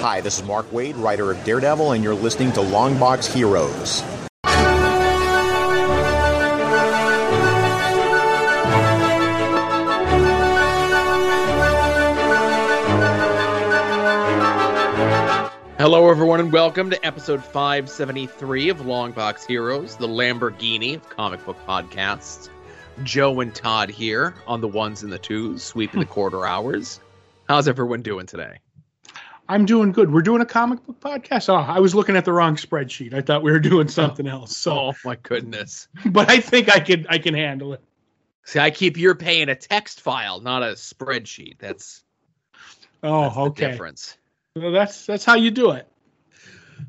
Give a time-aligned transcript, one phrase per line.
[0.00, 4.00] Hi, this is Mark Waid, writer of Daredevil, and you're listening to Longbox Heroes.
[15.76, 21.58] Hello, everyone, and welcome to episode 573 of Longbox Heroes, the Lamborghini of comic book
[21.68, 22.48] podcasts.
[23.02, 27.00] Joe and Todd here on the ones and the twos, sweeping the quarter hours.
[27.46, 28.60] How's everyone doing today?
[29.50, 30.12] I'm doing good.
[30.12, 31.48] We're doing a comic book podcast.
[31.48, 33.12] Oh, I was looking at the wrong spreadsheet.
[33.12, 34.56] I thought we were doing something else.
[34.56, 35.88] So, Oh my goodness!
[36.06, 37.82] but I think I can I can handle it.
[38.44, 41.58] See, I keep your pay in a text file, not a spreadsheet.
[41.58, 42.04] That's,
[43.02, 43.70] Oh, that's the okay.
[43.72, 44.16] difference.
[44.54, 45.88] Well, that's that's how you do it.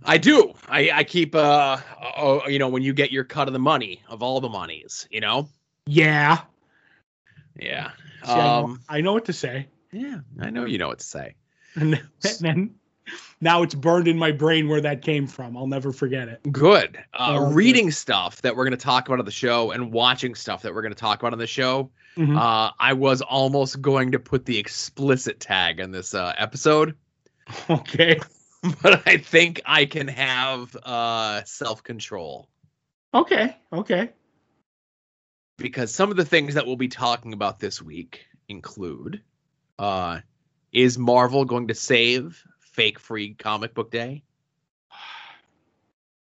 [0.06, 0.54] I do.
[0.70, 1.78] I, I keep, uh,
[2.16, 5.08] uh, you know, when you get your cut of the money of all the monies,
[5.12, 5.50] you know.
[5.86, 6.42] Yeah.
[7.60, 7.92] Yeah.
[8.24, 8.82] See, I, know, Um.
[8.88, 9.68] I know what to say.
[9.92, 10.20] Yeah.
[10.40, 11.36] I know you know what to say.
[11.76, 12.02] And
[12.40, 12.76] then,
[13.40, 15.56] now it's burned in my brain where that came from.
[15.58, 16.42] I'll never forget it.
[16.52, 16.98] Good.
[17.14, 17.56] Uh, Oh, good.
[17.56, 20.74] reading stuff that we're going to talk about on the show and watching stuff that
[20.74, 21.90] we're going to talk about on the show.
[22.18, 22.38] Mhm.
[22.38, 26.96] Uh, I was almost going to put the explicit tag in this uh, episode,
[27.70, 28.20] Okay.
[28.84, 32.48] but I think I can have uh, self control
[33.14, 33.58] Okay.
[33.74, 34.10] Okay.
[35.58, 39.22] because some of the things that we'll be talking about this week include
[39.80, 40.20] uh,
[40.72, 44.24] Is Marvel going to save fake free comic book day?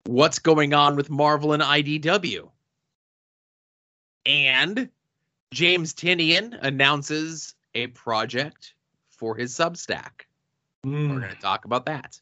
[0.06, 2.50] What's going on with Marvel and IDW?
[4.24, 4.88] And
[5.52, 8.74] James Tynion announces a project
[9.10, 10.27] for his Substack.
[10.84, 11.19] We're Mm.
[11.20, 12.19] going to talk about that.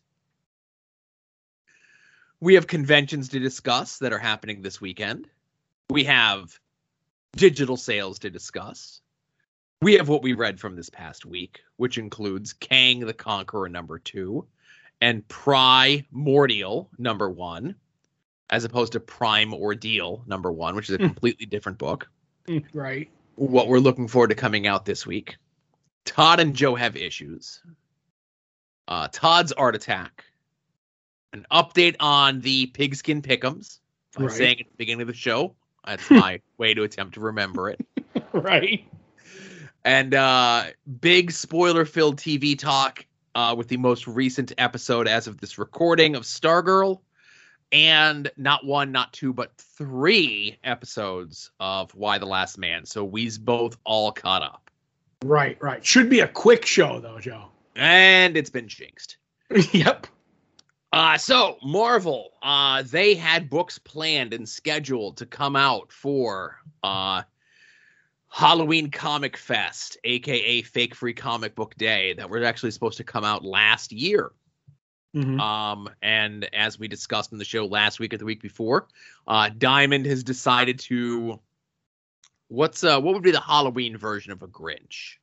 [2.40, 5.28] We have conventions to discuss that are happening this weekend.
[5.90, 6.58] We have
[7.32, 9.00] digital sales to discuss.
[9.80, 13.98] We have what we read from this past week, which includes Kang the Conqueror number
[14.00, 14.46] two
[15.00, 17.76] and Primordial number one,
[18.50, 21.06] as opposed to Prime Ordeal number one, which is a Hmm.
[21.06, 22.08] completely different book
[22.72, 23.08] Right.
[23.36, 25.36] what we're looking forward to coming out this week.
[26.04, 27.62] Todd and Joe have issues.
[28.88, 30.24] Uh, Todd's art attack.
[31.32, 33.78] An update on the pigskin pickums.
[34.16, 34.38] I was Right.
[34.38, 35.54] saying at the beginning of the show.
[35.86, 37.80] That's my way to attempt to remember it.
[38.32, 38.84] Right.
[39.84, 40.64] And uh,
[41.00, 46.16] big spoiler filled TV talk uh, with the most recent episode as of this recording
[46.16, 47.00] of Stargirl.
[47.70, 52.86] And not one, not two, but three episodes of Y: The Last Man.
[52.86, 54.70] So we's both all caught up.
[55.22, 55.58] Right.
[55.60, 55.84] Right.
[55.84, 57.46] Should be a quick show though, Joe.
[57.76, 59.18] And it's been jinxed.
[59.72, 60.06] yep.
[60.92, 67.22] Uh, so Marvel, uh, they had books planned and scheduled to come out for uh,
[68.28, 73.24] Halloween Comic Fest, aka Fake Free Comic Book Day, that was actually supposed to come
[73.24, 74.32] out last year.
[75.16, 75.40] Mhm.
[75.40, 78.88] Um, and as we discussed in the show last week or the week before,
[79.26, 81.40] uh, Diamond has decided to.
[82.48, 85.16] What's uh, what would be the Halloween version of a Grinch?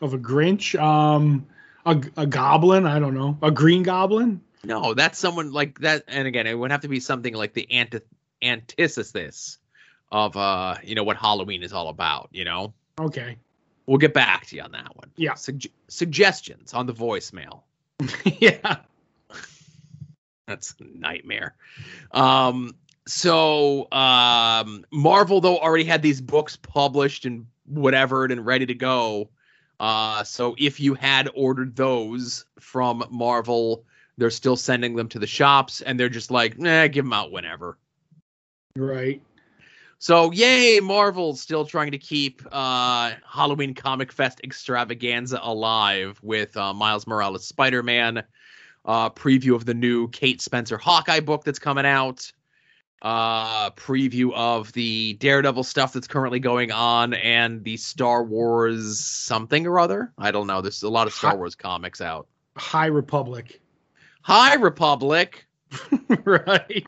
[0.00, 0.80] Of a Grinch.
[0.80, 1.46] Um.
[1.86, 2.84] A, a goblin.
[2.84, 3.38] I don't know.
[3.40, 4.42] A green goblin.
[4.62, 6.04] No, that's someone like that.
[6.08, 8.00] And again, it would have to be something like the anti-
[8.42, 9.56] antithesis
[10.12, 12.28] of uh, you know, what Halloween is all about.
[12.32, 13.36] You know, Okay.
[13.86, 15.10] we'll get back to you on that one.
[15.16, 15.34] Yeah.
[15.34, 17.62] Sug- suggestions on the voicemail.
[18.40, 18.76] yeah.
[20.46, 21.54] That's a nightmare.
[22.12, 22.74] Um,
[23.06, 29.30] so um, Marvel though already had these books published and whatever and ready to go.
[29.78, 33.84] Uh, so if you had ordered those from Marvel,
[34.18, 37.32] they're still sending them to the shops, and they're just like, nah, give them out
[37.32, 37.78] whenever.
[38.76, 39.22] Right.
[40.00, 46.72] So yay, Marvel's still trying to keep uh, Halloween Comic Fest extravaganza alive with uh,
[46.72, 48.22] Miles Morales Spider-Man,
[48.86, 52.32] uh, preview of the new Kate Spencer Hawkeye book that's coming out,
[53.02, 59.66] uh, preview of the Daredevil stuff that's currently going on, and the Star Wars something
[59.66, 60.14] or other.
[60.16, 60.62] I don't know.
[60.62, 62.26] There's a lot of Star Wars comics out.
[62.56, 63.60] High Republic.
[64.22, 65.46] High Republic.
[66.24, 66.86] right.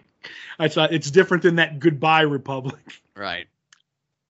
[0.59, 2.81] I thought it's different than that Goodbye Republic.
[3.15, 3.47] Right.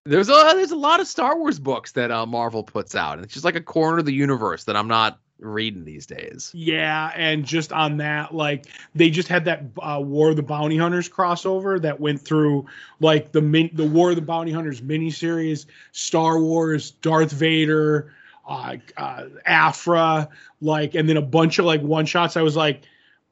[0.05, 3.25] There's a there's a lot of Star Wars books that uh, Marvel puts out, and
[3.25, 6.50] it's just like a corner of the universe that I'm not reading these days.
[6.55, 10.77] Yeah, and just on that, like they just had that uh, War of the Bounty
[10.77, 12.67] Hunters crossover that went through
[13.00, 18.12] like the min- the War of the Bounty Hunters miniseries, Star Wars, Darth Vader,
[18.47, 20.29] uh, uh, Aphra,
[20.61, 22.37] like, and then a bunch of like one shots.
[22.37, 22.83] I was like,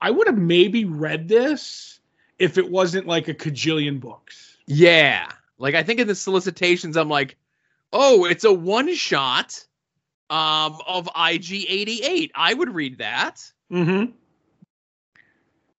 [0.00, 1.99] I would have maybe read this
[2.40, 4.56] if it wasn't like a cajillion books.
[4.66, 5.28] Yeah,
[5.58, 7.36] like I think in the solicitations, I'm like,
[7.92, 9.64] oh, it's a one shot
[10.30, 12.30] um of IG88.
[12.34, 13.36] I would read that.
[13.70, 14.12] Mm-hmm.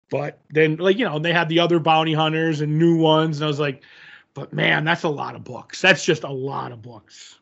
[0.10, 3.46] But then, like you know, they had the other bounty hunters and new ones, and
[3.46, 3.84] I was like,
[4.34, 5.82] but man, that's a lot of books.
[5.82, 7.40] That's just a lot of books.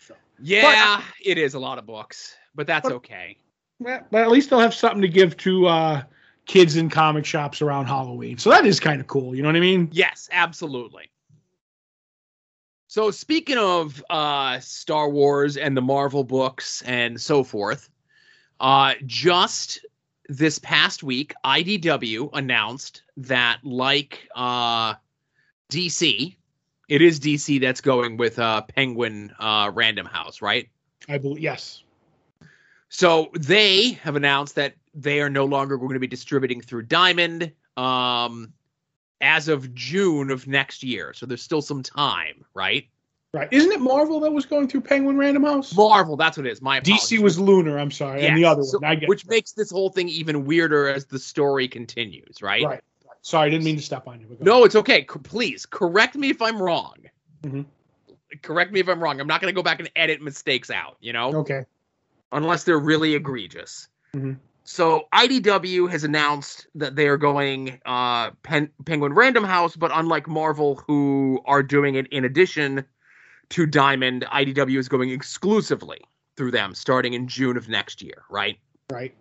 [0.00, 3.36] So, Yeah, it is a lot of books, but that's But- okay.
[3.78, 6.02] but but at least they'll have something to give to uh,
[6.46, 8.38] kids in comic shops around Halloween.
[8.38, 9.34] So that is kind of cool.
[9.34, 9.88] You know what I mean?
[9.92, 11.10] Yes, absolutely.
[12.88, 17.88] So speaking of uh, Star Wars and the Marvel books and so forth,
[18.58, 19.86] uh, just
[20.28, 24.94] this past week, IDW announced that, like uh,
[25.70, 26.36] DC,
[26.88, 30.68] it is DC that's going with uh, Penguin uh, Random House, right?
[31.08, 31.84] I believe yes.
[32.88, 37.52] So they have announced that they are no longer going to be distributing through Diamond
[37.76, 38.52] um,
[39.20, 41.12] as of June of next year.
[41.12, 42.88] So there's still some time, right?
[43.32, 43.48] Right?
[43.52, 45.72] Isn't it Marvel that was going through Penguin Random House?
[45.76, 46.60] Marvel, that's what it is.
[46.60, 47.78] My DC was Lunar.
[47.78, 48.90] I'm sorry, and the other So- one.
[48.90, 52.64] I get which makes this whole thing even weirder as the story continues, right?
[52.64, 52.80] right.
[53.22, 54.36] Sorry, I didn't mean to step on you.
[54.40, 55.02] No, it's okay.
[55.02, 56.94] C- please correct me if I'm wrong.
[57.42, 57.66] Mhm.
[58.42, 59.20] Correct me if I'm wrong.
[59.20, 61.34] I'm not going to go back and edit mistakes out, you know?
[61.36, 61.64] Okay.
[62.32, 63.88] unless they're really egregious.
[64.14, 64.38] Mhm.
[64.70, 70.28] So IDW has announced that they are going uh, Pen- Penguin Random House, but unlike
[70.28, 72.84] Marvel, who are doing it in addition
[73.48, 75.98] to Diamond, IDW is going exclusively
[76.36, 78.60] through them starting in June of next year, right?
[78.92, 79.12] Right.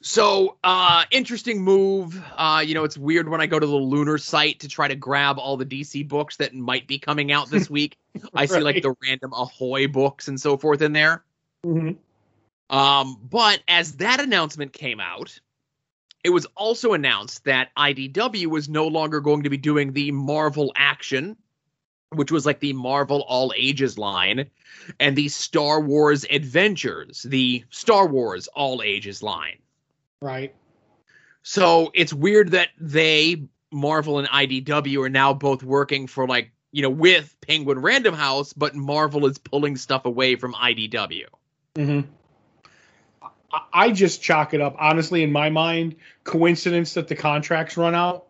[0.00, 2.16] So, uh, interesting move.
[2.36, 4.94] Uh, you know, it's weird when I go to the Lunar site to try to
[4.94, 7.98] grab all the DC books that might be coming out this week.
[8.32, 11.24] I see like the random Ahoy books and so forth in there.
[11.64, 11.94] hmm
[12.68, 15.38] Um, but as that announcement came out,
[16.24, 20.72] it was also announced that IDW was no longer going to be doing the Marvel
[20.74, 21.36] Action,
[22.10, 24.50] which was like the Marvel All Ages line,
[24.98, 29.58] and the Star Wars Adventures, the Star Wars All Ages line.
[30.20, 30.52] Right.
[31.42, 36.82] So it's weird that they, Marvel and IDW, are now both working for like, you
[36.82, 41.26] know, with Penguin Random House, but Marvel is pulling stuff away from IDW.
[41.76, 42.00] hmm
[43.72, 48.26] I, just chalk it up, honestly, in my mind, coincidence that the contracts run out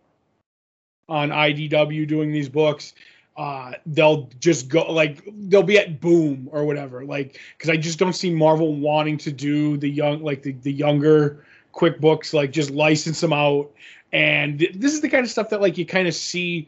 [1.09, 2.95] on IDW doing these books.
[3.37, 7.05] Uh, they'll just go like they'll be at boom or whatever.
[7.05, 10.73] Like, because I just don't see Marvel wanting to do the young, like the, the
[10.73, 13.71] younger quick books, like just license them out.
[14.13, 16.67] And th- this is the kind of stuff that like you kind of see,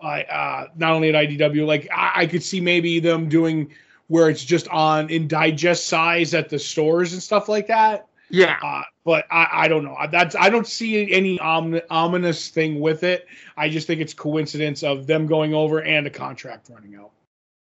[0.00, 3.70] uh, uh, not only at IDW, like I, I could see maybe them doing
[4.08, 8.08] where it's just on in digest size at the stores and stuff like that.
[8.30, 8.58] Yeah.
[8.62, 9.96] Uh, but I, I don't know.
[10.10, 13.26] That's I don't see any omin- ominous thing with it.
[13.56, 17.10] I just think it's coincidence of them going over and a contract running out.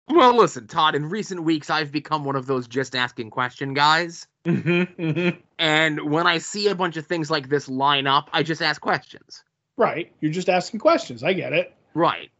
[0.09, 4.25] Well, listen, Todd, in recent weeks, I've become one of those just asking question guys.
[4.45, 5.37] Mm-hmm, mm-hmm.
[5.59, 8.79] And when I see a bunch of things like this line up, I just ask
[8.79, 9.43] questions.
[9.75, 10.11] Right.
[10.21, 11.23] You're just asking questions.
[11.23, 11.75] I get it.
[11.93, 12.31] Right.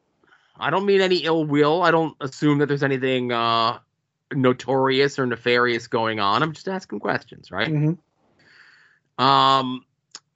[0.60, 1.84] I don't mean any ill will.
[1.84, 3.80] I don't assume that there's anything uh,
[4.34, 6.44] notorious or nefarious going on.
[6.44, 7.70] I'm just asking questions, right?
[7.70, 9.24] Mm-hmm.
[9.24, 9.86] Um,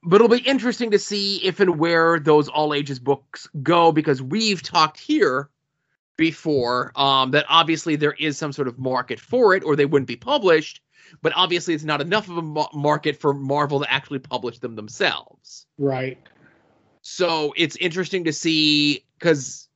[0.02, 4.20] but it'll be interesting to see if and where those all ages books go because
[4.20, 5.48] we've talked here
[6.16, 10.08] before um, that obviously there is some sort of market for it or they wouldn't
[10.08, 10.80] be published.
[11.20, 14.76] But obviously, it's not enough of a ma- market for Marvel to actually publish them
[14.76, 15.66] themselves.
[15.76, 16.18] Right.
[17.02, 19.68] So it's interesting to see because,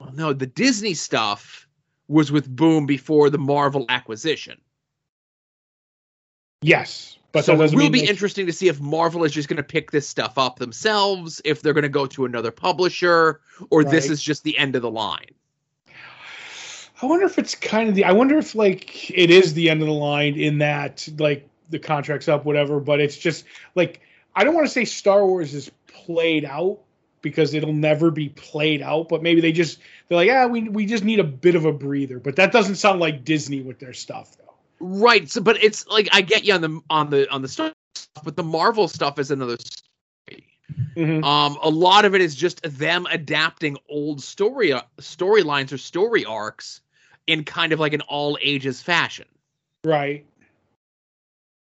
[0.00, 1.67] well, no, the Disney stuff
[2.08, 4.60] was with Boom before the Marvel acquisition.
[6.62, 7.18] Yes.
[7.30, 9.62] But so it will be they- interesting to see if Marvel is just going to
[9.62, 14.08] pick this stuff up themselves, if they're going to go to another publisher, or this
[14.08, 15.30] is just the end of the line.
[17.00, 18.04] I wonder if it's kind of the.
[18.04, 21.78] I wonder if like it is the end of the line in that like the
[21.78, 22.80] contract's up, whatever.
[22.80, 24.00] But it's just like
[24.34, 26.80] I don't want to say Star Wars is played out
[27.22, 29.08] because it'll never be played out.
[29.08, 31.72] But maybe they just they're like, yeah, we we just need a bit of a
[31.72, 32.18] breather.
[32.18, 34.54] But that doesn't sound like Disney with their stuff though.
[34.80, 35.28] Right.
[35.28, 37.72] So, but it's like I get you on the on the on the stuff,
[38.24, 40.46] but the Marvel stuff is another story.
[40.96, 41.24] Mhm.
[41.24, 46.80] Um, a lot of it is just them adapting old story storylines or story arcs
[47.26, 49.26] in kind of like an all ages fashion.
[49.84, 50.26] Right.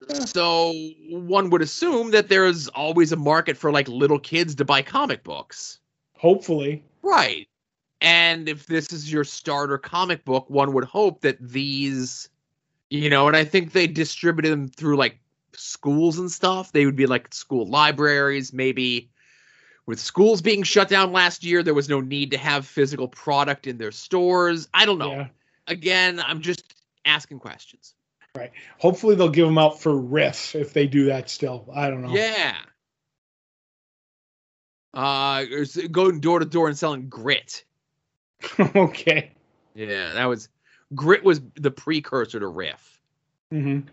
[0.08, 0.74] So
[1.10, 5.24] one would assume that there's always a market for like little kids to buy comic
[5.24, 5.80] books.
[6.14, 6.84] Hopefully.
[7.02, 7.48] Right.
[8.02, 12.30] And if this is your starter comic book, one would hope that these,
[12.90, 15.20] you know, and I think they distributed them through like
[15.54, 16.72] schools and stuff.
[16.72, 19.10] They would be like school libraries, maybe.
[19.86, 23.66] With schools being shut down last year, there was no need to have physical product
[23.66, 24.70] in their stores.
[24.74, 25.12] I don't know.
[25.12, 25.28] Yeah.
[25.68, 26.76] Again, I'm just
[27.06, 27.96] asking questions.
[28.36, 28.52] Right.
[28.78, 31.68] Hopefully they'll give them out for Riff if they do that still.
[31.74, 32.14] I don't know.
[32.14, 32.56] Yeah.
[34.94, 35.46] Uh,
[35.92, 37.64] going door to door and selling grit.
[38.76, 39.32] okay.
[39.76, 40.50] Yeah, that was
[40.96, 43.02] grit was the precursor to Riff.
[43.54, 43.88] Mm-hmm.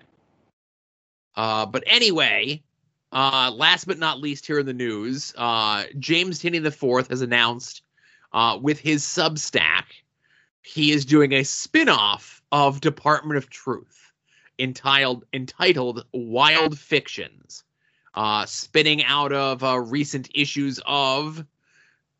[1.34, 2.62] Uh, but anyway,
[3.12, 7.20] uh, last but not least, here in the news, uh, James Tynion the Fourth has
[7.20, 7.82] announced
[8.32, 9.84] uh, with his Substack,
[10.62, 14.05] he is doing a spin-off of Department of Truth
[14.58, 17.64] entitled entitled Wild Fictions,
[18.14, 21.44] uh, spinning out of uh, recent issues of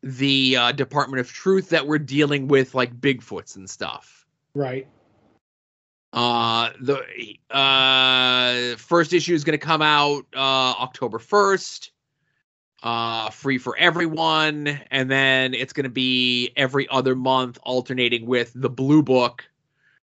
[0.03, 4.25] the uh, Department of Truth that we're dealing with, like Bigfoots and stuff.
[4.53, 4.87] Right.
[6.13, 7.03] Uh, the
[7.51, 11.91] uh, first issue is going to come out uh, October 1st,
[12.83, 14.79] uh, free for everyone.
[14.89, 19.43] And then it's going to be every other month, alternating with the Blue Book,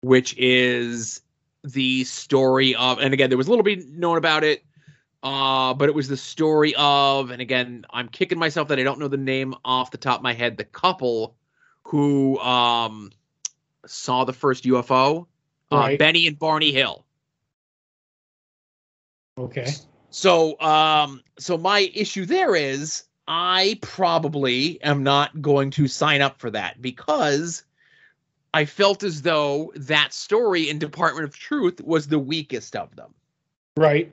[0.01, 1.21] which is
[1.63, 4.63] the story of, and again, there was a little bit known about it,
[5.23, 8.99] uh, but it was the story of, and again, I'm kicking myself that I don't
[8.99, 11.35] know the name off the top of my head, the couple
[11.83, 13.11] who um,
[13.85, 15.27] saw the first UFO
[15.73, 15.95] Right.
[15.95, 17.05] uh, Benny and Barney Hill.
[19.37, 19.71] Okay.
[20.09, 26.39] So, um, so my issue there is I probably am not going to sign up
[26.39, 27.63] for that because
[28.53, 33.13] I felt as though that story in Department of Truth was the weakest of them.
[33.75, 34.11] Right.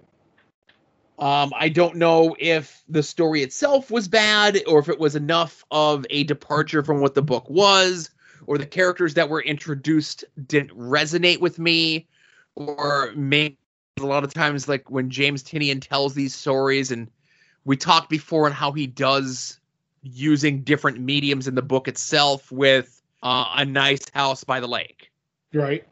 [1.19, 5.63] Um, I don't know if the story itself was bad or if it was enough
[5.71, 8.11] of a departure from what the book was,
[8.47, 12.09] or the characters that were introduced didn't resonate with me,
[12.55, 13.59] or maybe
[13.99, 17.11] a lot of times, like when James Tynion tells these stories, and
[17.67, 19.61] we talked before on how he does
[20.03, 25.11] using different mediums in the book itself with uh, a nice house by the lake
[25.53, 25.85] Right.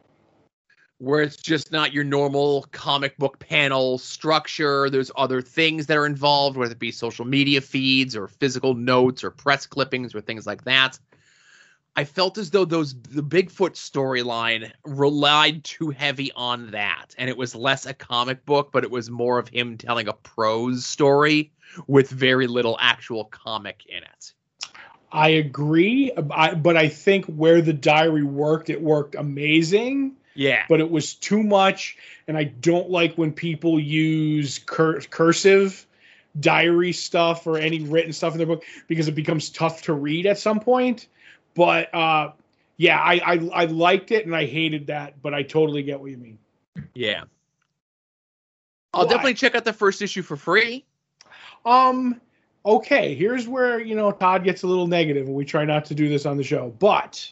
[0.99, 4.91] where it's just not your normal comic book panel structure.
[4.91, 9.23] There's other things that are involved, whether it be social media feeds or physical notes
[9.23, 10.99] or press clippings or things like that.
[11.97, 17.37] I felt as though those the Bigfoot storyline relied too heavy on that, and it
[17.37, 21.53] was less a comic book, but it was more of him telling a prose story
[21.89, 24.33] with very little actual comic in it.
[25.11, 30.17] I agree, I, but I think where the diary worked, it worked amazing.
[30.35, 31.97] Yeah, But it was too much,
[32.29, 35.85] and I don't like when people use cur- cursive
[36.39, 40.27] diary stuff or any written stuff in their book because it becomes tough to read
[40.27, 41.09] at some point.
[41.55, 42.33] But uh,
[42.77, 46.11] yeah, I, I I liked it and I hated that, but I totally get what
[46.11, 46.39] you mean.
[46.95, 47.25] yeah.
[48.95, 50.85] I'll definitely check out the first issue for free.
[51.65, 52.21] Um,
[52.69, 55.95] okay, here's where you know Todd gets a little negative, and we try not to
[55.95, 57.31] do this on the show, but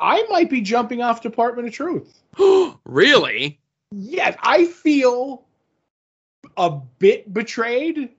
[0.00, 2.22] I might be jumping off Department of Truth.
[2.84, 3.60] really?
[3.92, 5.44] Yes, I feel
[6.56, 8.10] a bit betrayed,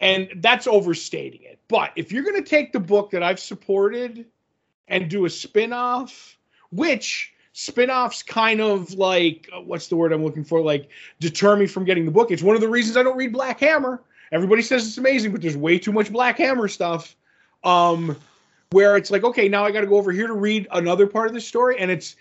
[0.00, 1.60] and that's overstating it.
[1.68, 4.26] But if you're going to take the book that I've supported
[4.88, 6.36] and do a spin-off,
[6.70, 10.60] which spin-offs kind of like uh, what's the word I'm looking for?
[10.60, 10.88] Like
[11.20, 12.30] deter me from getting the book.
[12.30, 14.02] It's one of the reasons I don't read Black Hammer.
[14.32, 17.14] Everybody says it's amazing, but there's way too much Black Hammer stuff.
[17.62, 18.16] Um,
[18.70, 21.28] where it's like, okay, now I got to go over here to read another part
[21.28, 22.16] of the story, and it's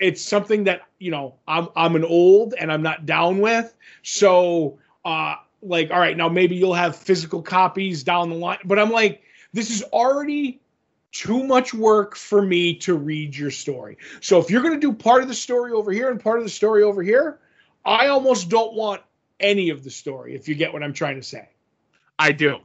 [0.00, 3.74] it's something that you know I'm I'm an old and I'm not down with.
[4.02, 8.78] So uh like all right, now maybe you'll have physical copies down the line, but
[8.78, 10.60] I'm like this is already
[11.12, 13.96] too much work for me to read your story.
[14.20, 16.44] So if you're going to do part of the story over here and part of
[16.44, 17.38] the story over here,
[17.84, 19.00] I almost don't want
[19.40, 21.48] any of the story if you get what I'm trying to say.
[22.18, 22.58] I do.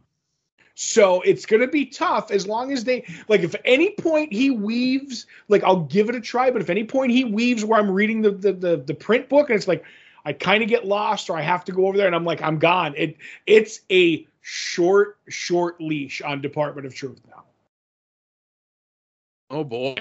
[0.75, 3.41] So it's going to be tough as long as they like.
[3.41, 6.49] If any point he weaves, like I'll give it a try.
[6.49, 9.49] But if any point he weaves where I'm reading the the the, the print book
[9.49, 9.83] and it's like
[10.25, 12.41] I kind of get lost or I have to go over there and I'm like
[12.41, 12.95] I'm gone.
[12.97, 17.43] It it's a short short leash on Department of Truth now.
[19.51, 19.97] Oh boy.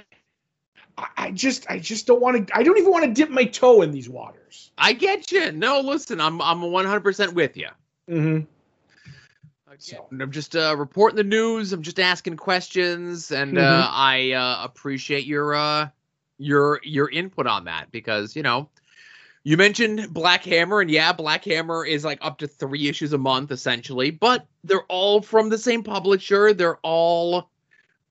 [0.98, 2.56] I, just I just don't want to.
[2.56, 4.70] I don't even want to dip my toe in these waters.
[4.78, 5.52] I get you.
[5.52, 7.68] No, listen, I'm I'm 100% with you.
[8.10, 8.44] Mm-hmm.
[9.78, 10.06] So.
[10.12, 11.72] I'm just uh, reporting the news.
[11.72, 13.88] I'm just asking questions, and uh, Mhm.
[13.90, 15.88] I uh, appreciate your uh,
[16.38, 18.68] your your input on that because you know
[19.44, 23.18] you mentioned Black Hammer, and yeah, Black Hammer is like up to three issues a
[23.18, 26.52] month essentially, but they're all from the same publisher.
[26.52, 27.50] They're all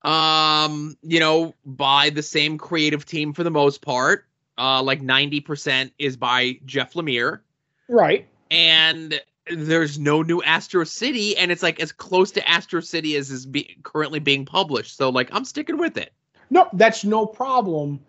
[0.04, 4.26] um you know by the same creative team for the most part.
[4.58, 7.40] Uh, like 90% is by Jeff Lemire
[7.88, 8.28] Right.
[8.52, 9.20] and
[9.52, 13.46] there's no new Astro City, and it's like as close to Astro City as is
[13.48, 14.98] be- currently being published.
[14.98, 16.14] So like I'm sticking with it.
[16.52, 18.02] No, that's no problem.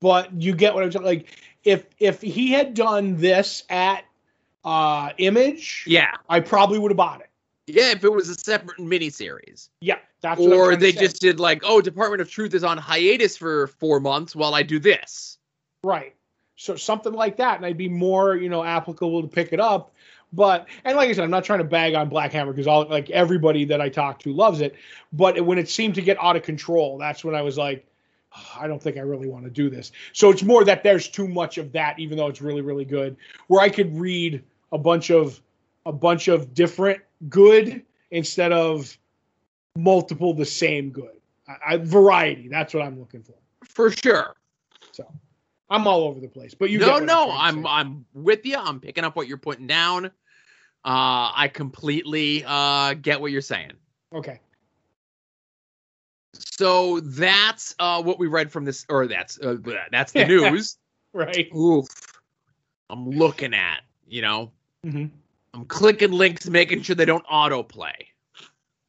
[0.00, 1.04] but you get what I'm saying.
[1.04, 1.26] Like
[1.64, 4.04] if if he had done this at
[4.64, 7.27] uh Image, Yeah, I probably would have bought it.
[7.68, 7.92] Yeah.
[7.92, 11.62] If it was a separate miniseries, Yeah, that's what I'm or they just did like,
[11.64, 15.38] oh, Department of Truth is on hiatus for four months while I do this.
[15.82, 16.14] Right.
[16.56, 19.92] So something like that, and I'd be more, you know, applicable to pick it up.
[20.32, 22.86] But and like I said, I'm not trying to bag on Black Hammer because all
[22.88, 24.74] like everybody that I talk to loves it.
[25.12, 27.86] But when it seemed to get out of control, that's when I was like,
[28.36, 29.92] "Oh, I don't think I really want to do this.
[30.12, 33.16] So it's more that there's too much of that, even though it's really, really good.
[33.46, 35.40] Where I could read a bunch of
[35.88, 38.96] a bunch of different good instead of
[39.74, 41.16] multiple the same good.
[41.48, 42.46] I, I, variety.
[42.48, 43.34] That's what I'm looking for.
[43.64, 44.36] For sure.
[44.92, 45.10] So
[45.70, 47.66] I'm all over the place, but you no, no, to I'm.
[47.66, 48.58] I'm with you.
[48.58, 50.06] I'm picking up what you're putting down.
[50.06, 53.72] Uh, I completely uh, get what you're saying.
[54.14, 54.40] okay.
[56.34, 59.56] So that's uh, what we read from this, or that's uh,
[59.90, 60.76] that's the news.
[61.14, 61.48] Right.
[61.56, 61.88] Oof.
[62.90, 64.52] I'm looking at, you know,
[64.84, 65.06] hmm
[65.54, 67.94] I'm clicking links, making sure they don't autoplay.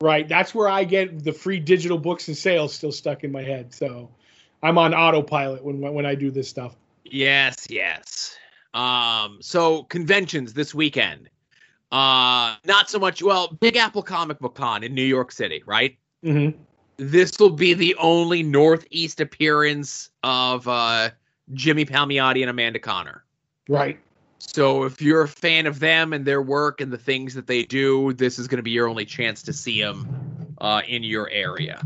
[0.01, 0.27] Right.
[0.27, 3.73] That's where I get the free digital books and sales still stuck in my head.
[3.73, 4.09] So
[4.63, 6.75] I'm on autopilot when when I do this stuff.
[7.03, 8.35] Yes, yes.
[8.73, 11.29] Um, so conventions this weekend.
[11.91, 13.23] Uh, not so much.
[13.23, 15.97] Well, Big Apple Comic Book Con in New York City, right?
[16.23, 16.57] Mm-hmm.
[16.97, 21.09] This will be the only Northeast appearance of uh,
[21.53, 23.23] Jimmy Palmiotti and Amanda Conner.
[23.67, 23.99] Right.
[24.39, 27.63] So if you're a fan of them and their work and the things that they
[27.63, 31.29] do, this is going to be your only chance to see them uh, in your
[31.29, 31.85] area.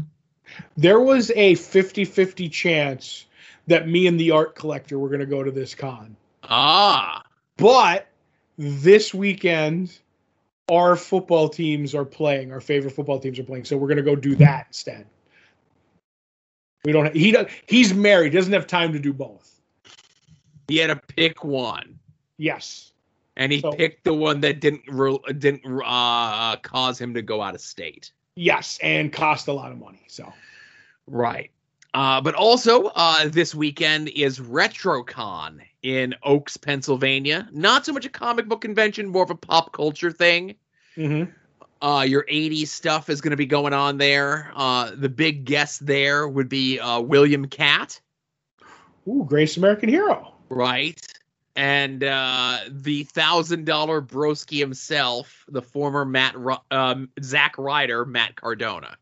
[0.77, 3.25] There was a 50-50 chance
[3.67, 6.15] that me and the art collector were going to go to this con.
[6.43, 7.23] Ah,
[7.57, 8.07] But
[8.57, 9.97] this weekend
[10.69, 12.51] our football teams are playing.
[12.51, 13.65] Our favorite football teams are playing.
[13.65, 15.05] So we're going to go do that instead.
[16.85, 19.59] We don't he does he's married, doesn't have time to do both.
[20.67, 21.99] he had to pick one.
[22.43, 22.91] Yes.
[23.35, 27.41] and he So- picked the one that didn't re- didn't uh, cause him to go
[27.41, 28.11] out of state.
[28.35, 30.03] Yes, and cost a lot of money.
[30.07, 30.31] So
[31.07, 31.49] Right.
[31.95, 37.47] Uh, but also, uh, this weekend is RetroCon in Oaks, Pennsylvania.
[37.51, 40.55] Not so much a comic book convention, more of a pop culture thing.
[40.97, 41.31] mm-hmm.
[41.81, 44.51] Uh, your 80s stuff is going to be going on there.
[44.55, 47.99] Uh, the big guest there would be uh, William Katt,
[49.07, 50.33] Ooh, Greatest American Hero.
[50.49, 50.99] right?
[51.55, 56.35] And uh, the thousand dollar broski himself, the former Matt
[56.71, 58.97] um, Zack Ryder, Matt Cardona.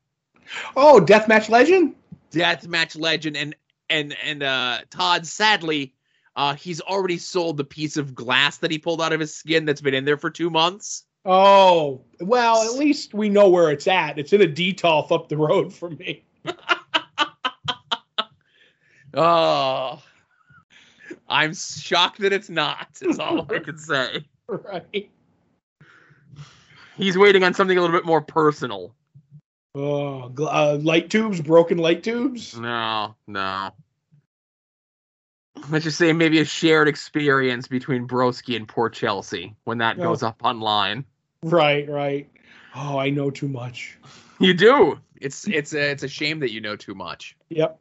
[0.76, 1.96] Oh, Deathmatch Legend?
[2.32, 3.56] deathmatch legend and
[3.90, 5.94] and and uh Todd sadly
[6.36, 9.66] uh he's already sold the piece of glass that he pulled out of his skin
[9.66, 11.04] that's been in there for 2 months.
[11.26, 14.18] Oh, well, at least we know where it's at.
[14.18, 16.24] It's in a Detolf up the road from me.
[19.14, 20.02] Oh.
[21.32, 22.88] I'm shocked that it's not.
[23.02, 24.26] Is all I can say.
[24.48, 25.10] Right.
[26.98, 28.94] He's waiting on something a little bit more personal.
[29.74, 32.58] Oh, uh, light tubes, broken light tubes.
[32.58, 33.72] No, no.
[35.70, 40.04] Let's just say maybe a shared experience between Broski and poor Chelsea when that Oh.
[40.04, 41.06] goes up online.
[41.44, 42.30] Right, right.
[42.76, 43.98] Oh, I know too much.
[44.39, 45.00] You do.
[45.22, 47.38] It's it's a, it's a shame that you know too much.
[47.50, 47.80] Yep.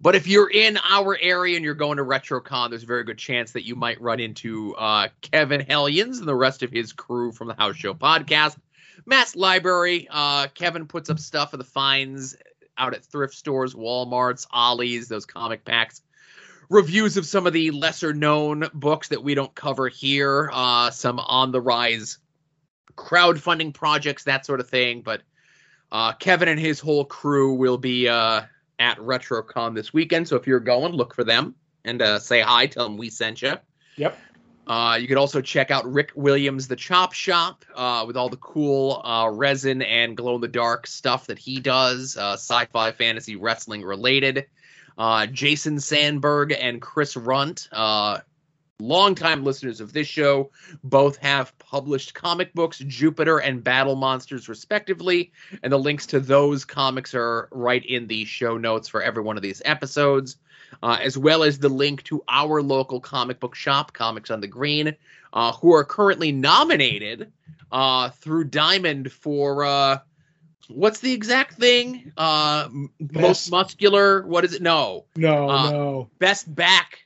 [0.00, 3.18] But if you're in our area and you're going to RetroCon, there's a very good
[3.18, 7.32] chance that you might run into uh, Kevin Hellions and the rest of his crew
[7.32, 8.56] from the House Show podcast.
[9.06, 10.06] Matt's Library.
[10.10, 12.36] Uh, Kevin puts up stuff for the finds
[12.78, 16.02] out at thrift stores, Walmarts, Ollie's, those comic packs.
[16.68, 21.18] Reviews of some of the lesser known books that we don't cover here, uh, some
[21.18, 22.18] on the rise
[22.96, 25.02] crowdfunding projects, that sort of thing.
[25.02, 25.22] But
[25.90, 28.42] uh, Kevin and his whole crew will be uh,
[28.80, 30.26] at RetroCon this weekend.
[30.26, 32.66] So if you're going, look for them and uh, say hi.
[32.66, 33.54] Tell them we sent you.
[33.96, 34.18] Yep.
[34.66, 38.36] Uh, you could also check out Rick Williams, the Chop Shop, uh, with all the
[38.36, 42.92] cool uh, resin and glow in the dark stuff that he does, uh, sci fi,
[42.92, 44.46] fantasy, wrestling related.
[44.96, 48.20] Uh, Jason Sandberg and Chris Runt, uh,
[48.80, 50.50] longtime listeners of this show,
[50.82, 55.32] both have published comic books, Jupiter and Battle Monsters, respectively.
[55.62, 59.36] And the links to those comics are right in the show notes for every one
[59.36, 60.36] of these episodes
[60.82, 64.46] uh, as well as the link to our local comic book shop, Comics on the
[64.46, 64.94] Green,
[65.32, 67.32] uh, who are currently nominated
[67.72, 69.98] uh, through Diamond for uh,
[70.68, 72.12] what's the exact thing?
[72.16, 72.68] Uh,
[73.12, 74.26] most muscular.
[74.26, 74.62] What is it?
[74.62, 76.10] No, No, Uh, no.
[76.18, 77.00] best back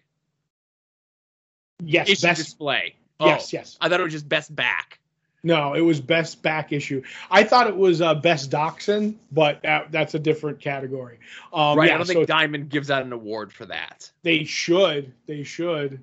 [1.83, 2.43] Yes, issue best.
[2.43, 2.97] display.
[3.21, 3.79] Oh, Yes, yes.
[3.81, 4.99] I thought it was just best back.
[5.43, 7.03] No, it was best back issue.
[7.31, 11.19] I thought it was uh, best dachshund, but that, that's a different category.
[11.53, 11.89] Um, right.
[11.89, 14.11] yeah, I don't so think Diamond gives out an award for that.
[14.23, 15.13] they should.
[15.27, 16.01] They should.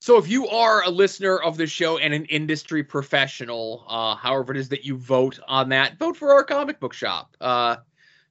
[0.00, 4.52] So if you are a listener of the show and an industry professional, uh, however
[4.52, 7.36] it is that you vote on that, vote for our comic book shop.
[7.40, 7.78] Uh,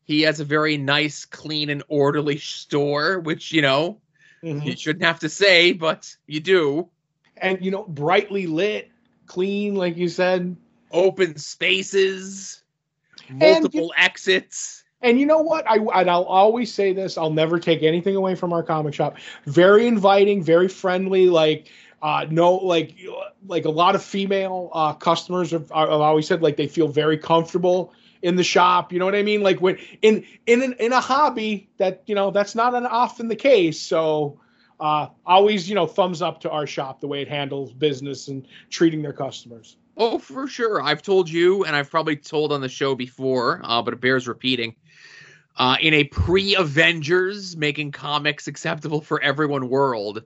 [0.06, 4.00] he has a very nice, clean, and orderly store, which you know
[4.44, 4.66] Mhm.
[4.66, 6.90] you shouldn't have to say, but you do.
[7.38, 8.90] And you know, brightly lit,
[9.26, 10.56] clean, like you said.
[10.92, 12.64] Open spaces,
[13.30, 14.86] multiple exits.
[15.02, 15.70] And you know what?
[15.70, 17.18] I and I'll always say this.
[17.18, 19.18] I'll never take anything away from our comic shop.
[19.46, 21.30] Very inviting, very friendly.
[21.30, 21.70] Like
[22.02, 22.96] uh, no, like
[23.48, 27.18] like a lot of female uh, customers have, have always said like they feel very
[27.18, 28.92] comfortable in the shop.
[28.92, 29.42] You know what I mean?
[29.42, 33.36] Like when in in in a hobby that you know that's not an often the
[33.36, 33.80] case.
[33.80, 34.40] So
[34.80, 38.48] uh, always you know thumbs up to our shop the way it handles business and
[38.70, 39.78] treating their customers.
[39.98, 40.82] Oh, for sure.
[40.82, 44.28] I've told you, and I've probably told on the show before, uh, but it bears
[44.28, 44.76] repeating.
[45.58, 50.22] Uh, in a pre Avengers making comics acceptable for everyone world,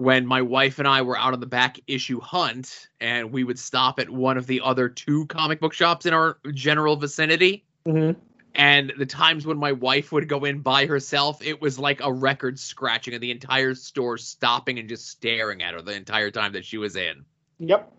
[0.00, 3.58] when my wife and I were out on the back issue hunt, and we would
[3.58, 7.66] stop at one of the other two comic book shops in our general vicinity.
[7.86, 8.18] Mm-hmm.
[8.54, 12.10] And the times when my wife would go in by herself, it was like a
[12.10, 16.54] record scratching and the entire store stopping and just staring at her the entire time
[16.54, 17.26] that she was in.
[17.58, 17.92] Yep.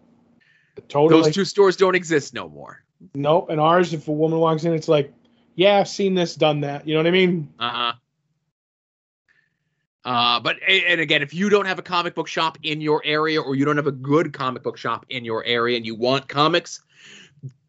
[0.88, 1.22] Totally.
[1.22, 2.84] Those two stores don't exist no more.
[3.14, 3.52] Nope.
[3.52, 5.14] And ours, if a woman walks in, it's like,
[5.54, 6.88] yeah, I've seen this, done that.
[6.88, 7.54] You know what I mean?
[7.60, 7.94] Uh-huh.
[10.04, 13.40] Uh, but and again, if you don't have a comic book shop in your area,
[13.42, 16.28] or you don't have a good comic book shop in your area, and you want
[16.28, 16.82] comics,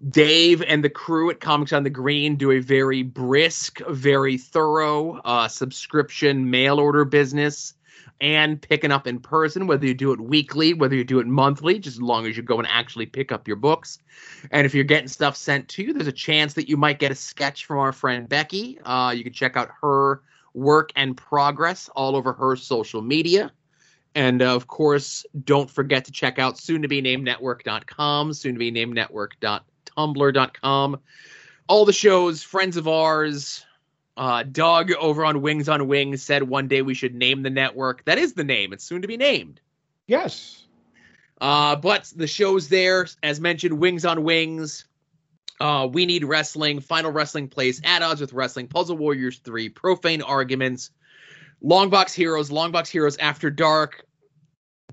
[0.08, 5.20] Dave and the crew at Comics on the Green do a very brisk, very thorough
[5.24, 7.74] uh, subscription mail order business
[8.20, 11.78] and picking up in person, whether you do it weekly, whether you do it monthly,
[11.78, 13.98] just as long as you go and actually pick up your books.
[14.50, 17.10] And if you're getting stuff sent to you, there's a chance that you might get
[17.10, 18.78] a sketch from our friend Becky.
[18.84, 20.22] Uh, you can check out her
[20.54, 23.52] work and progress all over her social media.
[24.14, 28.54] And uh, of course, don't forget to check out soon to be named network.com, soon
[28.54, 31.00] to be named network.tumblr.com.
[31.68, 33.64] All the shows, friends of ours.
[34.14, 38.04] Uh, Doug over on Wings on Wings said one day we should name the network.
[38.04, 38.74] That is the name.
[38.74, 39.58] It's soon to be named.
[40.06, 40.66] Yes.
[41.40, 44.84] Uh, but the shows there, as mentioned, Wings on Wings,
[45.62, 50.20] uh, We Need Wrestling, Final Wrestling Place, At Odds with Wrestling, Puzzle Warriors 3, Profane
[50.20, 50.90] Arguments,
[51.64, 54.04] Longbox Heroes, Longbox Heroes After Dark,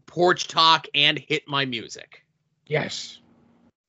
[0.06, 2.24] Porch Talk, and Hit My Music.
[2.68, 3.18] Yes.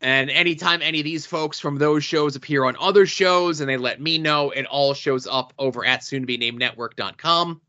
[0.00, 3.76] And anytime any of these folks from those shows appear on other shows and they
[3.76, 7.60] let me know, it all shows up over at soon to be named network.com.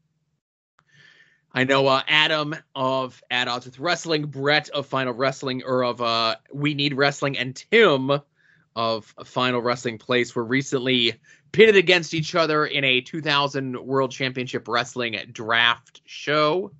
[1.54, 6.02] I know uh, Adam of At Odds with Wrestling, Brett of Final Wrestling, or of
[6.02, 8.21] uh, We Need Wrestling, and Tim
[8.75, 11.19] of Final Wrestling Place were recently
[11.51, 16.71] pitted against each other in a 2000 World Championship Wrestling draft show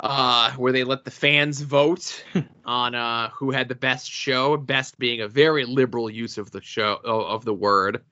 [0.00, 2.24] uh, where they let the fans vote
[2.64, 4.56] on uh, who had the best show.
[4.56, 8.02] Best being a very liberal use of the show of the word.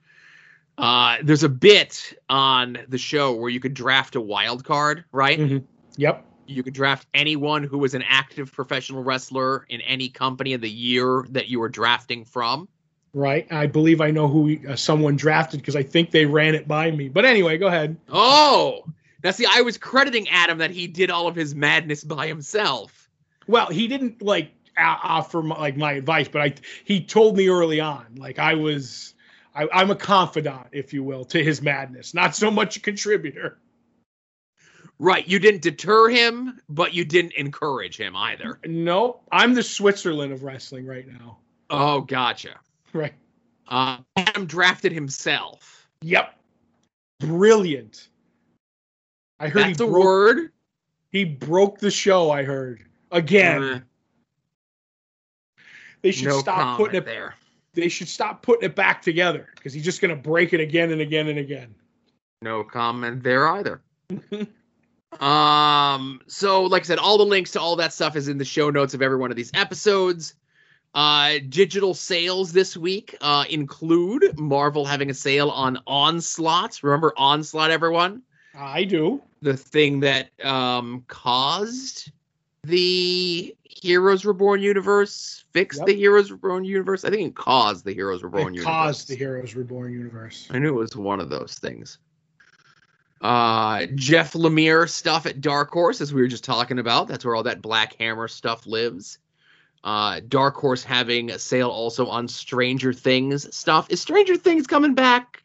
[0.77, 5.38] Uh, there's a bit on the show where you could draft a wild card, right?
[5.38, 5.64] Mhm.
[5.97, 6.25] Yep.
[6.49, 10.71] You could draft anyone who was an active professional wrestler in any company in the
[10.71, 12.69] year that you were drafting from.
[13.13, 13.47] Right.
[13.51, 16.91] I believe I know who uh, someone drafted because I think they ran it by
[16.91, 17.09] me.
[17.09, 17.97] But anyway, go ahead.
[18.09, 18.85] Oh,
[19.25, 23.09] now see, I was crediting Adam that he did all of his madness by himself.
[23.47, 27.81] Well, he didn't like offer my, like my advice, but I he told me early
[27.81, 28.07] on.
[28.17, 29.15] Like I was,
[29.55, 32.15] I, I'm a confidant, if you will, to his madness.
[32.15, 33.59] Not so much a contributor.
[35.01, 38.59] Right, you didn't deter him, but you didn't encourage him either.
[38.65, 41.39] No, I'm the Switzerland of wrestling right now.
[41.71, 42.59] Oh, gotcha.
[42.93, 43.15] Right.
[43.69, 45.89] Uh, Adam drafted himself.
[46.03, 46.35] Yep.
[47.21, 48.09] Brilliant.
[49.39, 50.53] I heard That's he a broke, word.
[51.11, 52.31] he broke the show.
[52.31, 53.63] I heard again.
[53.63, 53.81] Uh,
[56.03, 57.05] they should no stop putting it.
[57.05, 57.35] there.
[57.75, 60.91] They should stop putting it back together because he's just going to break it again
[60.91, 61.73] and again and again.
[62.43, 63.81] No comment there either.
[65.21, 68.44] um, so like I said, all the links to all that stuff is in the
[68.44, 70.35] show notes of every one of these episodes.
[70.94, 76.83] Uh, digital sales this week uh, include Marvel having a sale on Onslaught.
[76.83, 78.23] Remember Onslaught, everyone?
[78.57, 79.23] I do.
[79.42, 82.11] The thing that um, caused
[82.64, 85.87] the Heroes Reborn universe, fixed Yep.
[85.87, 87.05] the Heroes Reborn universe.
[87.05, 88.64] I think it caused the Heroes Reborn It universe.
[88.64, 90.49] caused the Heroes Reborn universe.
[90.51, 91.99] I knew it was one of those things.
[93.20, 97.09] Uh, Jeff Lemire stuff at Dark Horse, as we were just talking about.
[97.09, 99.18] That's where all that Black Hammer stuff lives.
[99.83, 103.90] Uh, Dark Horse having a sale also on Stranger Things stuff.
[103.90, 105.42] Is Stranger Things coming back?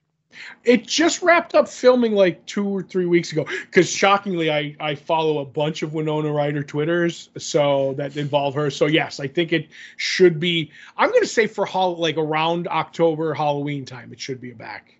[0.63, 3.45] It just wrapped up filming like two or three weeks ago.
[3.65, 8.71] Because shockingly, I I follow a bunch of Winona Ryder twitters, so that involve her.
[8.71, 10.71] So yes, I think it should be.
[10.97, 14.97] I'm going to say for hol- like around October Halloween time, it should be back.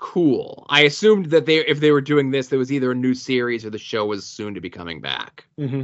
[0.00, 0.66] Cool.
[0.70, 3.66] I assumed that they, if they were doing this, there was either a new series
[3.66, 5.44] or the show was soon to be coming back.
[5.58, 5.82] Mm-hmm.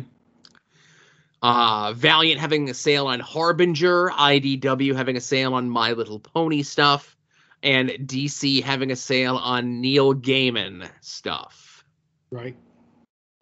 [1.42, 6.62] Uh, Valiant having a sale on Harbinger, IDW having a sale on My Little Pony
[6.62, 7.14] stuff,
[7.62, 11.85] and DC having a sale on Neil Gaiman stuff.
[12.31, 12.57] Right.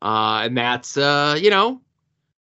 [0.02, 1.80] Uh, and that's uh, you know,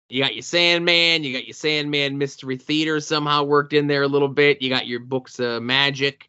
[0.08, 4.08] you got your Sandman, you got your Sandman Mystery Theater somehow worked in there a
[4.08, 4.60] little bit.
[4.60, 6.28] You got your books of magic,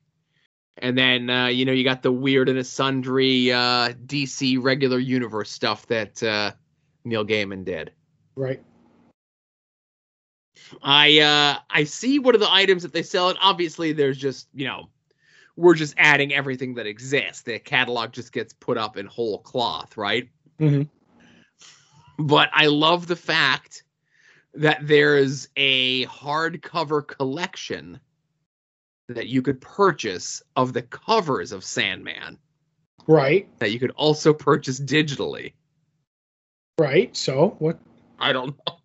[0.82, 5.00] and then uh, you know you got the weird and a sundry uh, DC regular
[5.00, 6.52] universe stuff that uh,
[7.04, 7.92] Neil Gaiman did.
[8.36, 8.62] Right.
[10.84, 14.48] I uh I see one of the items that they sell, and obviously there's just
[14.54, 14.90] you know
[15.56, 17.42] we're just adding everything that exists.
[17.42, 20.30] The catalog just gets put up in whole cloth, right?
[20.60, 20.84] Mm-hmm.
[22.24, 23.84] But I love the fact
[24.54, 28.00] that there's a hardcover collection
[29.14, 32.38] that you could purchase of the covers of Sandman
[33.08, 33.48] Right.
[33.60, 35.54] that you could also purchase digitally.
[36.78, 37.16] Right.
[37.16, 37.80] So what?
[38.20, 38.76] I don't know.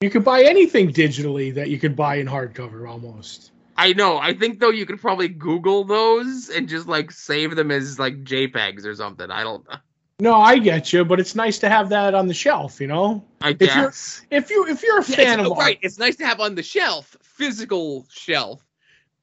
[0.00, 3.50] You could buy anything digitally that you could buy in hardcover almost.
[3.76, 4.18] I know.
[4.18, 8.24] I think though you could probably Google those and just like save them as like
[8.24, 9.30] JPEGs or something.
[9.30, 9.68] I don't.
[9.68, 9.76] Know.
[10.20, 13.24] No, I get you, but it's nice to have that on the shelf, you know.
[13.40, 14.22] I If you're- guess.
[14.30, 15.78] If you if you're a Yeah, fan of right.
[15.82, 18.62] It's nice to have on the shelf, physical shelf.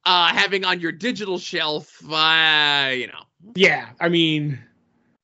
[0.06, 3.22] Uh, having on your digital shelf, uh, you know.
[3.54, 4.58] yeah, I mean,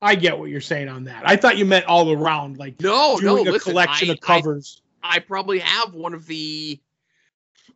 [0.03, 1.23] I get what you're saying on that.
[1.27, 3.39] I thought you meant all around, like No, no.
[3.39, 4.83] a Listen, collection I, of covers.
[5.03, 6.79] I, I probably have one of the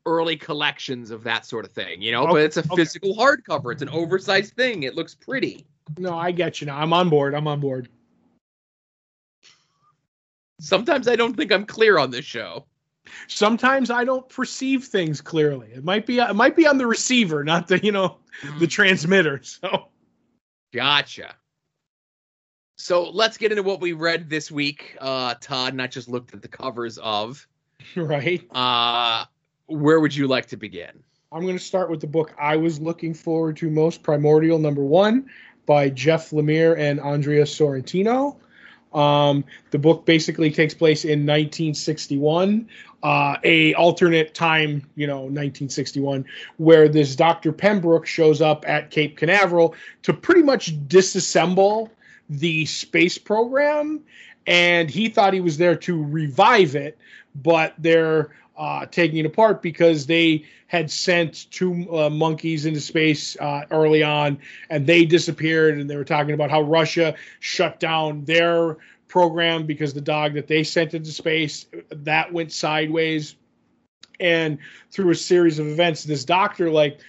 [0.04, 2.24] early collections of that sort of thing, you know.
[2.24, 2.76] Okay, But it's a okay.
[2.76, 3.72] physical hardcover.
[3.72, 4.82] It's an oversized thing.
[4.82, 5.66] It looks pretty.
[5.98, 6.76] no, I get you now.
[6.78, 7.34] I'm on board.
[7.34, 7.88] I'm on board.
[10.60, 12.66] Sometimes I don't think I'm clear on this show.
[13.29, 15.68] Sometimes I don't perceive things clearly.
[15.75, 18.18] It might be it might be on the receiver, not the you know
[18.59, 19.40] the transmitter.
[19.62, 19.88] So
[20.73, 21.35] Gotcha.
[22.77, 24.96] So let's get into what we read this week.
[25.01, 27.46] Uh, Todd, not just looked at the covers of.
[27.96, 28.42] right.
[28.53, 29.25] Uh,
[29.66, 31.03] where would you like to begin?
[31.33, 34.83] I'm going to start with the book I was looking forward to most, Primordial Number
[34.83, 35.29] One,
[35.66, 38.37] by Jeff Lemire and Andrea Sorrentino.
[38.92, 42.68] Um, the book basically takes place in 1961,
[43.03, 46.24] uh, a alternate time, you know, 1961,
[46.57, 47.53] where this Dr.
[47.53, 51.90] Pembroke shows up at Cape Canaveral to pretty much disassemble
[52.29, 54.00] the space program,
[54.46, 56.98] and he thought he was there to revive it,
[57.42, 63.37] but they're uh, taking it apart because they had sent two uh, monkeys into space
[63.40, 68.23] uh, early on and they disappeared and they were talking about how russia shut down
[68.27, 68.77] their
[69.11, 73.35] program because the dog that they sent into space that went sideways.
[74.20, 74.59] And
[74.90, 77.01] through a series of events this doctor like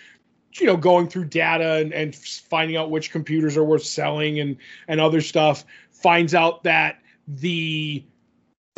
[0.54, 4.56] you know going through data and, and finding out which computers are worth selling and
[4.88, 8.06] and other stuff finds out that the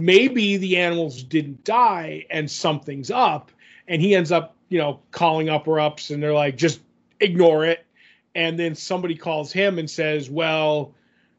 [0.04, 3.52] maybe the animals didn't die and something's up
[3.88, 6.82] and he ends up you know calling upper ups and they're like just
[7.20, 7.86] ignore it.
[8.36, 10.94] And then somebody calls him and says well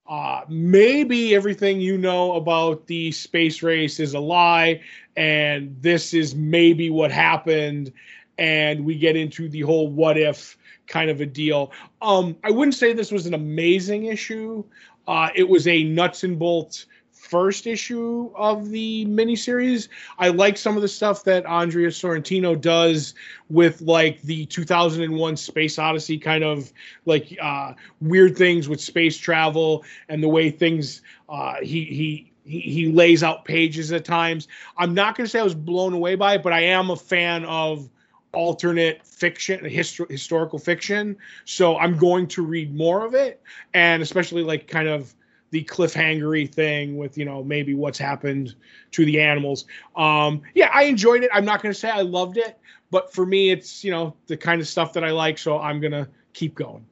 [0.06, 4.80] uh, maybe everything you know about the space race is a lie
[5.16, 7.92] and this is maybe what happened
[8.38, 11.72] and we get into the whole what if kind of a deal.
[12.02, 14.64] Um, i wouldn't say this was an amazing issue.
[15.06, 16.86] Uh, it was a nuts and bolts
[17.24, 19.88] first issue of the miniseries.
[20.18, 23.14] I like some of the stuff that Andrea Sorrentino does
[23.48, 26.72] with like the 2001 Space Odyssey kind of
[27.06, 32.30] like uh, weird things with space travel and the way things uh, he he.
[32.46, 34.48] He, lays out pages at times.
[34.76, 36.96] I'm not going to say I was blown away by it, but I am a
[36.96, 37.88] fan of
[38.34, 41.16] alternate fiction, histor- historical fiction.
[41.46, 43.40] So I'm going to read more of it,
[43.72, 45.14] and especially like kind of
[45.54, 48.56] the cliffhangery thing with you know maybe what's happened
[48.90, 49.66] to the animals.
[49.94, 51.30] Um, yeah, I enjoyed it.
[51.32, 52.58] I'm not going to say I loved it,
[52.90, 55.38] but for me, it's you know the kind of stuff that I like.
[55.38, 56.84] So I'm gonna keep going.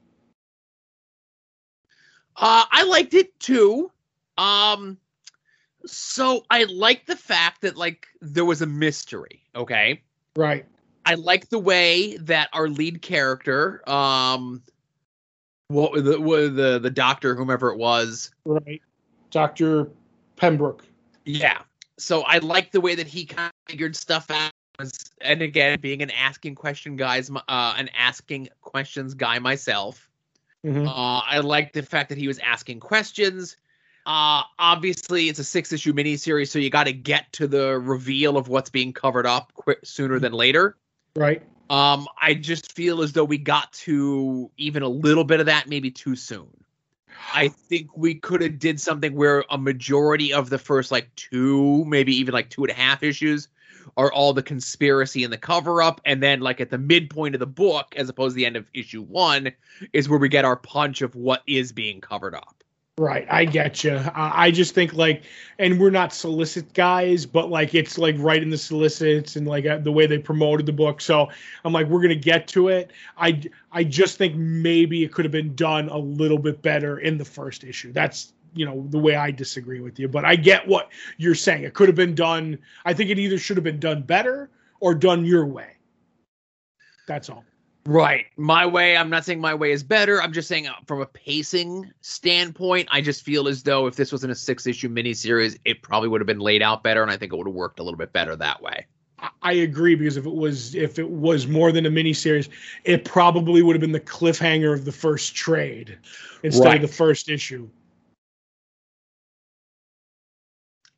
[2.37, 3.91] Uh, I liked it too.
[4.39, 4.97] Um,
[5.85, 9.43] so I like the fact that like there was a mystery.
[9.57, 10.03] Okay,
[10.37, 10.67] Right.
[11.05, 14.63] I like the way that our lead character, um,
[15.73, 18.83] what the what, the the doctor, whomever it was, Right.
[19.31, 19.91] Doctor
[20.37, 20.85] Pembroke.
[21.25, 21.63] yeah,
[21.99, 24.53] so I like the way that he kind of figured stuff out.
[25.21, 30.11] And again, being an asking question guys, uh, an asking questions guy myself,
[30.65, 30.89] mm-hmm.
[30.89, 33.57] uh, I like the fact that he was asking questions.
[34.05, 38.37] Uh, obviously, it's a six issue miniseries, so you got to get to the reveal
[38.37, 40.77] of what's being covered up quick, sooner than later.
[41.15, 41.43] Right.
[41.73, 45.69] Um, I just feel as though we got to even a little bit of that
[45.69, 46.51] maybe too soon.
[47.33, 51.83] I think we could have did something where a majority of the first like two,
[51.87, 53.49] maybe even like two and a half issues
[53.97, 57.39] are all the conspiracy and the cover up, and then like at the midpoint of
[57.39, 59.51] the book, as opposed to the end of issue one,
[59.95, 62.62] is where we get our punch of what is being covered up.
[62.99, 63.99] Right, I get you.
[64.15, 65.23] I just think like,
[65.59, 69.65] and we're not solicit guys, but like it's like right in the solicits and like
[69.65, 71.01] uh, the way they promoted the book.
[71.01, 71.31] So
[71.65, 72.91] I'm like, we're gonna get to it.
[73.17, 73.41] I
[73.73, 77.25] I just think maybe it could have been done a little bit better in the
[77.25, 77.93] first issue.
[77.93, 81.65] That's you know the way I disagree with you, but I get what you're saying.
[81.65, 82.59] It could have been done.
[82.85, 84.51] I think it either should have been done better
[84.81, 85.79] or done your way.
[87.07, 87.45] That's all.
[87.85, 88.27] Right.
[88.37, 90.23] My way, I'm not saying my way is better.
[90.23, 94.13] I'm just saying uh, from a pacing standpoint, I just feel as though if this
[94.13, 97.17] wasn't a six issue miniseries, it probably would have been laid out better, and I
[97.17, 98.87] think it would have worked a little bit better that way.
[99.43, 102.49] I agree because if it was if it was more than a miniseries,
[102.85, 105.99] it probably would have been the cliffhanger of the first trade
[106.43, 106.77] instead right.
[106.77, 107.69] of the first issue.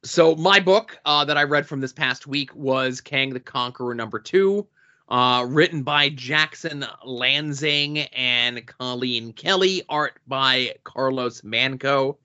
[0.03, 3.95] So my book uh, that I read from this past week was Kang the Conqueror
[3.95, 4.67] number two
[5.09, 12.19] uh, written by Jackson Lanzing and Collin Kelly, art by Carlos Magno.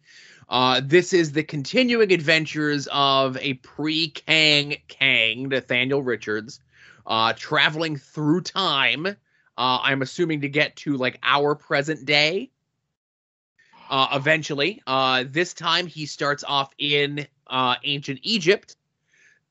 [0.48, 6.60] Uh, this is the continuing adventures of a pre-Kang Kang, Nathaniel Richards,
[7.06, 9.06] uh, traveling through time.
[9.06, 9.16] Uh,
[9.58, 12.50] I'm assuming to get to like our present day.
[13.90, 17.28] Uh, eventually, uh, this time he starts off in
[17.84, 18.76] ancient Egypt,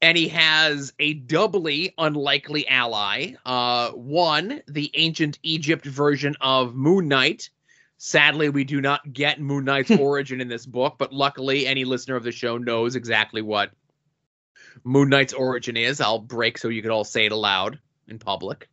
[0.01, 3.33] and he has a doubly unlikely ally.
[3.45, 7.51] Uh, one, the ancient Egypt version of Moon Knight.
[7.97, 12.15] Sadly, we do not get Moon Knight's origin in this book, but luckily, any listener
[12.15, 13.73] of the show knows exactly what
[14.85, 16.01] Moon Knight's origin is.
[16.01, 18.69] I'll break so you could all say it aloud in public.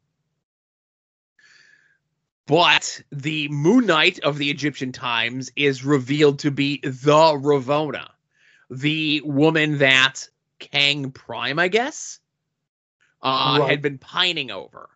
[2.48, 8.10] But the Moon Knight of the Egyptian times is revealed to be the Ravonna,
[8.70, 12.20] the woman that Kang Prime, I guess,
[13.22, 13.70] uh, right.
[13.70, 14.90] had been pining over.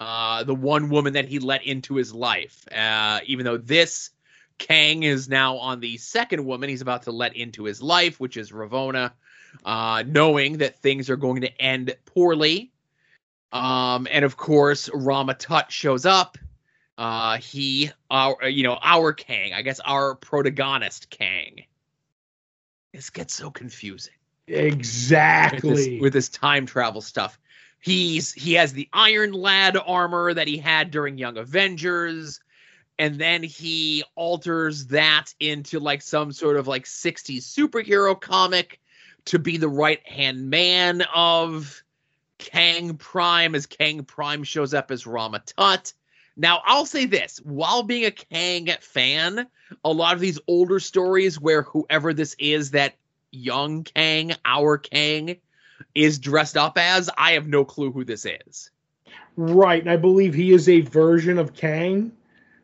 [0.00, 2.66] Uh, the one woman that he let into his life.
[2.70, 4.10] Uh, even though this
[4.58, 8.36] Kang is now on the second woman he's about to let into his life, which
[8.36, 9.12] is Ravonna,
[9.64, 12.72] uh, knowing that things are going to end poorly.
[13.52, 16.38] Um, and of course, Rama Tut shows up.
[16.98, 21.64] Uh, he, our, you know, our Kang, I guess our protagonist Kang.
[22.92, 24.14] This gets so confusing.
[24.46, 25.70] Exactly.
[25.70, 27.38] With this, with this time travel stuff.
[27.80, 32.40] He's he has the Iron Lad armor that he had during Young Avengers
[32.98, 38.80] and then he alters that into like some sort of like 60s superhero comic
[39.26, 41.82] to be the right hand man of
[42.38, 45.92] Kang Prime as Kang Prime shows up as Rama Tut.
[46.36, 49.46] Now, I'll say this while being a Kang fan,
[49.84, 52.94] a lot of these older stories where whoever this is that
[53.34, 55.36] young Kang, our Kang,
[55.94, 58.70] is dressed up as, I have no clue who this is.
[59.36, 62.12] Right, and I believe he is a version of Kang.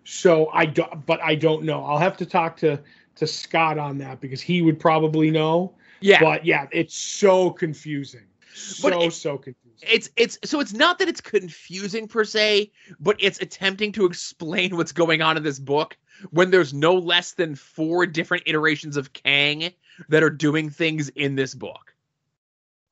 [0.05, 1.85] So I don't, but I don't know.
[1.85, 2.81] I'll have to talk to
[3.17, 5.73] to Scott on that because he would probably know.
[6.01, 8.25] Yeah, but yeah, it's so confusing.
[8.55, 9.89] So it, so confusing.
[9.89, 14.77] It's it's so it's not that it's confusing per se, but it's attempting to explain
[14.77, 15.97] what's going on in this book
[16.31, 19.73] when there's no less than four different iterations of Kang
[20.09, 21.95] that are doing things in this book.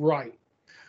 [0.01, 0.35] Right.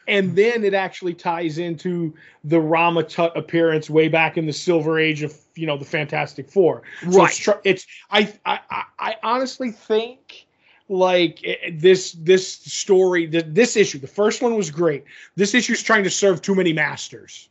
[0.07, 4.99] And then it actually ties into the Rama Tut appearance way back in the Silver
[4.99, 6.81] Age of you know the Fantastic Four.
[7.01, 7.29] So right.
[7.29, 10.47] It's, it's I, I I honestly think
[10.89, 15.05] like eh, this this story this issue the first one was great.
[15.35, 17.49] This issue is trying to serve too many masters.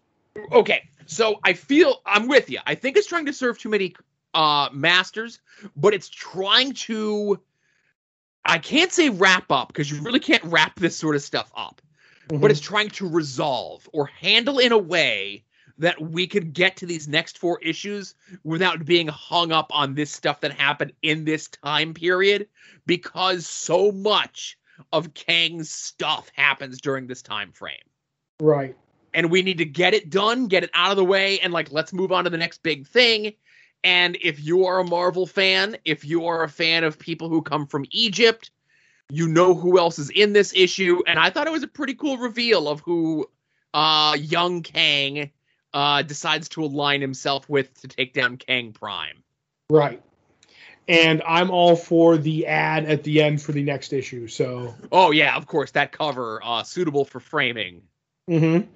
[0.52, 2.59] Okay, so I feel I'm with you.
[2.66, 3.94] I think it's trying to serve too many
[4.35, 5.38] uh masters,
[5.76, 7.40] but it's trying to
[8.49, 11.82] I can't say wrap up because you really can't wrap this sort of stuff up.
[12.28, 12.40] Mm-hmm.
[12.40, 15.44] But it's trying to resolve or handle in a way
[15.78, 20.11] that we could get to these next four issues without being hung up on this
[20.11, 22.49] stuff that happened in this time period
[22.86, 24.59] because so much
[24.92, 27.76] of Kang's stuff happens during this time frame.
[28.40, 28.76] Right.
[29.14, 31.70] And we need to get it done, get it out of the way and like
[31.70, 33.34] let's move on to the next big thing
[33.85, 37.43] and if you are a Marvel fan, if you are a fan of people who
[37.43, 38.51] come from Egypt,
[39.11, 41.95] You know who else is in this issue, and I thought it was a pretty
[41.95, 43.26] cool reveal of who
[43.72, 45.31] uh, young Kang
[45.72, 49.22] uh, decides to align himself with to take down Kang Prime.
[49.70, 50.03] Right.
[50.89, 54.26] And I'm all for the ad at the end for the next issue.
[54.29, 54.74] So.
[54.93, 57.83] Oh yeah, of course that cover uh, suitable for framing.
[58.29, 58.68] Mm-hmm.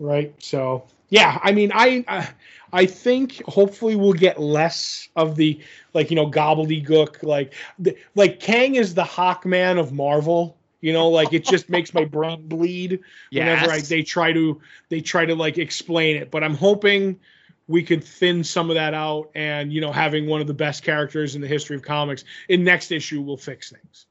[0.00, 0.34] Right.
[0.42, 2.28] So yeah, I mean, I, I
[2.72, 5.60] I think hopefully we'll get less of the
[5.94, 10.56] like you know gobbledygook like the, like Kang is the Hawkman of Marvel.
[10.80, 13.00] You know, like it just makes my brain bleed
[13.30, 13.62] Yes.
[13.62, 16.30] whenever I, they try to they try to like explain it.
[16.30, 17.18] But I'm hoping
[17.66, 20.84] we could thin some of that out, and you know, having one of the best
[20.84, 24.07] characters in the history of comics in next issue will fix things.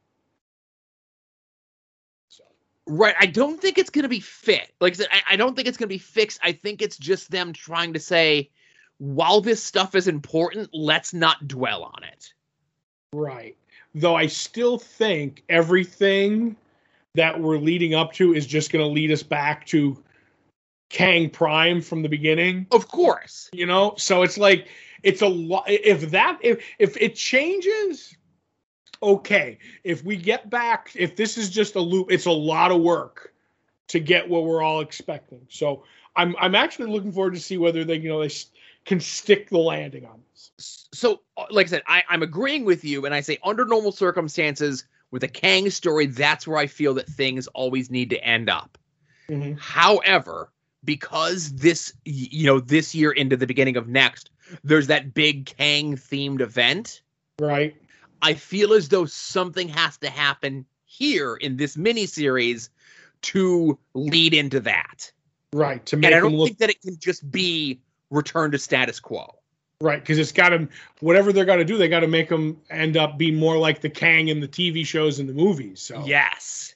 [2.88, 3.16] Right.
[3.20, 4.72] I don't think it's going to be fit.
[4.80, 6.40] Like I said, I, I don't think it's going to be fixed.
[6.42, 8.50] I think it's just them trying to say,
[8.98, 12.34] while this stuff is important, let's not dwell on it.
[13.14, 13.58] Right.
[13.94, 16.56] Though I still think everything
[17.16, 20.02] that we're leading up to is just going to lead us back to
[20.90, 22.68] Kang Prime from the beginning.
[22.72, 23.50] Of course.
[23.52, 24.68] You know, so it's like
[25.04, 25.66] it's a lot.
[25.68, 28.16] If that if if it changes,
[29.02, 29.60] okay.
[29.84, 33.34] If we get back, if this is just a loop, it's a lot of work
[33.88, 35.42] to get what we're all expecting.
[35.50, 35.84] So
[36.16, 38.34] I'm I'm actually looking forward to see whether they you know they
[38.86, 40.88] can stick the landing on this.
[40.94, 43.92] So, uh, like I said, I, I'm agreeing with you, and I say under normal
[43.92, 48.50] circumstances, with a Kang story, that's where I feel that things always need to end
[48.50, 48.78] up.
[49.30, 49.60] Mhm.
[49.60, 50.52] However,
[50.84, 54.32] because this, you know, this year into the beginning of next,
[54.64, 57.02] there's that big Kang themed event.
[57.40, 57.76] Right.
[58.22, 62.70] I feel as though something has to happen here in this miniseries
[63.22, 65.12] to lead into that.
[65.54, 65.86] Right.
[65.88, 68.58] To And make I them don't look think that it can just be return to
[68.58, 69.34] status quo.
[69.80, 70.68] Right, because it's got to
[71.02, 73.80] whatever they're got to do, they got to make them end up being more like
[73.80, 75.82] the Kang in the TV shows and the movies.
[75.82, 76.74] So Yes.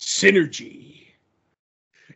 [0.00, 1.06] synergy.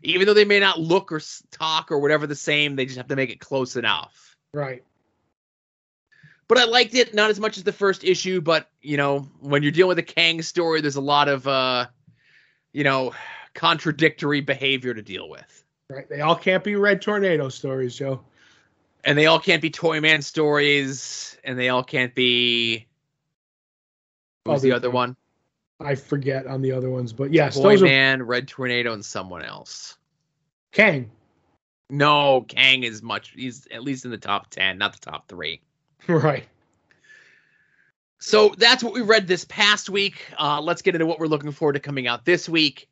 [0.03, 1.21] Even though they may not look or
[1.53, 4.37] talk or whatever the same, they just have to make it close enough.
[4.53, 4.83] Right,
[6.53, 9.63] But I liked it, not as much as the first issue, but you know, when
[9.63, 11.87] you're dealing with a Kang story, there's a lot of uh
[12.75, 13.15] you know,
[13.55, 15.65] contradictory behavior to deal with.
[15.89, 16.07] right.
[16.11, 18.21] They all can't be Red Tornado stories, Joe.
[19.03, 22.87] and they all can't be Toy Man stories, and they all can't be.
[24.45, 25.17] What was the Other one?
[25.81, 29.43] I forget on the other ones, but yes, Toy those are Red Tornado, and someone
[29.43, 29.97] else.
[30.71, 31.11] Kang.
[31.89, 33.31] No, Kang is much.
[33.31, 35.63] He's at least in the top ten, not the top three.
[36.09, 36.47] Right.
[38.19, 40.17] So that's what we read this past week.
[40.39, 42.89] Uh, let's get into what we're looking forward to coming out this week.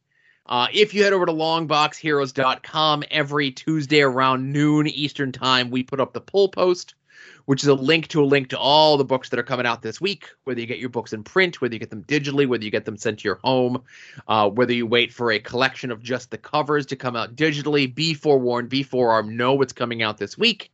[0.46, 6.00] Uh, if you head over to longboxheroes.com every Tuesday around noon Eastern Time, we put
[6.00, 6.96] up the pull post,
[7.44, 9.82] which is a link to a link to all the books that are coming out
[9.82, 10.26] this week.
[10.42, 12.84] Whether you get your books in print, whether you get them digitally, whether you get
[12.84, 13.84] them sent to your home,
[14.26, 17.94] uh, whether you wait for a collection of just the covers to come out digitally,
[17.94, 20.72] be forewarned, be forearmed, know what's coming out this week.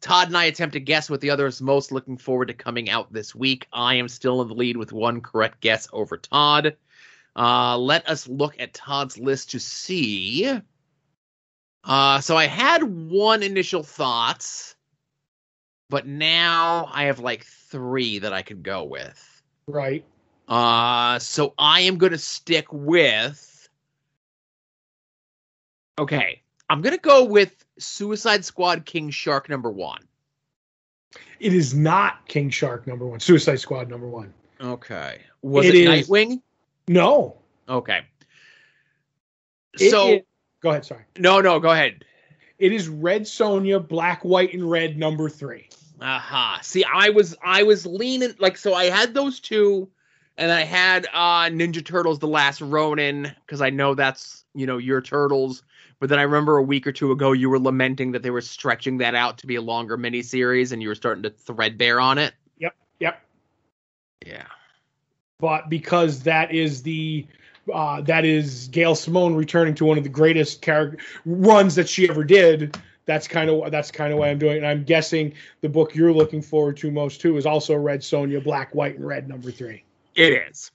[0.00, 2.88] Todd and I attempt to guess what the other is most looking forward to coming
[2.88, 3.66] out this week.
[3.72, 6.76] I am still in the lead with one correct guess over Todd.
[7.36, 10.60] Uh, let us look at Todd's list to see.
[11.84, 14.74] Uh, so I had one initial thoughts,
[15.88, 19.42] but now I have like three that I could go with.
[19.66, 20.04] Right.
[20.48, 23.68] Uh, so I am going to stick with.
[25.98, 26.39] Okay,
[26.70, 30.02] I'm going to go with Suicide Squad King Shark number one.
[31.40, 33.18] It is not King Shark number one.
[33.18, 34.32] Suicide Squad number one.
[34.60, 35.20] Okay.
[35.42, 36.40] Was It it, is- Nightwing?
[36.86, 37.36] No.
[37.68, 38.02] Okay.
[39.80, 40.20] It so is-
[40.62, 40.84] go ahead.
[40.84, 41.02] Sorry.
[41.18, 42.04] no, no, go ahead.
[42.60, 45.68] It is Red Sonja, Black, White, and Red number three.
[46.00, 46.60] Aha.
[46.62, 49.88] See, I was I was leaning like so I had those two
[50.38, 54.78] and I had uh Ninja Turtles the Last Ronin cuz I know that's, you know,
[54.78, 55.62] your turtles,
[56.00, 58.40] but then I remember a week or two ago you were lamenting that they were
[58.40, 62.18] stretching that out to be a longer miniseries and you were starting to threadbare on
[62.18, 62.34] it.
[62.58, 62.74] Yep.
[62.98, 63.22] Yep.
[64.26, 64.44] Yeah.
[65.38, 67.26] but because that is the
[67.72, 72.08] uh, that is Gail Simone returning to one of the greatest character runs that she
[72.08, 72.76] ever did.
[73.06, 74.58] That's kind of that's kind of why I'm doing it.
[74.58, 78.42] And I'm guessing the book you're looking forward to most too is also Red Sonja,
[78.42, 79.84] Black, White, and Red number three.
[80.14, 80.70] It is.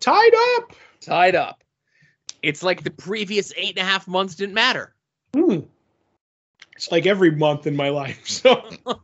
[0.00, 0.72] Tied up.
[1.00, 1.59] Tied up.
[2.42, 4.94] It's like the previous eight and a half months didn't matter.
[5.34, 5.60] Hmm.
[6.76, 8.20] It's like every month in my life.
[8.26, 8.68] So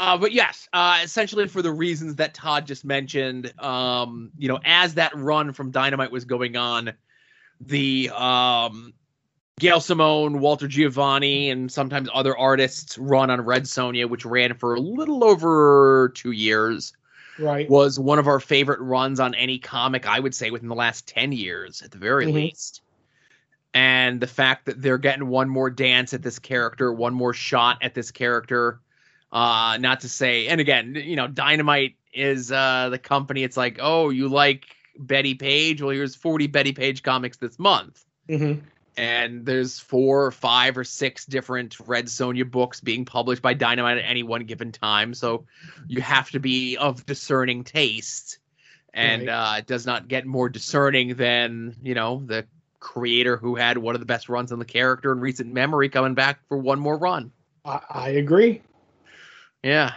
[0.00, 4.60] Uh, but yes, uh, essentially for the reasons that Todd just mentioned, um, you know,
[4.64, 6.92] as that run from Dynamite was going on,
[7.60, 8.94] the um,
[9.58, 14.76] Gail Simone, Walter Geovani, and sometimes other artists run on Red Sonja, which ran for
[14.76, 16.92] a little over two years,
[17.38, 17.68] right.
[17.68, 21.06] was one of our favorite runs on any comic, I would say, within the last
[21.06, 22.34] 10 years at the very Mhm.
[22.34, 22.82] least.
[23.74, 27.78] And the fact that they're getting one more dance at this character, one more shot
[27.82, 28.80] at this character.
[29.30, 33.44] Uh, not to say, and again, you know, Dynamite is uh, the company.
[33.44, 34.64] It's like, oh, you like
[34.98, 35.82] Bettie Page?
[35.82, 38.62] Well, here's 40 Bettie Page comics this month Mhm.
[38.98, 43.98] And there's four or five or six different Red Sonja books being published by Dynamite
[43.98, 45.14] at any one given time.
[45.14, 45.46] So
[45.86, 48.38] you have to be of discerning taste,
[48.92, 49.54] and Right.
[49.54, 52.46] uh, it does not get more discerning than you know the
[52.80, 56.14] creator who had one of the best runs on the character in recent memory coming
[56.14, 57.32] back for one more run.
[57.64, 58.62] I, I agree.
[59.62, 59.94] Yeah.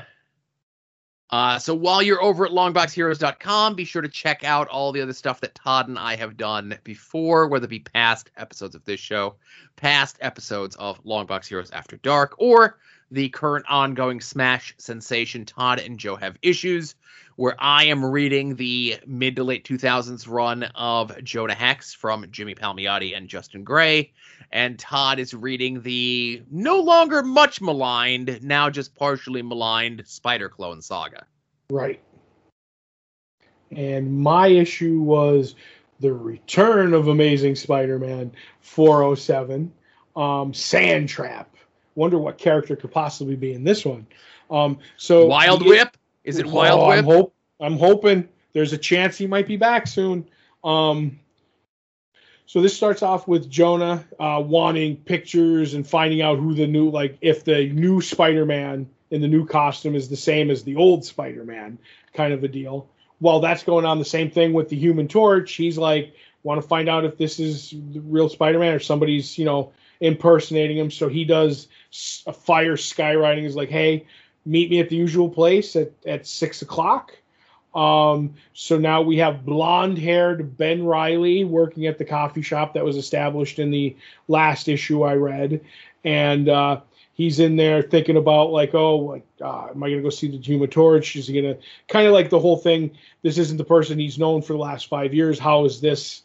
[1.31, 5.13] Uh, so while you're over at longboxheroes.com, be sure to check out all the other
[5.13, 8.99] stuff that Todd and I have done before, whether it be past episodes of this
[8.99, 9.35] show,
[9.77, 12.79] past episodes of Longbox Heroes After Dark, or
[13.11, 16.95] the current ongoing Smash sensation Todd and Joe Have Issues,
[17.35, 22.55] where I am reading the mid to late 2000s run of Jonah Hex from Jimmy
[22.55, 24.13] Palmiotti and Justin Gray,
[24.51, 30.81] and Todd is reading the no longer much maligned, now just partially maligned Spider Clone
[30.81, 31.25] Saga.
[31.69, 32.01] Right.
[33.71, 35.55] And my issue was
[35.99, 38.31] the return of Amazing Spider-Man
[38.61, 39.71] 407,
[40.15, 41.55] um, Sand Trap.
[41.95, 44.07] Wonder what character could possibly be in this one.
[44.49, 45.97] Um, so Wild Whip?
[46.23, 46.97] Is it Wild Oh, Whip?
[46.99, 50.27] I'm, hope, I'm hoping there's a chance he might be back soon.
[50.63, 51.19] Um,
[52.45, 56.89] so this starts off with Jonah uh, wanting pictures and finding out who the new,
[56.89, 61.05] like, if the new Spider-Man in the new costume is the same as the old
[61.05, 61.77] Spider-Man,
[62.13, 62.89] kind of a deal.
[63.19, 65.53] While that's going on, the same thing with the Human Torch.
[65.53, 66.13] He's like,
[66.43, 69.71] want to find out if this is the real Spider-Man or somebody's, you know,
[70.01, 70.91] impersonating him.
[70.91, 71.69] So he does
[72.27, 73.43] a fire skywriting.
[73.43, 74.05] He's like, hey,
[74.45, 77.13] meet me at the usual place at, at six o'clock.
[77.73, 82.83] Um, so now we have blonde haired Ben Reilly working at the coffee shop that
[82.83, 83.95] was established in the
[84.27, 85.61] last issue I read.
[86.03, 86.81] And uh,
[87.13, 90.27] he's in there thinking about, like, oh, like, uh, am I going to go see
[90.27, 91.15] the Human Torch?
[91.15, 92.91] Is he going to kind of like the whole thing?
[93.21, 95.39] This isn't the person he's known for the last five years.
[95.39, 96.23] How is this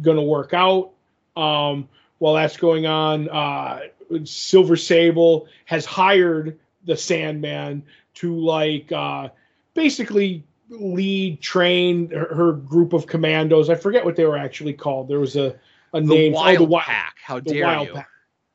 [0.00, 0.92] going to work out?
[1.36, 1.88] Um,
[2.18, 3.80] while that's going on, uh,
[4.24, 7.82] Silver Sable has hired the Sandman
[8.14, 9.28] to like uh,
[9.74, 13.70] basically lead train her, her group of commandos.
[13.70, 15.08] I forget what they were actually called.
[15.08, 15.56] There was a
[15.92, 16.32] a The name.
[16.32, 17.16] Wild oh, the Wild Pack.
[17.22, 17.94] How the dare Wild you?
[17.94, 18.08] Pack.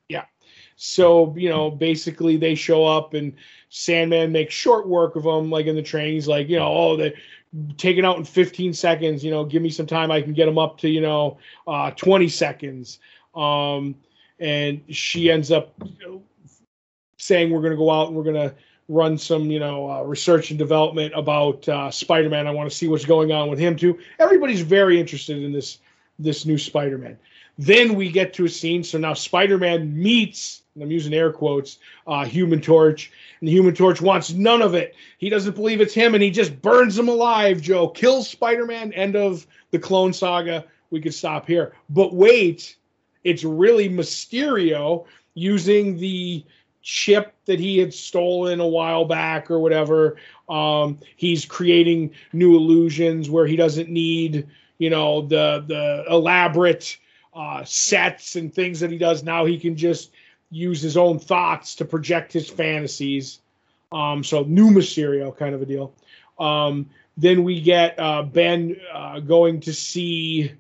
[0.10, 0.26] Yeah.
[0.76, 3.34] So you know, basically they show up and
[3.70, 5.50] Sandman makes short work of them.
[5.50, 7.14] Like in the train, he's like, you know, oh, they
[7.78, 9.24] taken out in 15 seconds.
[9.24, 10.12] You know, give me some time.
[10.12, 11.38] I can get them up to you know,
[11.68, 13.00] uh, 20 seconds.
[13.36, 13.96] Um,
[14.40, 15.74] and she ends up
[17.18, 18.56] saying we're going to go out and we're going to
[18.92, 22.48] run some you know uh, research and development about uh, Spider-Man.
[22.48, 24.00] I want to see what's going on with him too.
[24.20, 25.78] Everybody's very interested in this
[26.20, 27.18] this new Spider-Man.
[27.58, 28.84] Then we get to a scene.
[28.84, 33.76] So now Spider-Man meets, and I'm using air quotes, uh, Human Torch, and the Human
[33.76, 34.96] Torch wants none of it.
[35.18, 37.62] He doesn't believe it's him, and he just burns him alive.
[37.62, 38.94] Joe kills Spider-Man.
[38.94, 40.66] End of the Clone Saga.
[40.90, 42.76] We could stop here, but wait,
[43.24, 46.44] it's really Mysterio using the
[46.82, 50.18] chip that he had stolen a while back or whatever.
[50.50, 54.48] Um, he's creating new illusions where he doesn't need,
[54.78, 56.98] you know, the the elaborate
[57.34, 59.46] uh, sets and things that he does now.
[59.46, 60.12] He can just
[60.50, 63.40] use his own thoughts to project his fantasies.
[63.92, 65.94] Um, so new Mysterio kind of a deal.
[66.40, 70.54] Um, then we get uh, Ben uh, going to see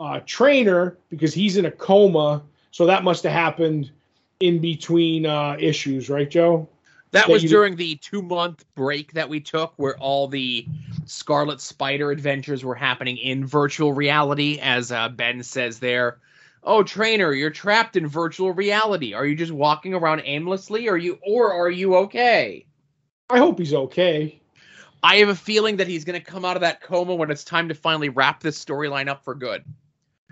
[0.00, 2.42] uh, Trainer because he's in a coma.
[2.70, 3.90] So that must have happened
[4.40, 6.68] in between uh, issues, right, Joe?
[7.10, 10.66] That that was during the two month break that we took, where all the
[11.06, 16.18] Scarlet Spider adventures were happening in virtual reality, as uh, Ben says there.
[16.62, 19.14] Oh, trainer, you're trapped in virtual reality.
[19.14, 20.88] Are you just walking around aimlessly?
[20.88, 22.66] Are you, or are you okay?
[23.30, 24.40] I hope he's okay.
[25.02, 27.44] I have a feeling that he's going to come out of that coma when it's
[27.44, 29.64] time to finally wrap this storyline up for good.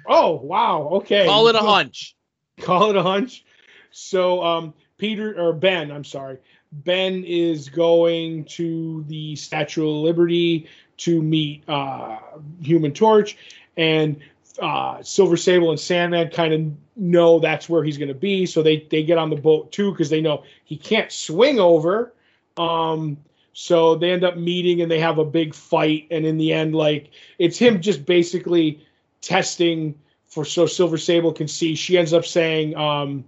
[0.09, 1.27] Oh wow, okay.
[1.27, 2.15] Call it a hunch.
[2.61, 3.45] Call it a hunch.
[3.91, 6.39] So um, Peter or Ben, I'm sorry,
[6.73, 12.19] Ben is going to the Statue of Liberty to meet uh,
[12.63, 13.37] Human Torch,
[13.77, 14.21] and
[14.61, 18.63] uh, Silver Sable and Sandman kind of know that's where he's going to be, so
[18.63, 22.13] they they get on the boat too because they know he can't swing over.
[22.57, 23.19] Um,
[23.53, 26.75] so they end up meeting and they have a big fight, and in the end,
[26.75, 28.87] like it's him just basically
[29.21, 29.95] testing
[30.27, 31.75] for so Silver Sable can see.
[31.75, 33.25] She ends up saying, um,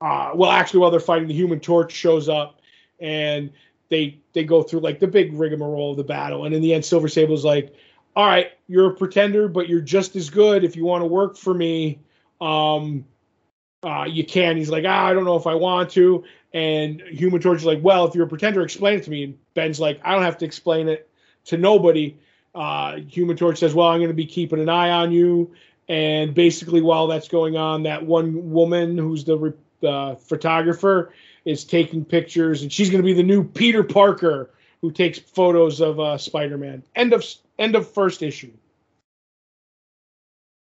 [0.00, 2.60] uh, well, actually, while they're fighting, the Human Torch shows up,
[3.00, 3.50] and
[3.88, 6.84] they they go through like the big rigmarole of the battle, and in the end,
[6.84, 7.72] Silver Sable's like,
[8.16, 10.64] "All right, you're a pretender, but you're just as good.
[10.64, 12.00] If you want to work for me,
[12.40, 13.04] um,
[13.84, 17.40] uh, you can." He's like, ah, "I don't know if I want to." And Human
[17.40, 20.00] Torch is like, "Well, if you're a pretender, explain it to me." And Ben's like,
[20.02, 21.08] "I don't have to explain it
[21.44, 22.16] to nobody."
[22.54, 25.52] Uh, Human Torch says, "Well, I'm going to be keeping an eye on you."
[25.88, 31.12] And basically, while that's going on, that one woman who's the uh, photographer
[31.44, 34.50] is taking pictures, and she's going to be the new Peter Parker
[34.80, 36.82] who takes photos of uh, Spider-Man.
[36.94, 37.24] End of
[37.58, 38.52] end of first issue.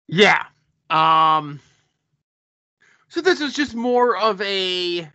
[0.07, 0.45] Yeah.
[0.89, 1.59] Um.
[3.09, 5.09] So this is just more of a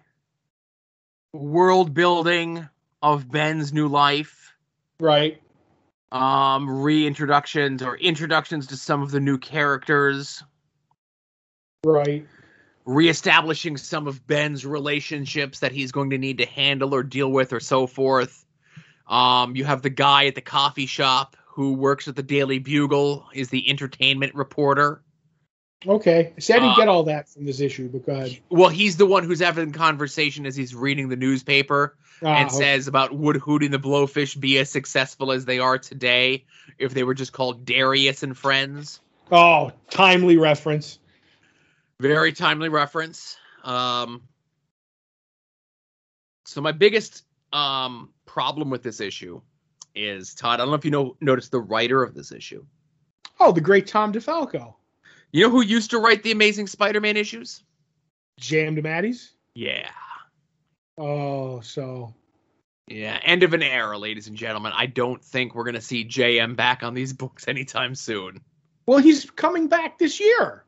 [1.32, 2.68] world building
[3.02, 4.54] of Ben's new life.
[5.00, 5.40] Right.
[6.10, 10.42] Um, reintroductions or introductions to some of the new characters.
[11.84, 12.26] Right
[12.88, 17.52] reestablishing some of Ben's relationships that he's going to need to handle or deal with
[17.52, 18.46] or so forth.
[19.06, 23.26] Um, you have the guy at the coffee shop who works at the Daily Bugle,
[23.34, 25.02] is the entertainment reporter.
[25.86, 26.32] Okay.
[26.38, 28.38] See, I didn't uh, get all that from this issue, but go ahead.
[28.48, 32.56] Well, he's the one who's having conversation as he's reading the newspaper ah, and okay.
[32.56, 36.44] says about would Hootie and the Blowfish be as successful as they are today
[36.78, 39.00] if they were just called Darius and Friends?
[39.30, 40.98] Oh, timely reference.
[42.00, 43.36] Very timely reference.
[43.64, 44.22] Um,
[46.46, 49.40] so my biggest um, problem with this issue
[49.94, 50.54] is Todd.
[50.54, 52.64] I don't know if you know noticed the writer of this issue.
[53.40, 54.74] Oh, the great Tom DeFalco.
[55.32, 57.62] You know who used to write the Amazing Spider-Man issues?
[58.38, 58.76] J.M.
[58.76, 59.30] DeMatteis.
[59.54, 59.90] Yeah.
[60.98, 62.12] Oh, so.
[62.88, 64.72] Yeah, end of an era, ladies and gentlemen.
[64.74, 68.40] I don't think we're gonna see JM back on these books anytime soon.
[68.86, 70.64] Well, he's coming back this year.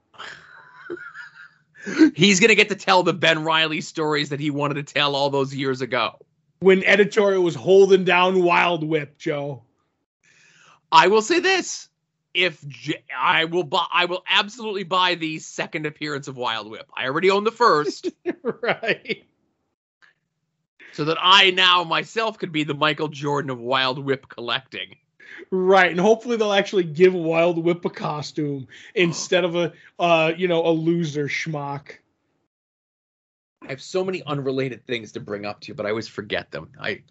[2.14, 5.30] He's gonna get to tell the Ben Reilly stories that he wanted to tell all
[5.30, 6.18] those years ago.
[6.58, 9.62] When editorial was holding down Wild Whip, Joe.
[10.92, 11.88] I will say this:
[12.34, 16.86] if J- I will buy, I will absolutely buy the second appearance of Wild Whip.
[16.94, 18.10] I already own the first,
[18.42, 19.24] right?
[20.92, 24.96] So that I now myself could be the Michael Jordan of Wild Whip collecting.
[25.50, 30.48] Right, and hopefully they'll actually give Wild Whip a costume instead of a uh, you
[30.48, 31.92] know, a loser schmuck.
[33.62, 36.50] I have so many unrelated things to bring up to you, but I always forget
[36.50, 36.70] them.
[36.80, 37.02] I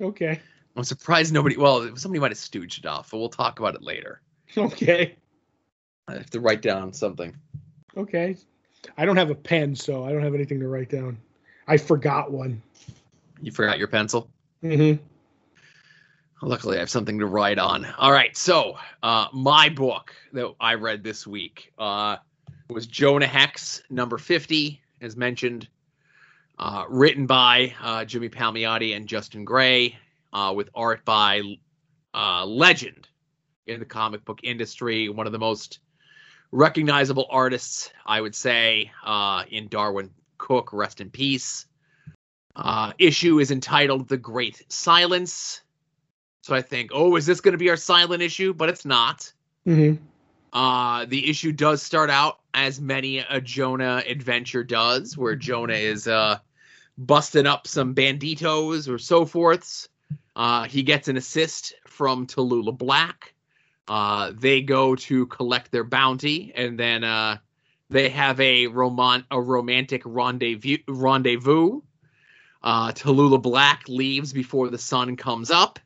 [0.00, 0.40] Okay.
[0.76, 3.82] I'm surprised nobody well, somebody might have stooged it off, but we'll talk about it
[3.82, 4.20] later.
[4.56, 5.16] Okay.
[6.08, 7.34] I have to write down something.
[7.96, 8.36] Okay.
[8.98, 11.18] I don't have a pen, so I don't have anything to write down.
[11.66, 12.62] I forgot one.
[13.40, 14.28] You forgot your pencil?
[14.62, 15.02] Mm-hmm.
[16.44, 17.86] Luckily, I have something to write on.
[17.98, 22.16] All right, so uh, my book that I read this week uh,
[22.68, 25.68] was Jonah Hex, number 50, as mentioned,
[26.58, 29.96] uh, written by uh, Jimmy Palmiotti and Justin Gray,
[30.32, 31.42] uh, with art by
[32.12, 33.08] uh, legend
[33.68, 35.78] in the comic book industry, one of the most
[36.50, 38.90] recognizable artists, I would say,
[39.48, 40.10] in Darwyn
[40.42, 41.66] Cooke, rest in peace.
[42.54, 45.62] Uh, issue is entitled The Great Silence
[46.42, 48.52] so I think, oh, is this going to be our silent issue?
[48.52, 49.32] But it's not.
[49.66, 50.02] Mm-hmm.
[50.52, 56.08] Uh, the issue does start out as many a Jonah adventure does, where Jonah is
[56.08, 56.38] uh,
[56.98, 59.88] busting up some banditos or so forths.
[60.34, 63.34] Uh, he gets an assist from Tallulah Black.
[63.86, 67.38] Uh, they go to collect their bounty, and then uh,
[67.92, 70.78] they have a roman- a romantic rendezvous.
[70.88, 71.82] rendezvous.
[72.62, 75.80] Uh, Tallulah Black leaves before the sun comes up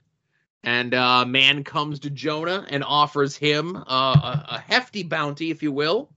[0.67, 5.63] and uh, man comes to Jonah and offers him uh, a, a, hefty bounty, if
[5.63, 6.11] you will.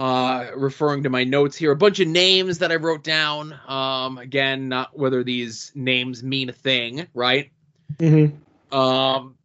[0.00, 3.54] Uh, referring to my notes here, a bunch of names that I wrote down.
[3.68, 7.52] Um, again, not whether these names mean a thing, right?
[7.98, 8.76] Mm-hmm.
[8.76, 9.36] Um,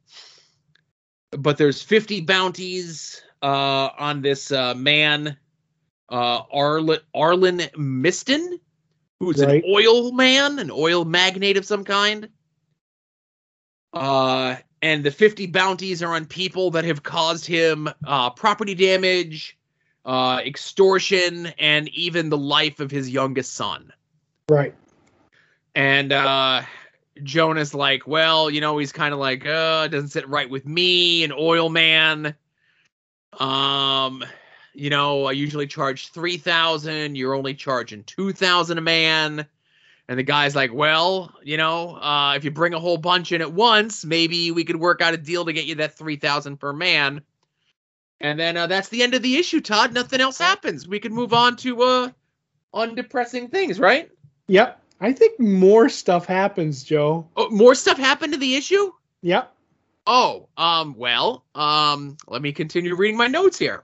[1.29, 5.37] but there's 50 bounties uh, on this uh, man,
[6.09, 8.59] uh, Arlen, Arlen Miston,
[9.19, 9.63] who's right.
[9.63, 12.29] an oil man, an oil magnate of some kind.
[13.93, 19.57] Uh, and the 50 bounties are on people that have caused him uh, property damage,
[20.05, 23.91] uh, extortion, and even the life of his youngest son.
[24.49, 24.75] Right.
[25.73, 26.61] And uh,
[27.23, 31.23] Jonah's like, well, you know, he's kind of like, uh, doesn't sit right with me,
[31.23, 32.35] an oil man.
[33.33, 34.23] Um,
[34.77, 37.15] you know, I usually charge three thousand.
[37.15, 39.47] You're only charging two thousand a man.
[40.09, 43.41] And the guy's like, well, you know, uh, if you bring a whole bunch in
[43.41, 46.71] at once, maybe we could work out a deal to get you that 3000 per
[46.71, 47.21] man.
[48.21, 49.93] And then uh, that's the end of the issue, Todd.
[49.93, 50.87] Nothing else happens.
[50.87, 52.09] We can move on to uh,
[52.73, 54.09] undepressing things, right?
[54.47, 54.81] Yep.
[55.01, 57.27] I think more stuff happens, Joe.
[57.35, 58.93] Oh, more stuff happened to the issue?
[59.23, 59.53] Yep.
[60.07, 63.83] Oh, um, well, um, let me continue reading my notes here.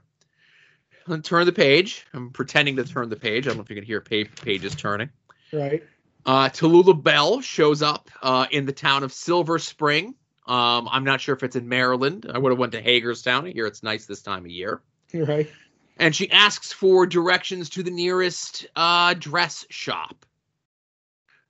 [1.08, 2.06] I'll turn the page.
[2.14, 3.46] I'm pretending to turn the page.
[3.46, 5.10] I don't know if you can hear pages turning.
[5.52, 5.84] Right.
[6.26, 10.16] Uh, Tallulah Bell shows up uh, in the town of Silver Spring.
[10.46, 12.30] Um, I'm not sure if it's in Maryland.
[12.34, 13.46] I would have went to Hagerstown.
[13.46, 14.82] Here it's nice this time of year.
[15.14, 15.50] Right.
[15.98, 20.26] And she asks for directions to the nearest uh, dress shop.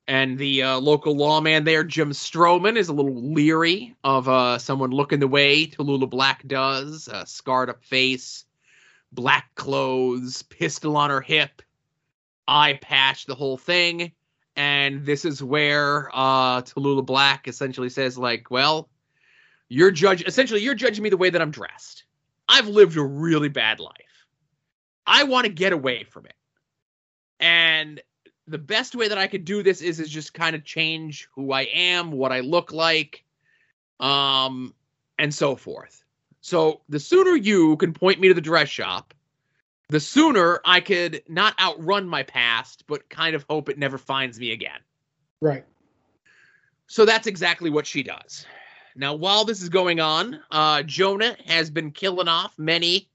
[0.06, 4.90] And the uh, local lawman there, Jim Stroman, is a little leery of uh, someone
[4.90, 7.08] looking the way Tallulah Black does.
[7.10, 8.44] A scarred up face,
[9.14, 11.62] black clothes, pistol on her hip,
[12.48, 14.12] eye patch, the whole thing.
[14.56, 18.88] And this is where uh, Tallulah Black essentially says, like, well,
[19.68, 22.04] you're judge essentially you're judging me the way that I'm dressed.
[22.48, 23.92] I've lived a really bad life.
[25.06, 26.34] I want to get away from it.
[27.40, 28.00] And
[28.46, 31.52] the best way that I could do this is is just kind of change who
[31.52, 33.24] I am, what I look like,
[33.98, 34.74] um,
[35.18, 36.03] and so forth.
[36.44, 39.14] So the sooner you can point me to the dress shop,
[39.88, 44.38] the sooner I could not outrun my past, but kind of hope it never finds
[44.38, 44.78] me again.
[45.40, 45.64] Right.
[46.86, 48.44] So that's exactly what she does.
[48.94, 53.08] Now, while this is going on, uh, Jonah has been killing off many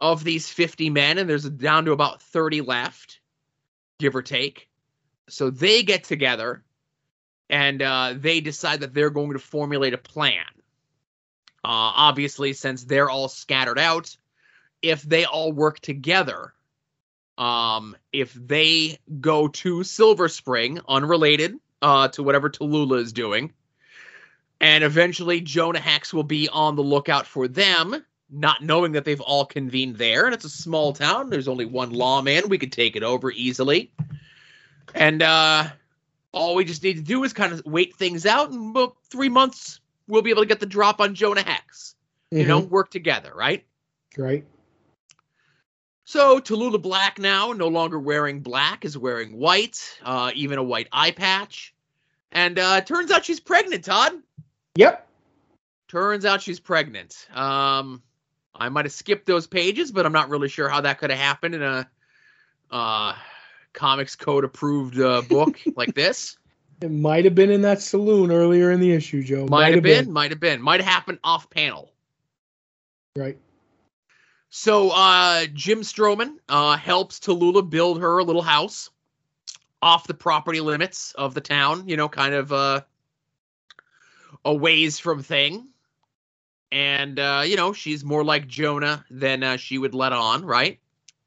[0.00, 3.18] of these 50 men, and there's down to about 30 left,
[3.98, 4.68] give or take.
[5.28, 6.62] So they get together
[7.48, 10.44] and uh, they decide that they're going to formulate a plan.
[11.62, 14.16] Uh, obviously, since they're all scattered out,
[14.82, 16.54] if they all work together,
[17.36, 23.52] um, if they go to Silver Spring, unrelated uh, to whatever Tallulah is doing,
[24.60, 29.20] and eventually Jonah Hex will be on the lookout for them, not knowing that they've
[29.20, 30.26] all convened there.
[30.26, 31.30] And it's a small town.
[31.30, 32.48] There's only one lawman.
[32.48, 33.90] We could take it over easily.
[34.94, 35.68] And uh,
[36.32, 38.50] all we just need to do is kind of wait things out.
[38.50, 39.80] And about three months,
[40.10, 41.94] we'll be able to get the drop on Jonah Hex.
[42.30, 43.64] You know, work together, right?
[44.16, 44.44] Right.
[46.04, 50.88] So Tallulah Black now, no longer wearing black, is wearing white, uh, even a white
[50.92, 51.74] eye patch.
[52.32, 54.12] And uh, turns out she's pregnant, Todd.
[54.76, 55.06] Yep.
[55.88, 57.26] Turns out she's pregnant.
[57.32, 58.02] Um,
[58.54, 61.18] I might have skipped those pages, but I'm not really sure how that could have
[61.18, 61.88] happened in a
[62.70, 63.14] uh,
[63.72, 66.36] comics code approved uh, book like this.
[66.80, 69.46] It might have been in that saloon earlier in the issue, Joe.
[69.46, 71.92] Might, have been, might have been, might have happened off panel.
[73.14, 73.38] Right.
[74.48, 78.90] So uh, Jim Stroman uh, helps Tallulah build her a little house
[79.82, 81.86] off the property limits of the town.
[81.86, 82.80] You know, kind of uh,
[84.44, 85.68] a ways from thing.
[86.72, 90.78] And uh, you know, she's more like Jonah than uh, she would let on, right?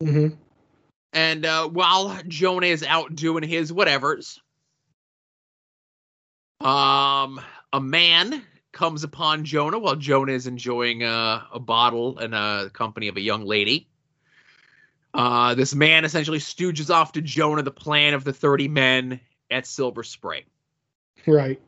[0.02, 0.36] Mm-hmm.
[1.14, 4.40] And uh, while Jonah is out doing his whatevers,
[6.64, 7.42] um,
[7.72, 13.08] a man comes upon Jonah while Jonah is enjoying uh, a bottle in a company
[13.08, 13.88] of a young lady.
[15.14, 19.20] Uh, this man essentially stooges off to Jonah the plan of the 30 men
[19.52, 20.44] at Silver Spring.
[21.28, 21.62] Right.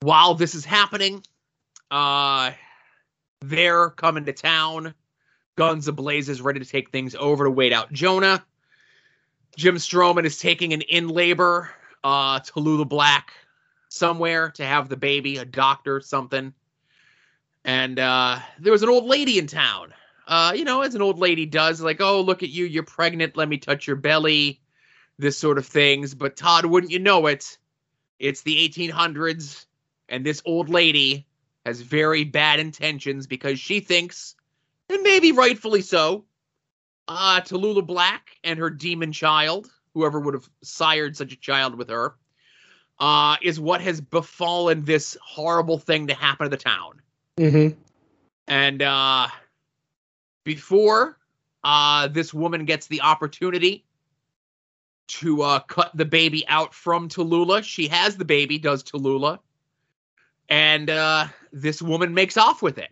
[0.00, 1.22] While this is happening,
[1.90, 2.52] uh,
[3.42, 4.94] they're coming to town,
[5.56, 8.44] guns ablazes, ready to take things over to wait out Jonah.
[9.56, 11.68] Jim Stroman is taking an in labor
[12.02, 13.34] uh, Tallulah Black
[13.92, 16.54] somewhere to have the baby, a doctor, something.
[17.64, 19.92] And uh, there was an old lady in town.
[20.26, 23.36] Uh, you know, as an old lady does, like, oh, look at you, you're pregnant,
[23.36, 24.60] let me touch your belly,
[25.18, 26.14] this sort of things.
[26.14, 27.58] But Todd, wouldn't you know it?
[28.18, 29.66] It's the 1800s,
[30.08, 31.26] and this old lady
[31.66, 34.36] has very bad intentions because she thinks,
[34.88, 36.24] and maybe rightfully so,
[37.08, 41.90] uh, Tallulah Black and her demon child, whoever would have sired such a child with
[41.90, 42.14] her,
[43.02, 47.02] uh, is what has befallen this horrible thing to happen to the town.
[47.36, 47.76] Mm-hmm.
[48.46, 49.26] And uh,
[50.44, 51.18] before
[51.64, 53.84] uh, this woman gets the opportunity
[55.08, 59.40] to uh, cut the baby out from Tallulah, she has the baby, does Tallulah,
[60.48, 62.90] and uh, this woman makes off with it.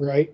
[0.00, 0.32] Right.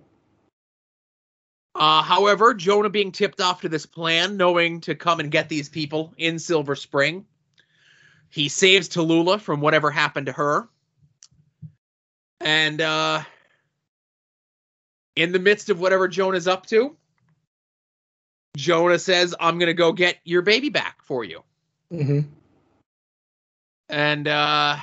[1.73, 5.67] Uh, however, Jonah being tipped off to this plan, knowing to come and get these
[5.67, 7.25] people in Silver Spring,
[8.29, 10.69] he saves Tallulah from whatever happened to her.
[12.39, 13.23] And uh,
[15.15, 16.95] in the midst of whatever Jonah's up to,
[18.55, 21.43] Jonah says, I'm going to go get your baby back for you.
[21.91, 22.21] Mm-hmm.
[23.89, 24.77] And uh,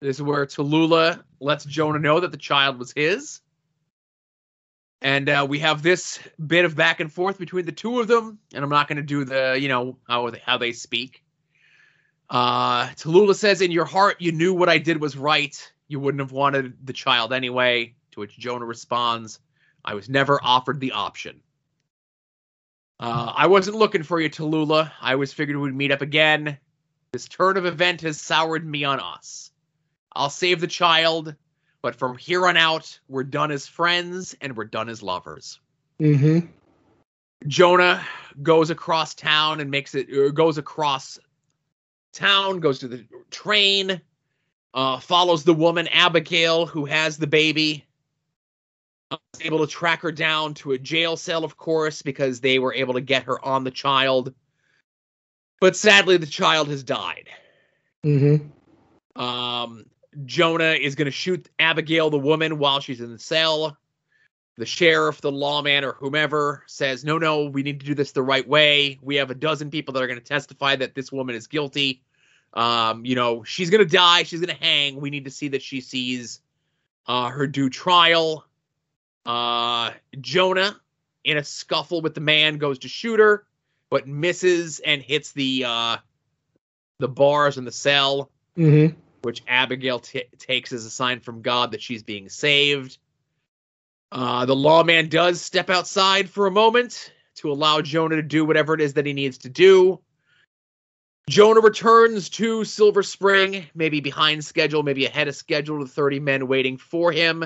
[0.00, 3.40] this is where Tallulah lets Jonah know that the child was his.
[5.00, 8.38] And uh, we have this bit of back and forth between the two of them.
[8.54, 11.23] And I'm not going to do the, you know, how they, how they speak.
[12.30, 15.72] Uh, Tallulah says, In your heart, you knew what I did was right.
[15.88, 17.94] You wouldn't have wanted the child anyway.
[18.12, 19.40] To which Jonah responds,
[19.84, 21.40] I was never offered the option.
[23.00, 24.90] Uh, I wasn't looking for you, Tallulah.
[25.00, 26.58] I always figured we'd meet up again.
[27.12, 29.50] This turn of event has soured me on us.
[30.12, 31.34] I'll save the child,
[31.82, 35.60] but from here on out, we're done as friends and we're done as lovers.
[36.00, 36.46] Mm-hmm.
[37.46, 38.04] Jonah
[38.42, 41.18] goes across town and makes it or goes across
[42.14, 44.00] town, goes to the train,
[44.72, 47.84] uh, follows the woman Abigail who has the baby.
[49.10, 52.72] Uh, able to track her down to a jail cell, of course, because they were
[52.72, 54.32] able to get her on the child.
[55.60, 57.28] But sadly, the child has died.
[58.04, 59.20] Mm-hmm.
[59.20, 59.86] Um,
[60.24, 63.76] Jonah is going to shoot Abigail, the woman, while she's in the cell.
[64.56, 68.22] The sheriff, the lawman, or whomever says, No, no, we need to do this the
[68.22, 68.98] right way.
[69.02, 72.02] We have a dozen people that are going to testify that this woman is guilty.
[72.52, 74.22] Um, you know, she's going to die.
[74.22, 75.00] She's going to hang.
[75.00, 76.40] We need to see that she sees
[77.08, 78.46] uh, her due trial.
[79.26, 79.90] Uh,
[80.20, 80.76] Jonah,
[81.24, 83.46] in a scuffle with the man, goes to shoot her,
[83.90, 85.96] but misses and hits the uh,
[87.00, 88.96] the bars in the cell Mm-hmm.
[89.22, 92.98] which Abigail t- takes as a sign from God that she's being saved.
[94.14, 98.72] Uh, the lawman does step outside for a moment to allow Jonah to do whatever
[98.72, 99.98] it is that he needs to do.
[101.28, 106.46] Jonah returns to Silver Spring, maybe behind schedule, maybe ahead of schedule, with 30 men
[106.46, 107.44] waiting for him.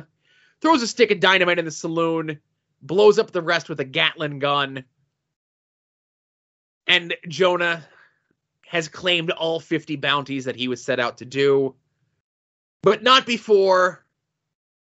[0.61, 2.39] Throws a stick of dynamite in the saloon,
[2.83, 4.85] blows up the rest with a Gatling gun.
[6.87, 7.83] And Jonah
[8.67, 11.77] has claimed all 50 bounties that he was set out to do,
[12.83, 14.05] but not before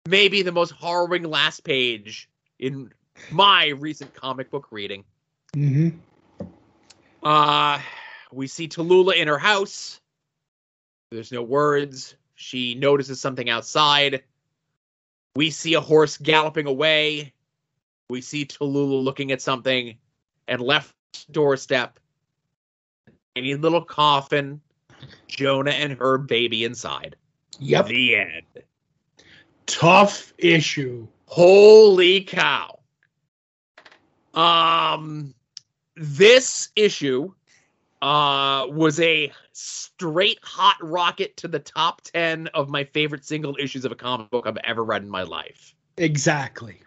[0.09, 2.29] maybe the most harrowing last page
[2.59, 2.93] in
[3.31, 5.05] my recent comic book reading.
[5.55, 6.47] Mm-hmm.
[7.23, 7.81] Uh,
[8.33, 10.01] we see Tallulah in her house.
[11.11, 12.15] There's no words.
[12.35, 14.23] She notices something outside.
[15.37, 17.33] We see a horse galloping away.
[18.09, 19.97] We see Tallulah looking at something
[20.47, 20.95] and left
[21.31, 21.99] doorstep.
[23.37, 24.61] A little coffin,
[25.27, 27.17] Jonah and her baby inside.
[27.61, 27.87] Yep.
[27.87, 28.65] The end.
[29.69, 31.07] Tough issue.
[31.27, 32.81] Holy cow.
[34.35, 35.35] Um
[35.95, 37.33] this issue
[38.01, 43.85] uh was a straight hot rocket to the top 10 of my favorite single issues
[43.85, 45.75] of a comic book I've ever read in my life.
[45.99, 46.81] Exactly.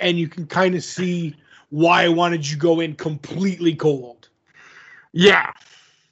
[0.00, 1.34] And you can kind of see
[1.70, 4.28] why I wanted you go in completely cold.
[5.12, 5.50] Yeah.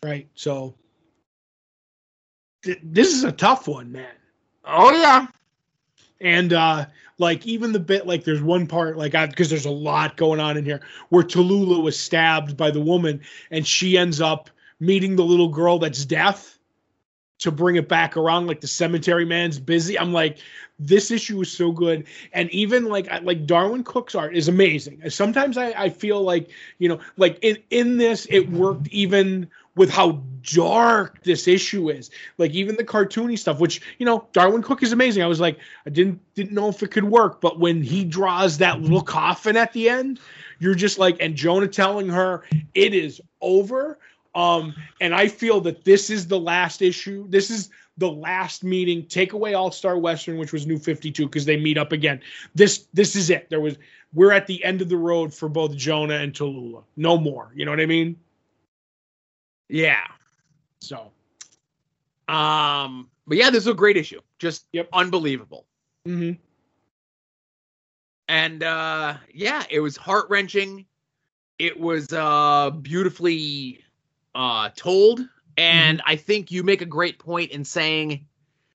[0.03, 0.29] Right.
[0.35, 0.75] So
[2.63, 4.15] th- this is a tough one, man.
[4.65, 5.27] Oh yeah.
[6.21, 6.87] And uh
[7.19, 10.57] like even the bit like there's one part like because there's a lot going on
[10.57, 10.81] in here
[11.11, 14.51] where Tallulah was stabbed by the woman and she ends up
[14.81, 16.59] meeting the little girl that's deaf
[17.39, 19.99] to bring it back around like the cemetery man's busy.
[19.99, 20.39] I'm like
[20.79, 25.09] this issue is so good and even like like Darwyn Cooke's art is amazing.
[25.11, 29.91] Sometimes I I feel like, you know, like in in this it worked even with
[29.91, 30.23] how
[30.55, 32.11] dark this issue is.
[32.39, 35.23] Like even the cartoony stuff, which you know, Darwyn Cooke is amazing.
[35.23, 38.59] I was like, I didn't didn't know if it could work, but when he draws
[38.59, 40.21] that little coffin at the end,
[40.59, 42.45] you're just like, and Jonah telling her
[42.75, 43.99] it is over.
[44.35, 47.27] Um, and I feel that this is the last issue.
[47.29, 49.05] This is the last meeting.
[49.07, 52.21] Take away All Star Western, which was New Fifty Two, because they meet up again.
[52.55, 53.49] This this is it.
[53.51, 53.77] There was
[54.13, 56.83] we're at the end of the road for both Jonah and Tallulah.
[56.97, 57.53] No more.
[57.55, 58.17] You know what I mean?
[59.71, 60.07] Yeah.
[60.81, 61.13] So.
[62.29, 64.21] Um but yeah, this is a great issue.
[64.39, 64.89] Just Yep.
[64.93, 65.67] unbelievable.
[66.05, 66.33] hmm
[68.29, 70.87] and uh yeah it was heart-wrenching
[71.59, 73.83] it was uh beautifully
[74.37, 75.21] uh told
[75.59, 78.25] and i think you make a great point in saying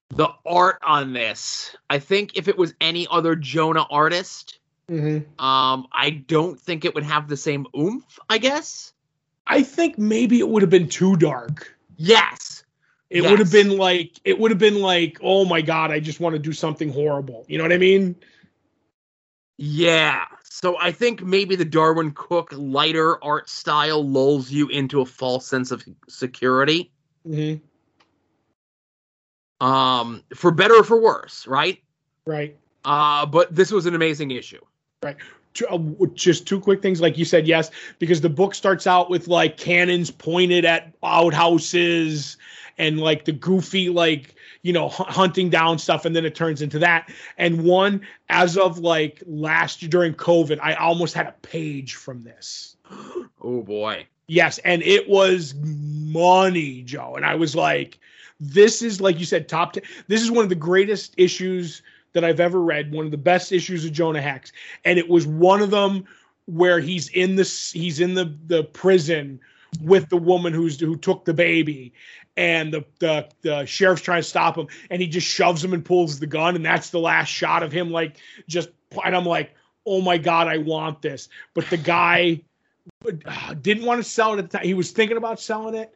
[0.09, 5.87] the art on this i think if it was any other jonah artist hmm um
[5.93, 8.91] i don't think it would have the same oomph i guess
[9.47, 11.75] I think maybe it would have been too dark.
[11.97, 12.63] yes
[13.09, 13.29] It Yes.
[13.31, 16.33] would have been like it would have been like, oh my god, I just want
[16.33, 17.45] to do something horrible.
[17.47, 18.15] You know what I mean?
[19.57, 25.05] yeah so i think maybe the darwyn cooke lighter art style lulls you into a
[25.05, 26.91] false sense of security
[27.25, 27.55] hmm
[29.61, 31.81] um for better or for worse right
[32.25, 32.57] Right.
[32.83, 34.59] uh but this was an amazing issue
[35.55, 39.09] Two- uh, Just two quick things, like you said, yes, because the book starts out
[39.09, 42.37] with like cannons pointed at outhouses
[42.77, 46.61] and like the goofy, like you know, hu- hunting down stuff, and then it turns
[46.61, 47.09] into that.
[47.37, 52.23] And one, as of like last year during COVID, I almost had a page from
[52.23, 52.75] this.
[53.41, 57.15] oh boy Yes, and it was money, Joe.
[57.15, 57.99] And I was like,
[58.39, 59.83] this is like you said, top 10.
[60.07, 61.83] This is one of the greatest issues
[62.15, 64.51] that I've ever read, one of the best issues of Jonah Hex.
[64.85, 66.05] And it was one of them
[66.45, 67.43] where he's in the
[67.73, 69.39] he's in the the prison
[69.81, 71.93] with the woman who's who took the baby.
[72.37, 74.67] And the, the the sheriff's trying to stop him.
[74.89, 76.55] And he just shoves him and pulls the gun.
[76.55, 78.69] And that's the last shot of him like just
[79.03, 79.53] and I'm like
[79.85, 81.29] oh my god I want this.
[81.53, 82.41] But the guy
[83.25, 84.65] uh, didn't want to sell it at the time.
[84.65, 85.93] He was thinking about selling it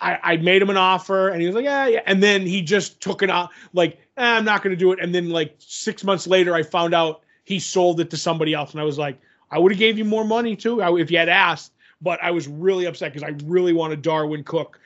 [0.00, 2.62] I, I made him an offer and he was like yeah yeah and then he
[2.62, 5.54] just took it out like eh, I'm not going to do it and then like
[5.58, 8.98] six months later I found out he sold it to somebody else and I was
[8.98, 9.18] like
[9.50, 11.72] I would have gave you more money too if you had asked
[12.02, 14.80] but I was really upset because I really wanted Darwyn Cooke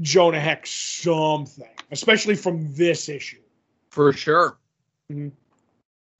[0.00, 3.40] Jonah Hex something, especially from this issue.
[3.90, 4.58] For sure.
[5.10, 5.28] Mm-hmm.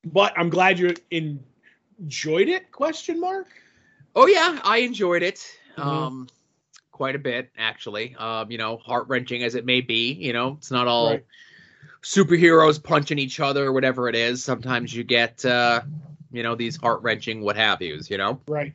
[0.05, 2.71] But I'm glad you enjoyed it?
[2.73, 3.49] Question mark.
[4.15, 5.47] Oh yeah, I enjoyed it.
[5.77, 5.89] Mm-hmm.
[5.89, 6.29] Um,
[6.93, 8.15] quite a bit actually.
[8.17, 10.13] Um, you know, heart wrenching as it may be.
[10.13, 11.25] You know, it's not all right.
[12.03, 14.45] superheroes punching each other or whatever it is.
[14.45, 15.81] Sometimes you get, uh,
[16.31, 18.11] you know, these heart wrenching what have yous.
[18.11, 18.41] You know.
[18.47, 18.75] Right.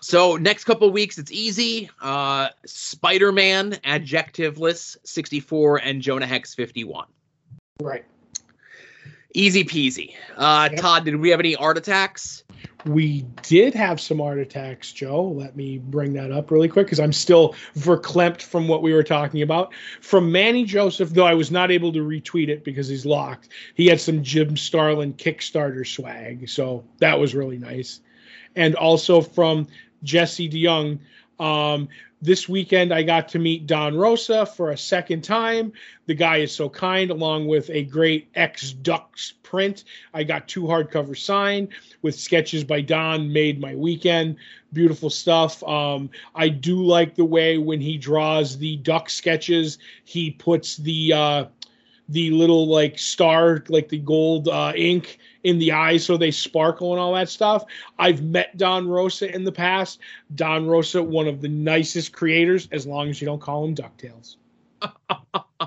[0.00, 1.88] So next couple weeks, it's easy.
[1.98, 7.06] Uh, Spider-Man, adjectiveless, 64, and Jonah Hex, 51.
[7.80, 8.04] Right.
[9.32, 10.14] Easy peasy.
[10.36, 10.80] Uh, yep.
[10.80, 12.43] Todd, did we have any art attacks?
[12.84, 15.24] We did have some art attacks, Joe.
[15.24, 19.02] Let me bring that up really quick because I'm still verklempt from what we were
[19.02, 19.72] talking about.
[20.00, 23.86] From Manny Joseph, though I was not able to retweet it because he's locked, he
[23.86, 26.48] had some Jim Starlin Kickstarter swag.
[26.48, 28.00] So that was really nice.
[28.54, 29.68] And also from
[30.02, 31.00] Jesse DeYoung.
[31.40, 31.88] Um,
[32.24, 35.74] this weekend, I got to meet Don Rosa for a second time.
[36.06, 39.84] The guy is so kind, along with a great ex Ducks print.
[40.14, 41.68] I got two hardcover signed
[42.00, 44.36] with sketches by Don, made my weekend.
[44.72, 45.62] Beautiful stuff.
[45.64, 51.12] Um, I do like the way when he draws the duck sketches, he puts the
[51.12, 51.44] uh,
[52.08, 56.92] the little like star, like the gold uh, ink in the eyes so they sparkle
[56.92, 57.64] and all that stuff.
[57.98, 60.00] I've met Don Rosa in the past.
[60.34, 64.36] Don Rosa, one of the nicest creators, as long as you don't call him DuckTales.
[64.82, 65.66] uh,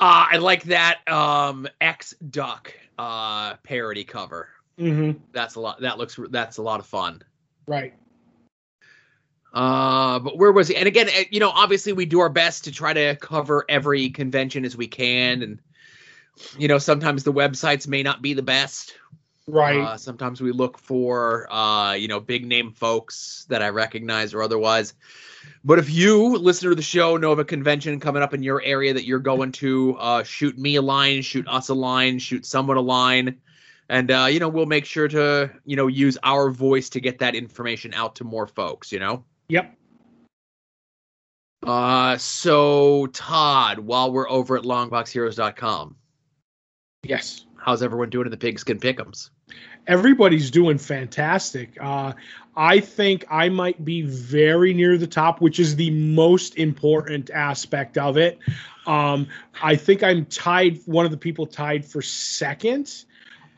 [0.00, 4.48] I like that um, X Duck uh, parody cover.
[4.78, 5.18] Mm-hmm.
[5.32, 5.80] That's a lot.
[5.80, 6.18] That looks.
[6.30, 7.22] That's a lot of fun.
[7.66, 7.94] Right.
[9.52, 10.76] Uh, but where was he?
[10.76, 14.10] And again, eh, you know, obviously we do our best to try to cover every
[14.10, 15.58] convention as we can, and
[16.58, 18.94] you know, sometimes the websites may not be the best.
[19.46, 19.80] Right.
[19.80, 24.42] Uh, sometimes we look for, uh, you know, big name folks that I recognize or
[24.42, 24.92] otherwise.
[25.64, 28.62] But if you, listener to the show, know of a convention coming up in your
[28.62, 32.44] area that you're going to, uh, shoot me a line, shoot us a line, shoot
[32.44, 33.38] someone a line
[33.88, 37.18] and uh, you know we'll make sure to you know use our voice to get
[37.18, 39.74] that information out to more folks you know Yep.
[41.66, 45.96] Uh, so Todd, while we're over at longboxheroes.com,
[47.02, 49.30] yes, how's everyone doing in the pigskin pickums?
[49.86, 51.76] Everybody's doing fantastic.
[51.80, 52.12] Uh,
[52.56, 57.96] I think I might be very near the top, which is the most important aspect
[57.96, 58.38] of it.
[58.86, 59.28] Um,
[59.62, 63.04] I think I'm tied, one of the people tied for second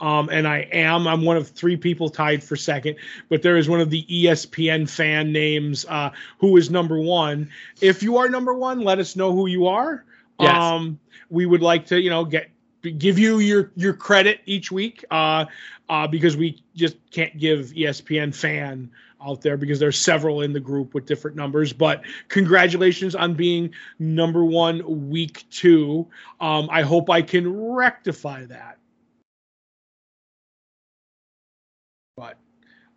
[0.01, 1.07] um, and I am.
[1.07, 2.97] I'm one of three people tied for second,
[3.29, 7.51] but there is one of the ESPN fan names uh, who is number one.
[7.81, 10.05] If you are number one, let us know who you are.
[10.39, 10.55] Yes.
[10.55, 10.99] Um,
[11.29, 12.51] we would like to, you know, get
[12.83, 15.45] give you your your credit each week uh,
[15.89, 18.91] uh, because we just can't give ESPN fan
[19.23, 21.73] out there because there's several in the group with different numbers.
[21.73, 26.07] But congratulations on being number one week two.
[26.41, 28.79] Um, I hope I can rectify that.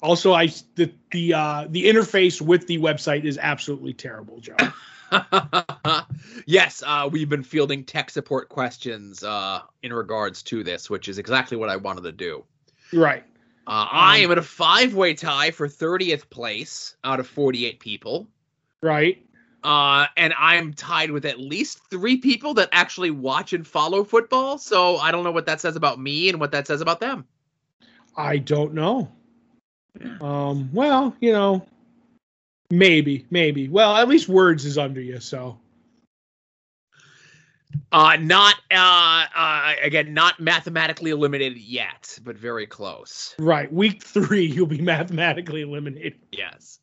[0.04, 4.58] Also, I the the uh, the interface with the website is absolutely terrible, Joe.
[6.46, 11.20] yes, uh, we've been fielding tech support questions uh, in regards to this, which is
[11.20, 12.44] exactly what I wanted to do.
[12.92, 13.24] Right.
[13.66, 18.28] Uh, I am in a five way tie for 30th place out of 48 people.
[18.82, 19.26] Right.
[19.64, 24.58] Uh, and I'm tied with at least three people that actually watch and follow football.
[24.58, 27.26] So I don't know what that says about me and what that says about them.
[28.18, 29.10] I don't know.
[30.22, 31.66] Um, well, you know,
[32.70, 33.68] maybe, maybe.
[33.70, 35.60] Well, at least words is under you, so.
[37.92, 43.36] Uh, not uh, uh, again, not mathematically eliminated yet, but very close.
[43.40, 46.16] Right, week three, you'll be mathematically eliminated.
[46.32, 46.80] Yes.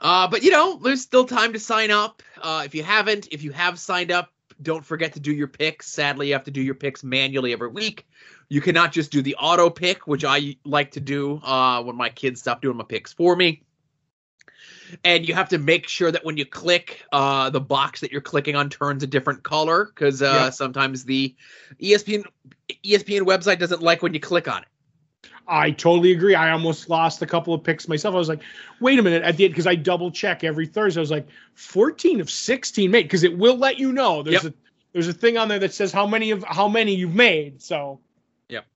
[0.00, 2.22] Uh, but you know, there's still time to sign up.
[2.40, 5.88] Uh, if you haven't, if you have signed up, don't forget to do your picks.
[5.88, 8.06] Sadly, you have to do your picks manually every week.
[8.48, 12.10] You cannot just do the auto pick, which I like to do uh, when my
[12.10, 13.62] kids stop doing my picks for me.
[15.04, 18.20] and you have to make sure that when you click, uh, the box that you're
[18.20, 20.50] clicking on turns a different color because uh, Yeah.
[20.50, 21.34] sometimes the
[21.80, 22.24] ESPN
[22.84, 24.68] ESPN website doesn't like when you click on it.
[25.48, 26.34] I totally agree.
[26.34, 28.14] I almost lost a couple of picks myself.
[28.14, 28.42] I was like,
[28.80, 31.00] wait a minute, at the end, because I double check every Thursday.
[31.00, 34.22] I was like, 14 of 16 made, because it will let you know.
[34.22, 34.52] There's Yep.
[34.52, 34.56] a
[34.92, 37.60] there's a thing on there that says how many of how many you've made.
[37.62, 37.98] So
[38.50, 38.66] Yep.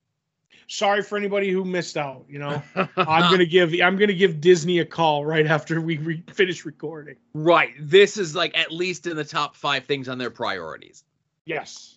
[0.67, 2.25] sorry for anybody who missed out.
[2.27, 2.61] You know,
[2.97, 7.15] I'm gonna give I'm gonna give Disney a call right after we re- finish recording.
[7.33, 7.73] right.
[7.79, 11.03] This is like at least in the top five things on their priorities.
[11.45, 11.96] Yes.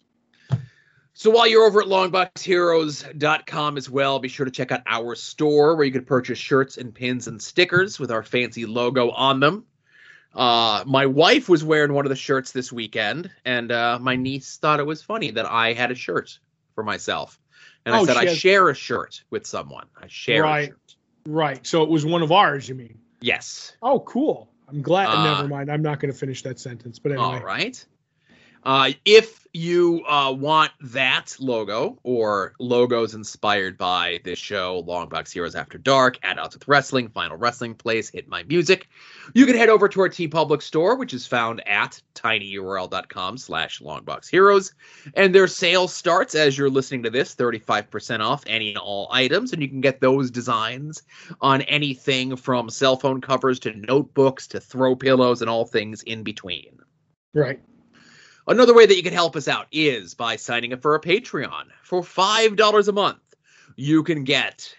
[1.12, 5.76] So while you're over at longboxheroes.com as well, be sure to check out our store
[5.76, 9.64] where you can purchase shirts and pins and stickers with our fancy logo on them.
[10.34, 14.56] Uh, my wife was wearing one of the shirts this weekend, and uh, my niece
[14.58, 16.38] thought it was funny that I had a shirt
[16.74, 17.38] for myself.
[17.84, 19.86] And I Oh, said, I has- share a shirt with someone.
[20.00, 20.78] I share a shirt.
[21.26, 21.66] Right.
[21.66, 22.68] So it was one of ours.
[22.68, 22.98] You mean?
[23.20, 23.74] Yes.
[23.82, 24.48] Oh, cool.
[24.68, 25.08] I'm glad.
[25.08, 25.70] Uh, never mind.
[25.70, 26.98] I'm not going to finish that sentence.
[27.00, 27.26] But anyway.
[27.26, 27.84] All right.
[28.62, 35.54] Uh, if you uh, want that logo or logos inspired by this show, Longbox Heroes
[35.54, 38.88] After Dark, Odds with Wrestling, Final Wrestling Place, Hit My Music,
[39.34, 44.72] you can head over to our TeePublic store, which is found at tinyurl.com slash longboxheroes.
[45.14, 49.52] And their sale starts as you're listening to this, 35% off any and all items.
[49.52, 51.02] And you can get those designs
[51.40, 56.22] on anything from cell phone covers to notebooks to throw pillows and all things in
[56.22, 56.78] between.
[57.34, 57.60] Right.
[58.50, 61.66] Another way that you can help us out is by signing up for a Patreon.
[61.84, 63.36] For $5 a month,
[63.76, 64.74] you can get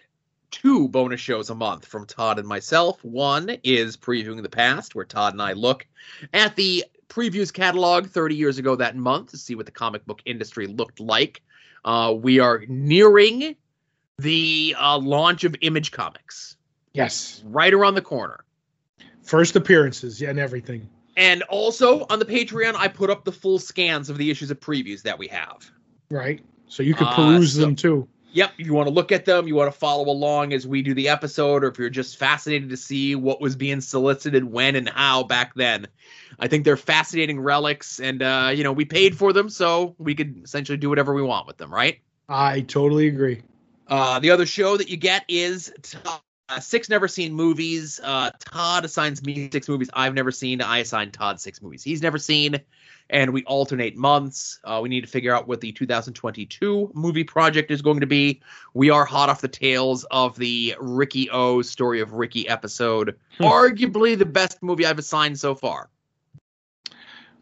[0.52, 3.02] two bonus shows a month from Todd and myself.
[3.02, 5.88] One is Previewing the Past, where Todd and I look
[6.34, 10.22] at the previews catalog 30 years ago that month to see what the comic book
[10.26, 11.42] industry looked like.
[11.86, 13.56] Uh, we are nearing
[14.18, 16.58] the uh, launch of Image Comics,
[16.92, 17.42] Yes.
[17.46, 18.44] right around the corner.
[19.24, 20.90] First appearances yeah, and everything.
[21.18, 24.60] And also on the Patreon, I put up the full scans of the issues of
[24.60, 25.70] previews that we have.
[26.10, 26.42] Right.
[26.68, 28.08] So you can Uh, peruse so- them too.
[28.34, 30.94] Yep, you want to look at them, you want to follow along as we do
[30.94, 34.88] the episode, or if you're just fascinated to see what was being solicited when and
[34.88, 35.86] how back then.
[36.40, 40.16] I think they're fascinating relics, and uh, you know, we paid for them, so we
[40.16, 42.00] could essentially do whatever we want with them, right?
[42.30, 43.42] I totally agree.
[43.90, 45.74] Uh, the other show that you get is
[46.06, 46.18] uh,
[46.60, 48.00] six never seen movies.
[48.04, 50.62] Uh, Todd assigns me six movies I've never seen.
[50.62, 52.60] I assign Todd six movies he's never seen,
[53.10, 54.60] and we alternate months.
[54.64, 58.42] Uh, we need to figure out what the 2022 movie project is going to be.
[58.74, 63.44] We are hot off the tails of the Riki-Oh story of Ricky episode, Hmm.
[63.44, 65.90] arguably the best movie I've assigned so far.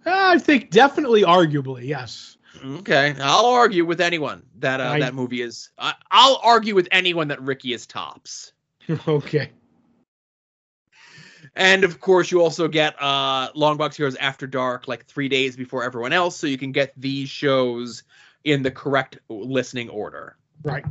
[0.05, 2.37] I think definitely, arguably, yes.
[2.65, 5.69] Okay, I'll argue with anyone that uh, I- that movie is.
[5.77, 8.53] I I'll argue with anyone that Ricky is tops.
[9.07, 9.51] okay.
[11.55, 15.83] And of course, you also get uh, Longbox Heroes After Dark like three days before
[15.83, 18.03] everyone else, so you can get these shows
[18.43, 20.37] in the correct listening order.
[20.63, 20.85] Right.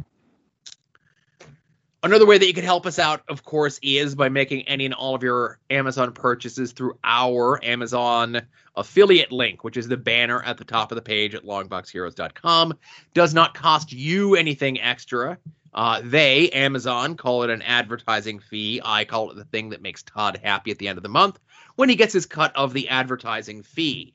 [2.04, 4.94] Another way that you can help us out, of course, is by making any and
[4.94, 8.42] all of your Amazon purchases through our Amazon
[8.76, 12.78] affiliate link, which is the banner at the top of the page at longboxheroes.com.
[13.14, 15.38] Does not cost you anything extra.
[15.74, 18.80] Uh, they, Amazon, call it an advertising fee.
[18.84, 21.38] I call it the thing that makes Todd happy at the end of the month
[21.76, 24.14] when he gets his cut of the advertising fee.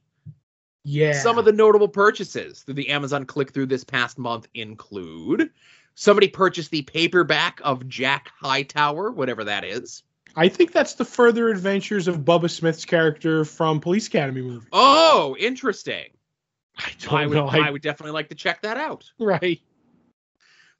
[0.84, 1.14] Yeah.
[1.14, 5.52] Some of the notable purchases through the Amazon click through this past month include
[5.96, 10.04] somebody purchased the paperback of Jack Hightower, whatever that is.
[10.36, 14.68] I think that's the further adventures of Bubba Smith's character from Police Academy movie.
[14.74, 16.06] Oh, interesting.
[16.78, 17.48] I I don't would, know.
[17.48, 19.10] I I, would definitely like to check that out.
[19.20, 19.62] right.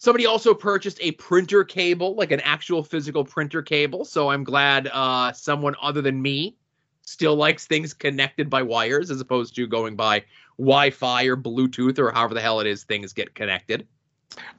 [0.04, 4.04] Somebody also purchased a printer cable, like an actual physical printer cable.
[4.04, 6.58] So I'm glad uh, someone other than me
[7.04, 10.26] still likes things connected by wires as opposed to going by
[10.58, 13.88] Wi-Fi or Bluetooth or however the hell it is things get connected.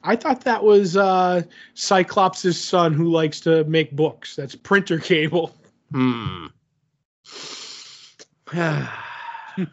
[0.03, 1.43] I thought that was uh,
[1.75, 4.35] Cyclops' son who likes to make books.
[4.35, 5.55] That's printer cable.
[5.91, 6.47] Hmm.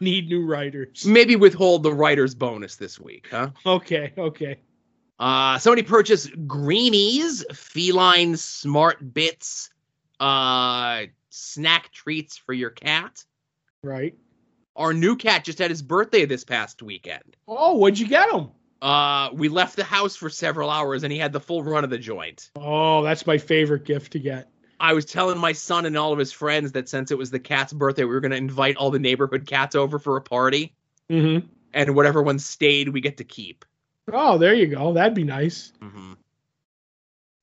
[0.00, 1.06] Need new writers.
[1.06, 3.48] Maybe withhold the writer's bonus this week, huh?
[3.64, 4.12] Okay.
[4.18, 4.58] Okay.
[5.18, 9.70] Uh, somebody purchased Greenies, feline smart bits,
[10.20, 13.24] uh, snack treats for your cat.
[13.84, 14.14] Right.
[14.74, 17.36] Our new cat just had his birthday this past weekend.
[17.46, 18.48] Oh, what'd you get him?
[18.80, 21.90] Uh, we left the house for several hours and he had the full run of
[21.90, 22.50] the joint.
[22.56, 24.48] Oh, that's my favorite gift to get.
[24.80, 27.38] I was telling my son and all of his friends that since it was the
[27.38, 30.74] cat's birthday, we were going to invite all the neighborhood cats over for a party,
[31.10, 31.46] Mm-hmm.
[31.74, 33.64] and whatever one stayed, we get to keep.
[34.10, 34.92] Oh, there you go.
[34.92, 35.72] That'd be nice.
[35.80, 36.14] Mm-hmm.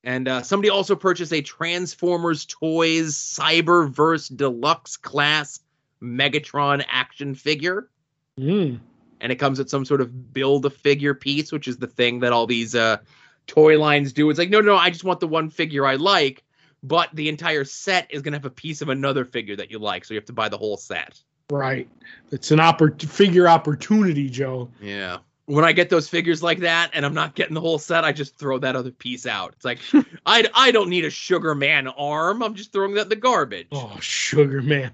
[0.02, 5.60] And uh, somebody also purchased a Transformers Toys Cyberverse Deluxe Class
[6.02, 7.90] Megatron action figure.
[8.38, 8.80] Mm.
[9.20, 12.20] And it comes with some sort of build a figure piece, which is the thing
[12.20, 12.98] that all these uh,
[13.46, 14.30] toy lines do.
[14.30, 16.42] It's like, no, no, no, I just want the one figure I like,
[16.82, 19.78] but the entire set is going to have a piece of another figure that you
[19.78, 20.06] like.
[20.06, 21.20] So you have to buy the whole set.
[21.50, 21.88] Right.
[22.30, 24.70] It's an oppor- figure opportunity, Joe.
[24.80, 25.18] Yeah.
[25.50, 28.12] When I get those figures like that and I'm not getting the whole set, I
[28.12, 29.52] just throw that other piece out.
[29.54, 29.80] It's like
[30.26, 32.42] I I don't need a Sugar Man arm.
[32.42, 33.66] I'm just throwing that in the garbage.
[33.72, 34.92] Oh, Sugar Man.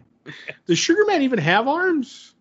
[0.67, 2.35] Does Sugar Man even have arms?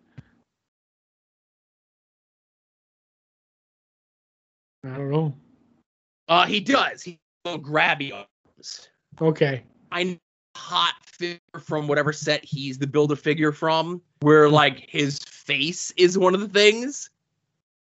[4.82, 5.34] I don't know.
[6.28, 7.02] Uh, he does.
[7.02, 8.88] He little grabby arms.
[9.20, 9.62] Okay.
[9.92, 10.16] I know
[10.56, 16.16] hot figure from whatever set he's the builder figure from, where like his face is
[16.16, 17.10] one of the things.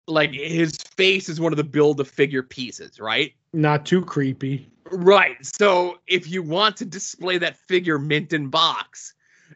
[0.07, 3.33] Like his face is one of the build a figure pieces, right?
[3.53, 4.71] Not too creepy.
[4.91, 5.45] Right.
[5.45, 9.15] So if you want to display that figure mint in box,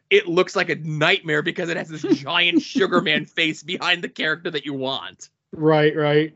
[0.09, 4.09] it looks like a nightmare because it has this giant Sugar Man face behind the
[4.09, 5.29] character that you want.
[5.51, 6.35] Right, right.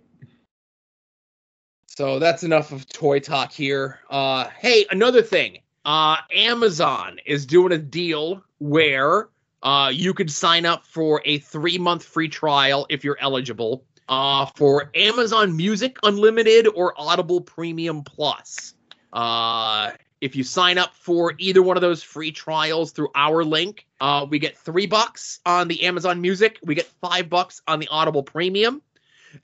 [1.87, 3.99] So that's enough of toy talk here.
[4.09, 5.59] Uh, hey, another thing.
[5.85, 9.29] Uh, Amazon is doing a deal where
[9.61, 14.45] uh, you could sign up for a three month free trial if you're eligible uh,
[14.55, 18.73] for Amazon Music Unlimited or Audible Premium Plus.
[19.11, 23.85] Uh, if you sign up for either one of those free trials through our link,
[23.99, 26.59] uh, we get three bucks on the Amazon Music.
[26.63, 28.81] We get five bucks on the Audible Premium.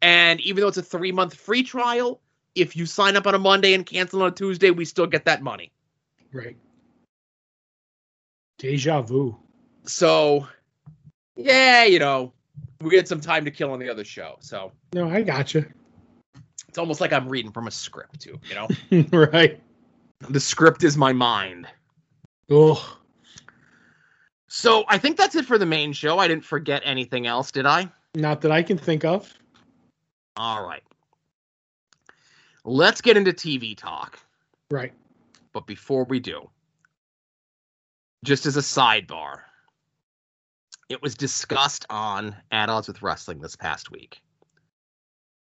[0.02, 2.22] And even though it's a three month free trial,
[2.56, 5.26] if you sign up on a Monday and cancel on a Tuesday, we still get
[5.26, 5.72] that money.
[6.32, 6.58] Right.
[8.58, 9.38] Deja vu.
[9.86, 10.48] So,
[11.36, 12.34] yeah, you know,
[12.82, 14.38] we had some time to kill on the other show.
[14.40, 15.66] So No, I gotcha.
[16.68, 18.40] it's almost like I'm reading from a script, too.
[18.50, 19.60] You know, right.
[20.30, 21.68] the script is my mind.
[22.50, 22.98] Oh,
[24.48, 26.18] So I think that's it for the main show.
[26.20, 27.90] I didn't forget anything else, did I?
[28.16, 29.32] not that I can think of.
[30.36, 30.82] All right.
[32.66, 34.18] Let's get into TV talk.
[34.72, 34.94] Right.
[35.54, 36.50] But before we do,
[38.26, 39.42] just as a sidebar,
[40.90, 44.22] it was discussed on At Odds with Wrestling this past week.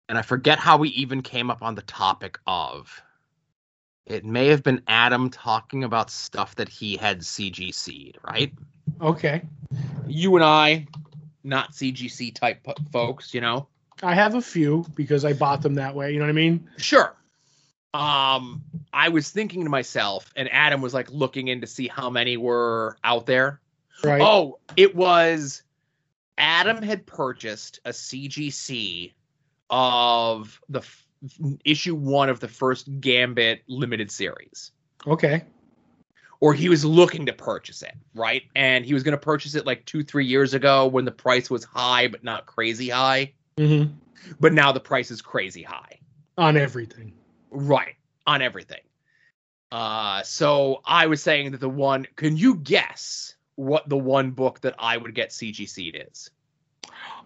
[0.08, 3.02] And I forget how we even came up on the topic of.
[4.04, 8.52] It may have been Adam talking about stuff that he had CGC'd, right?
[9.00, 9.42] Okay.
[10.06, 10.86] You and I,
[11.44, 13.68] not CGC type folks, you know?
[14.02, 16.12] I have a few because I bought them that way.
[16.12, 16.68] You know what I mean?
[16.78, 17.14] Sure.
[17.92, 18.62] Um,
[18.92, 22.36] I was thinking to myself, and Adam was like looking in to see how many
[22.36, 23.60] were out there.
[24.04, 24.20] Right.
[24.20, 25.62] Oh, it was
[26.36, 29.12] Adam had purchased a CGC
[29.70, 31.06] of the f-
[31.64, 34.70] issue one of the first Gambit limited series,
[35.06, 35.42] Okay.
[36.40, 38.42] or he was looking to purchase it, right?
[38.54, 41.50] And he was going to purchase it like two, three years ago when the price
[41.50, 43.32] was high, but not crazy high.
[43.56, 43.92] Mm-hmm.
[44.38, 45.98] But now the price is crazy high.
[46.36, 47.12] On everything.
[47.50, 47.96] Right.
[48.26, 48.80] On everything.
[49.72, 54.60] Uh so I was saying that the one can you guess what the one book
[54.60, 56.30] that I would get CGC'd is?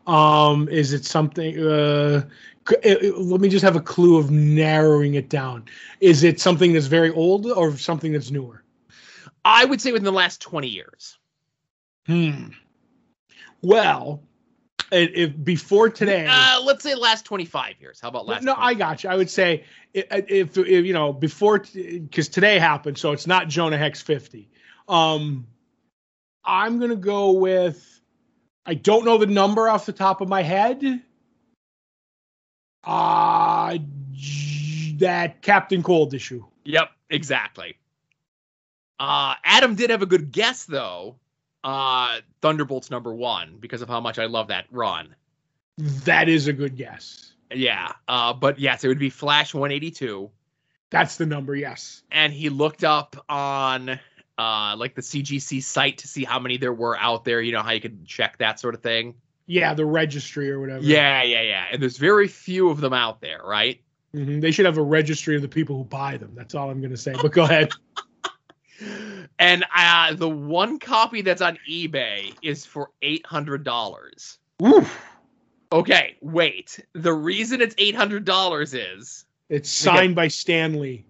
[0.07, 1.59] Um, is it something?
[1.59, 2.25] Uh,
[2.71, 5.67] uh, let me just have a clue of narrowing it down.
[6.01, 8.65] Is it something that's very old or something that's newer?
[9.45, 11.19] I would say within the last 20 years.
[12.07, 12.49] Hmm.
[13.61, 14.23] Well,
[14.91, 16.27] it, if before today.
[16.29, 18.01] Uh let's say last 25 years.
[18.01, 18.67] How about last no, 20?
[18.69, 19.11] I got you.
[19.11, 19.65] I would say
[19.95, 24.49] i- if, if, you know before because today happened, so it's not Jonah Hex fifty.
[24.89, 25.47] Um,
[26.45, 28.01] I'm gonna go with.
[28.65, 31.03] I don't know the number off the top of my head.
[32.85, 33.79] Uh
[34.99, 36.45] that Captain Cold issue.
[36.65, 37.77] Yep, exactly.
[38.99, 41.17] Uh Adam did have a good guess though.
[41.65, 45.15] Uh Thunderbolts number 1 because of how much I love that run.
[45.79, 47.33] That is a good guess.
[47.53, 47.93] Yeah.
[48.09, 50.31] Uh but yes, it would be Flash 182.
[50.91, 51.55] That's the number.
[51.57, 52.03] Yes.
[52.11, 53.99] and he looked up on
[54.39, 57.63] uh like the CGC site to see how many there were out there, you know,
[57.63, 59.15] how you could check that sort of thing.
[59.47, 60.83] Yeah, the registry or whatever.
[60.83, 61.67] Yeah, yeah, yeah.
[61.73, 63.81] And there's very few of them out there, right?
[64.15, 64.41] Mhm.
[64.41, 66.33] They should have a registry of the people who buy them.
[66.35, 67.15] That's all I'm gonna say.
[67.21, 67.71] But go ahead.
[69.39, 74.39] And uh the one copy that's on eBay is for $800.
[74.65, 75.09] Oof.
[75.73, 76.85] Okay, wait.
[76.93, 81.07] The reason it's $800 is It's signed by Stanley.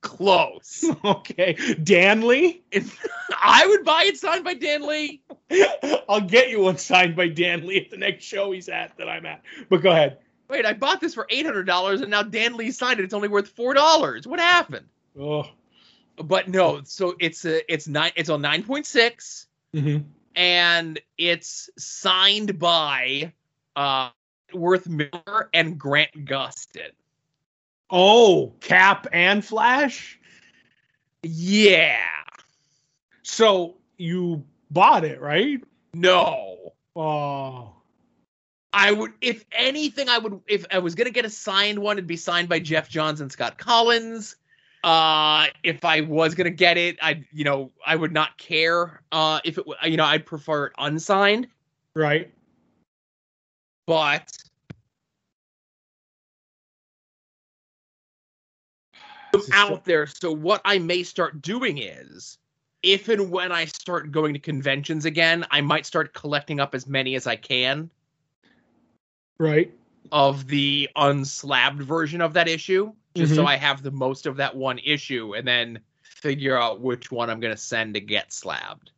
[0.00, 0.84] Close.
[1.04, 1.54] Okay.
[1.82, 2.62] Danley?
[3.42, 5.22] I would buy it signed by Dan Lee.
[6.08, 9.08] I'll get you one signed by Dan Lee at the next show he's at that
[9.08, 9.42] I'm at.
[9.68, 10.18] But go ahead.
[10.48, 13.04] wait, I bought this for eight hundred dollars, and now Dan Lee signed it.
[13.04, 14.26] It's only worth four dollars.
[14.26, 14.86] What happened?
[15.18, 15.44] Oh.
[16.16, 19.98] But no, so it's a it's nine it's on nine point six, hmm
[20.34, 23.32] and it's signed by
[23.76, 24.10] uh
[24.54, 26.90] Worth Miller and Grant Gustin.
[27.92, 30.18] Oh, Cap and Flash.
[31.22, 31.98] Yeah.
[33.22, 35.62] So you bought it, right?
[35.92, 36.72] No.
[36.96, 37.74] Oh.
[38.72, 42.06] I would, if anything, I would, if I was gonna get a signed one, it'd
[42.06, 44.36] be signed by Geoff Johns and Scott Kolins.
[44.82, 49.02] Uh, if I was gonna get it, I, you know, I would not care.
[49.12, 51.48] Uh, if it, you know, I'd prefer it unsigned.
[51.94, 52.32] Right.
[53.86, 54.32] But
[59.52, 60.06] out there.
[60.06, 62.38] So what I may start doing is,
[62.82, 66.86] if and when I start going to conventions again, I might start collecting up as
[66.86, 67.90] many as I can.
[69.38, 69.72] Right.
[70.10, 73.42] of the unslabbed version of that issue, just Mm-hmm.
[73.42, 77.30] so I have the most of that one issue, and then figure out which one
[77.30, 78.90] I'm gonna send to get slabbed.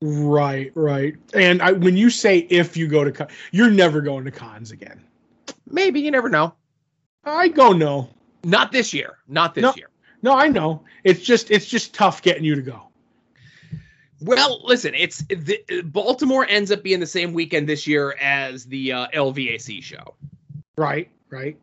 [0.00, 0.72] Right.
[0.74, 1.16] Right.
[1.34, 4.70] And I, when you say if you go to con, you're never going to cons
[4.70, 5.04] again.
[5.68, 6.54] Maybe you never know.
[7.24, 8.08] I go no.
[8.44, 9.18] Not this year.
[9.28, 9.72] Not this No.
[9.76, 9.88] year.
[10.22, 10.84] No, I know.
[11.04, 12.88] It's just it's just tough getting you to go.
[14.22, 18.92] Well, listen, it's the, Baltimore ends up being the same weekend this year as the
[18.92, 20.14] uh, LVAC show.
[20.76, 21.10] Right.
[21.30, 21.56] Right.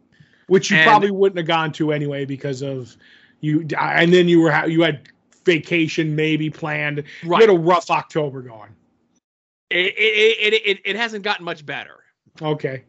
[0.48, 2.98] Which you And- probably wouldn't have gone to anyway because of
[3.42, 3.68] you.
[3.80, 5.08] And then you were you had
[5.46, 7.04] vacation maybe planned.
[7.22, 7.42] You Right.
[7.42, 8.76] had a rough October going.
[9.70, 12.00] It it, it, it, it hasn't gotten much better.
[12.42, 12.86] Okay.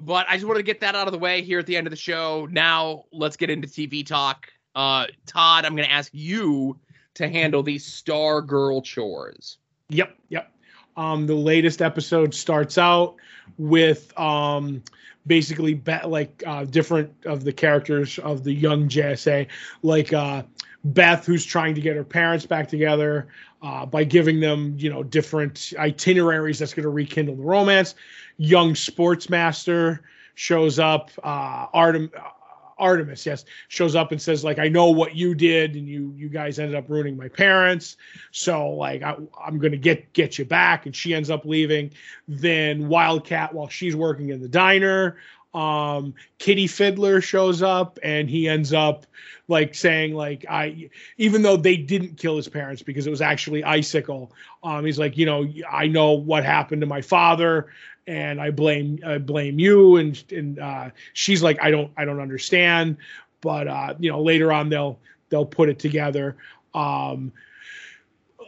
[0.00, 1.86] But I just wanted to get that out of the way here at the end
[1.86, 2.46] of the show.
[2.50, 4.48] Now let's get into TV talk.
[4.74, 6.78] Uh, Todd, I'm going to ask you
[7.14, 9.58] to handle these Stargirl chores.
[9.88, 10.52] Yep, yep.
[10.96, 13.16] Um, the latest episode starts out
[13.56, 14.82] with um,
[15.26, 19.48] basically be- like uh, different of the characters of the young JSA,
[19.82, 20.42] like uh,
[20.84, 23.28] Beth, who's trying to get her parents back together
[23.62, 27.94] uh, by giving them, you know, different itineraries that's going to rekindle the romance.
[28.38, 30.00] Young Sportsmaster
[30.34, 31.10] shows up.
[31.22, 32.10] Uh, Artem.
[32.78, 36.28] Artemis, yes, shows up and says like, "I know what you did, and you you
[36.28, 37.96] guys ended up ruining my parents.
[38.30, 41.90] So like, I, I'm gonna get get you back." And she ends up leaving.
[42.28, 45.16] Then Wildcat, while she's working in the diner,
[45.54, 49.06] um, Kitty Fiddler shows up, and he ends up
[49.48, 53.64] like saying like, "I," even though they didn't kill his parents because it was actually
[53.64, 54.32] Icicle.
[54.62, 57.68] Um, he's like, you know, I know what happened to my father
[58.08, 62.20] and I blame I blame you and and uh, she's like I don't I don't
[62.20, 62.96] understand
[63.40, 64.98] but uh, you know later on they'll
[65.28, 66.36] they'll put it together.
[66.74, 67.32] Um,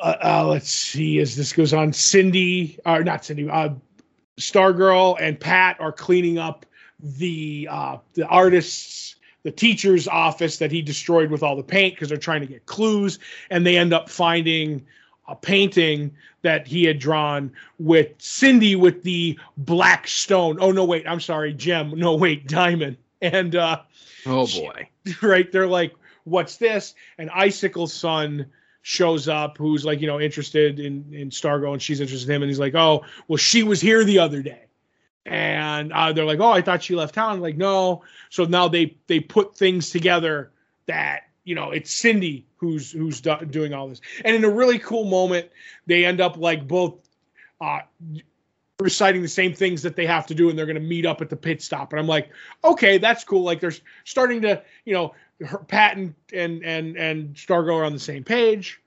[0.00, 3.70] uh, uh, let's see as this goes on Cindy or not Cindy uh,
[4.38, 6.66] Stargirl and Pat are cleaning up
[6.98, 12.08] the uh, the artists the teacher's office that he destroyed with all the paint because
[12.08, 13.18] they're trying to get clues
[13.50, 14.84] and they end up finding
[15.30, 16.10] a painting
[16.42, 20.58] that he had drawn with Cindy with the black stone.
[20.60, 21.92] Oh no, wait, I'm sorry, gem.
[21.96, 22.96] No, wait, diamond.
[23.22, 23.80] And uh
[24.26, 24.88] Oh She- boy.
[25.22, 25.94] right, they're like,
[26.24, 28.46] "What's this?" And Icicle's son
[28.82, 32.42] shows up, who's like, you know, interested in in Stargo, and she's interested in him,
[32.42, 34.64] and he's like, "Oh, well, she was here the other day."
[35.26, 38.02] And uh, they're like, "Oh, I thought she left town." like, no.
[38.30, 40.50] So now they they put things together
[40.86, 44.00] that you know it's Cindy who's who's do- doing all this.
[44.24, 45.50] And in a really cool moment,
[45.84, 46.94] they end up like both
[47.60, 47.80] uh,
[48.78, 51.20] reciting the same things that they have to do, and they're going to meet up
[51.20, 51.92] at the pit stop.
[51.92, 52.30] And I'm like,
[52.62, 53.42] okay, that's cool.
[53.42, 53.74] Like they're
[54.04, 55.12] starting to, you know,
[55.44, 58.80] her, Pat and and and and Stargo are on the same page.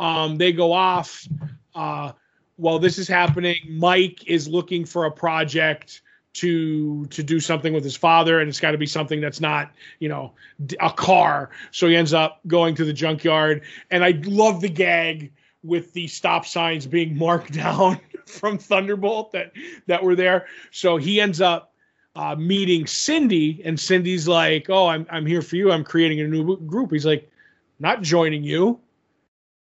[0.00, 1.24] Um, they go off.
[1.72, 2.10] Uh,
[2.56, 6.02] while this is happening, Mike is looking for a project
[6.40, 9.70] to to do something with his father, and it's got to be something that's not,
[9.98, 10.32] you know,
[10.80, 11.50] a car.
[11.70, 15.32] So he ends up going to the junkyard, and I love the gag
[15.62, 19.52] with the stop signs being marked down from Thunderbolt that
[19.86, 20.46] that were there.
[20.70, 21.72] So he ends up
[22.14, 25.72] uh, meeting Cindy, and Cindy's like, "Oh, I'm I'm here for you.
[25.72, 27.30] I'm creating a new group." He's like,
[27.78, 28.80] "Not joining you."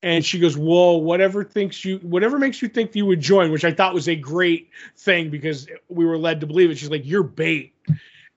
[0.04, 3.64] And she goes, "Whoa, whatever thinks you, whatever makes you think you would join," which
[3.64, 6.78] I thought was a great thing because we were led to believe it.
[6.78, 7.74] She's like, "You're bait,"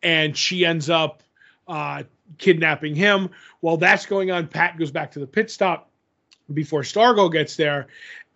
[0.02, 1.24] and she ends up
[1.66, 2.04] uh,
[2.38, 3.30] kidnapping him.
[3.60, 5.90] While that's going on, Pat goes back to the pit stop
[6.54, 7.88] before Stargo gets there,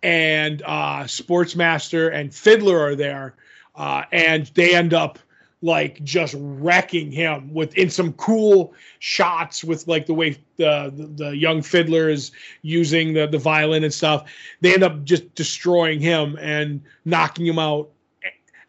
[0.03, 3.35] and uh, Sportsmaster and Fiddler are there,
[3.75, 5.19] uh, and they end up
[5.61, 11.23] like just wrecking him with in some cool shots with like the way the, the
[11.25, 12.31] the young fiddler is
[12.63, 14.31] using the the violin and stuff
[14.61, 17.89] they end up just destroying him and knocking him out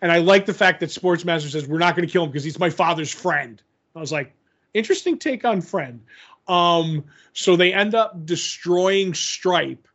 [0.03, 2.45] And I like the fact that Sportsmaster says we're not going to kill him because
[2.45, 3.63] he's my father's friend.
[3.95, 4.35] I was like,
[4.75, 6.03] interesting take on friend.
[6.49, 9.87] Um, so they end up destroying Stripe,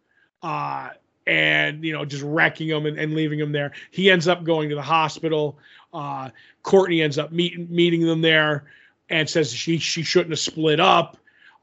[0.41, 0.90] uh,
[1.28, 3.74] and you know just wrecking him and, and leaving him there.
[3.91, 5.60] He ends up going to the hospital.
[5.93, 6.30] Uh,
[6.64, 8.65] Courtney ends up meeting meeting them there
[9.09, 11.18] and says she she shouldn't have split up.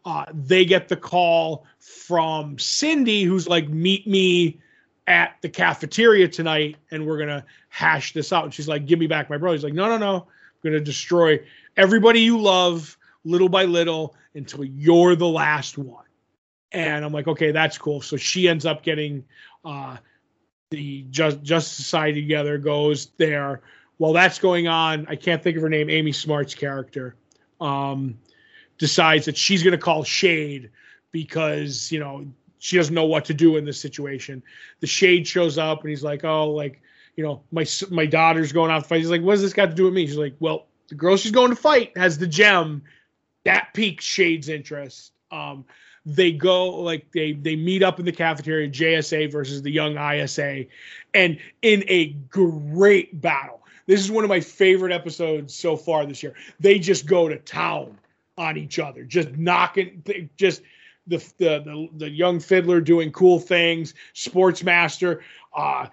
[0.05, 4.61] Uh, they get the call from Cindy, who's like, "Meet me
[5.07, 9.07] at the cafeteria tonight, and we're gonna hash this out." And she's like, "Give me
[9.07, 10.25] back my brother." He's like, "No, no, no, I'm
[10.63, 11.41] gonna destroy
[11.77, 16.05] everybody you love, little by little, until you're the last one."
[16.73, 19.25] And I'm like, "Okay, that's cool." So she ends up getting
[19.65, 19.97] uh,
[20.71, 23.63] the Just Justice Society together, goes there.
[23.99, 25.89] While that's going on, I can't think of her name.
[25.89, 27.15] Amy Smart's character
[27.61, 28.19] um,
[28.79, 30.71] decides that she's going to call Shade
[31.13, 32.27] because you know
[32.59, 34.43] she doesn't know what to do in this situation.
[34.81, 36.83] The Shade shows up and he's like, "Oh, like
[37.17, 39.67] you know, my my daughter's going out to fight." He's like, "What does this got
[39.67, 42.27] to do with me?" She's like, "Well, the girl she's going to fight has the
[42.27, 42.83] gem."
[43.45, 45.13] That piques Shade's interest.
[45.31, 45.65] Um,
[46.07, 50.67] they go like they they meet up in the cafeteria JSA versus the young ISA
[51.15, 56.23] and in a great battle this is one of my favorite episodes so far this
[56.23, 56.35] year.
[56.61, 57.99] They just go to town
[58.37, 60.03] on each other, just knocking,
[60.37, 60.63] just
[61.07, 65.21] the the the, the young fiddler doing cool things, Sportsmaster,
[65.55, 65.87] uh,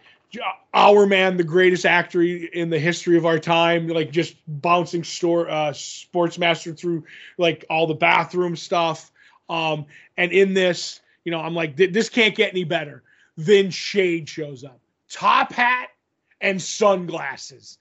[0.73, 5.49] our man, the greatest actor in the history of our time, like just bouncing store
[5.49, 7.03] uh, Sportsmaster through
[7.37, 9.11] like all the bathroom stuff.
[9.49, 9.85] Um,
[10.17, 13.03] and in this, you know, I'm like, this can't get any better.
[13.35, 15.89] Then Shade shows up, top hat
[16.39, 17.77] and sunglasses.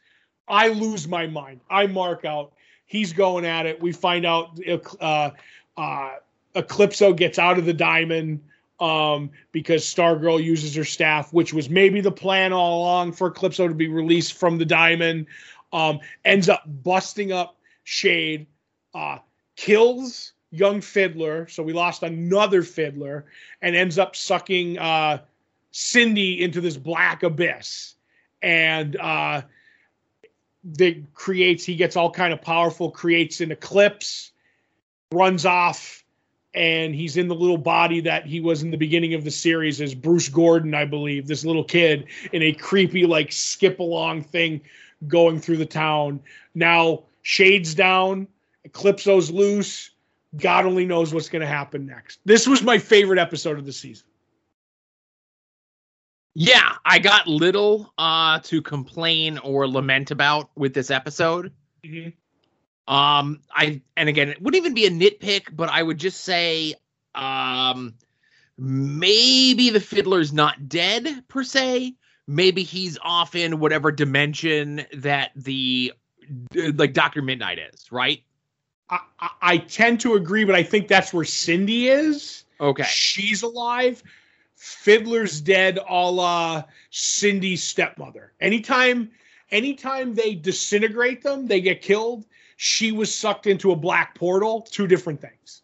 [0.51, 1.61] I lose my mind.
[1.71, 2.53] I mark out.
[2.87, 3.81] He's going at it.
[3.81, 4.59] We find out
[5.01, 5.31] uh,
[5.77, 6.11] uh,
[6.55, 8.43] Eclipso gets out of the diamond
[8.81, 13.69] um, because Stargirl uses her staff, which was maybe the plan all along for Eclipso
[13.69, 15.27] to be released from the diamond.
[15.73, 18.47] Um, ends up busting up Shade,
[18.93, 19.19] uh,
[19.55, 21.47] kills young Fiddler.
[21.49, 23.27] So we lost another Fiddler,
[23.63, 25.19] and ends up sucking uh,
[25.71, 27.95] Cindy into this black abyss.
[28.43, 29.43] And uh,
[30.65, 34.33] that creates he gets all kind of powerful creates an eclipse
[35.13, 36.05] runs off
[36.53, 39.81] and he's in the little body that he was in the beginning of the series
[39.81, 44.61] as Bruce Gordon I believe this little kid in a creepy like skip along thing
[45.09, 46.21] going through the town.
[46.55, 48.29] Now shades down
[48.69, 49.91] eclipso's loose
[50.37, 52.21] god only knows what's going to happen next.
[52.25, 54.07] This was my favorite episode of the season
[56.35, 61.53] yeah, I got little uh, to complain or lament about with this episode.
[61.85, 62.11] Mm-hmm.
[62.93, 66.75] Um, I and again, it wouldn't even be a nitpick, but I would just say,
[67.15, 67.95] um,
[68.59, 71.95] maybe the fiddler's not dead per se.
[72.27, 75.93] Maybe he's off in whatever dimension that the
[76.55, 78.23] like Doctor Midnight is, right?
[78.89, 82.45] I, I, I tend to agree, but I think that's where Cindy is.
[82.61, 84.03] Okay, she's alive.
[84.61, 88.35] Fiddler's dead a la Cindy's stepmother.
[88.43, 89.11] Anytime
[89.51, 92.27] anytime they disintegrate them, they get killed.
[92.59, 94.61] She was sucked into a black portal.
[94.71, 95.63] Two different things.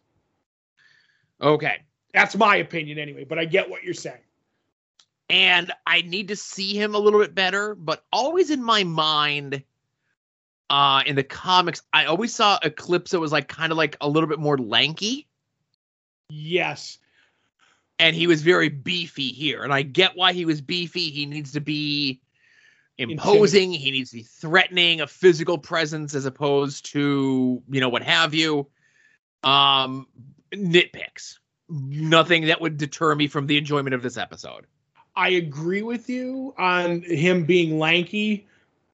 [1.43, 1.83] Okay.
[2.15, 4.23] That's my opinion anyway, but I get what you're saying.
[5.29, 9.63] And I need to see him a little bit better, but always in my mind,
[10.71, 14.09] uh, in the comics, I always saw Eclipse that was like kind of like a
[14.09, 15.29] little bit more lanky.
[16.31, 16.99] Yes
[17.99, 19.63] and he was very beefy here.
[19.63, 21.11] And I get why he was beefy.
[21.11, 22.21] He needs to be
[22.99, 23.73] imposing.
[23.73, 28.35] He needs to be threatening, a physical presence as opposed to you know what have
[28.35, 28.67] you.
[29.43, 30.07] Um,
[30.53, 31.39] nitpicks.
[31.69, 34.67] Nothing that would deter me from the enjoyment of this episode.
[35.17, 38.47] I agree with you on him being lanky.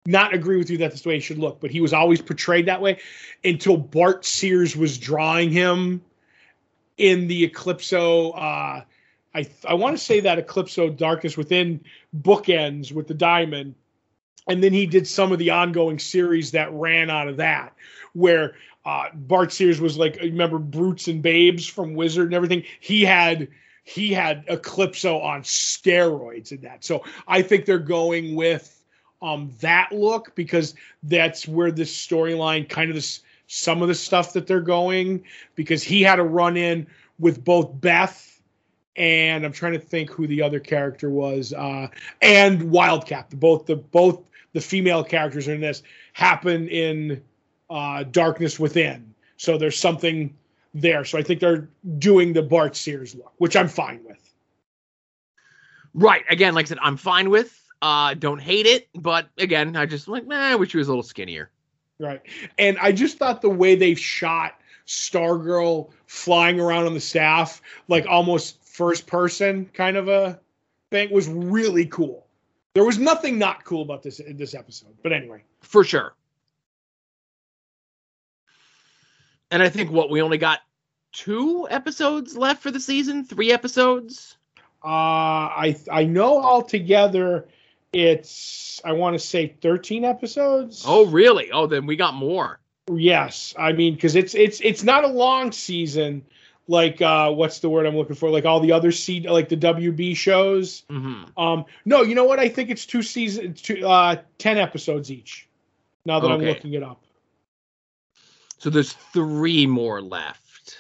[0.07, 2.66] Not agree with you that the way he should look, but he was always portrayed
[2.66, 2.99] that way
[3.45, 6.03] until Bart Sears was drawing him
[6.97, 8.85] in the Eclipso uh,
[9.35, 11.81] I I want to say that Eclipso Darkness Within
[12.21, 13.75] bookends with the Diamond,
[14.49, 17.75] and then he did some of the ongoing series that ran out of that,
[18.13, 18.55] where
[18.85, 22.65] uh, Bart Sears was like, remember Brutes and Babes from Wizard and everything.
[22.81, 23.49] He had
[23.85, 26.85] he had Eclipso on steroids in that.
[26.85, 28.85] So I think they're going with
[29.21, 34.33] um, that look because that's where this storyline kind of this some of the stuff
[34.33, 35.23] that they're going
[35.57, 36.87] because he had a run in
[37.19, 38.32] with both Beth
[38.97, 41.89] and I'm trying to think who the other character was, uh,
[42.20, 43.31] and Wildcat.
[43.39, 45.82] Both the both the female characters in this
[46.12, 47.23] happen in
[47.70, 49.14] uh, Darkness Within.
[49.36, 50.35] So there's something
[50.74, 51.05] there.
[51.05, 54.19] So I think they're doing the Bart Sears look, which I'm fine with.
[55.94, 56.23] Right.
[56.31, 57.59] Again, like I said, I'm fine with.
[57.82, 60.90] Uh, don't hate it, but again, I just like, nah, I wish he was a
[60.93, 61.51] little skinnier.
[61.98, 62.20] Right.
[62.59, 64.55] And I just thought the way they shot
[64.86, 70.40] Stargirl flying around on the staff, like almost first person kind of a
[70.90, 72.27] thing, was really cool.
[72.74, 74.94] There was nothing not cool about this this episode.
[75.03, 75.44] But anyway.
[75.61, 76.15] For sure.
[79.51, 80.61] And I think what we only got
[81.12, 84.39] two episodes left for the season, three episodes.
[84.82, 87.49] Uh, I I know altogether
[87.93, 90.85] it's I want to say 13 episodes.
[90.86, 91.53] Oh, really?
[91.53, 92.59] Oh, then we got more.
[92.90, 96.24] Yes, I mean because it's it's it's not a long season
[96.68, 99.56] like uh what's the word I'm looking for like all the other C like the
[99.56, 100.82] WB shows.
[100.90, 101.39] Mm-hmm.
[101.39, 102.39] Um no, you know what?
[102.39, 105.48] I think it's two seasons two uh 10 episodes each.
[106.05, 107.02] Now that I'm looking it up.
[108.59, 110.78] So there's three more left.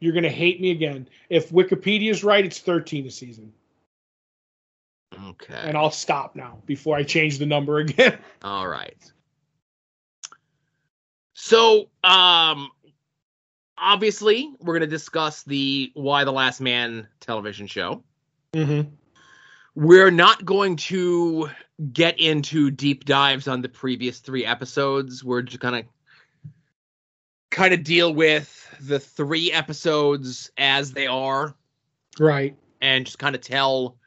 [0.00, 1.08] You're going to hate me again.
[1.30, 3.52] If Wikipedia's right, it's 13 a season.
[5.28, 5.54] Okay.
[5.54, 8.18] And I'll stop now before I change the number again.
[8.42, 8.96] All right.
[11.34, 12.70] So, um,
[13.78, 18.02] obviously, we're going to discuss the Y: The Last Man television show.
[18.52, 18.88] mm-hmm.
[19.74, 21.50] We're not going to
[21.92, 25.22] get into deep dives on the previous three episodes.
[25.22, 25.82] We're just gonna
[27.50, 31.54] kind of deal with the three episodes as they are
[32.18, 32.56] Right.
[32.80, 33.98] and just kind of tell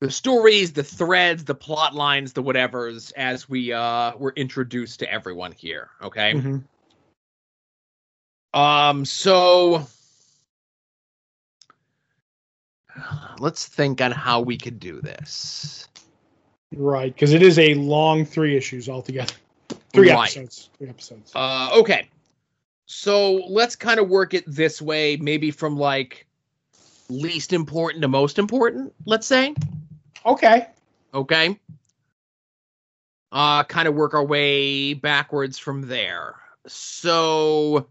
[0.00, 5.10] the stories, the threads, the plot lines, the whatevers as we uh were introduced to
[5.12, 5.90] everyone here.
[6.02, 6.34] Okay.
[6.34, 6.64] Mhm.
[8.54, 9.86] Um, so
[13.38, 15.88] let's think on how we could do this.
[16.74, 17.12] Right.
[17.12, 19.34] Because it is a long three issues altogether.
[19.92, 20.24] Three Right.
[20.24, 20.70] episodes.
[20.78, 21.32] Three episodes.
[21.34, 22.08] Uh, okay.
[22.86, 26.26] So let's kind of work it this way, maybe from like
[27.08, 29.54] least important to most important, let's say.
[30.24, 30.68] okay.
[31.14, 31.58] Okay.
[33.32, 36.36] Uh, kind of work our way backwards from there.
[36.66, 37.86] So,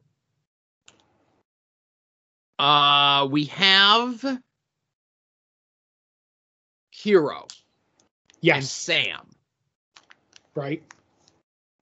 [2.59, 4.21] uh, we have
[6.91, 7.51] Hero and
[8.41, 8.71] Yes.
[8.71, 9.27] Sam.
[10.55, 10.83] Right.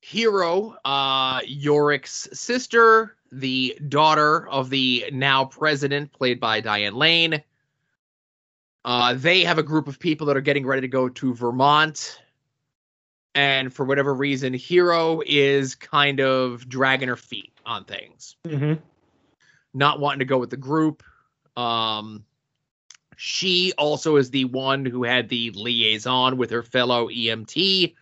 [0.01, 7.41] Hero, uh, Yorick's sister, the daughter of the now president, played by Diane Lane.
[8.85, 12.19] Uh, they have a group of people that are getting ready to go to Vermont.
[13.35, 18.73] And for whatever reason, Hero is kind of dragging her feet on things, Mm-hmm.
[19.73, 21.03] Not wanting to go with the group.
[21.55, 22.25] Um,
[23.15, 27.93] she also is the one who had the liaison with her fellow EMT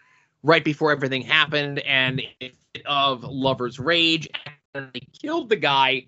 [0.44, 4.28] right before everything happened, and fit of lover's rage,
[4.74, 6.06] and they killed the guy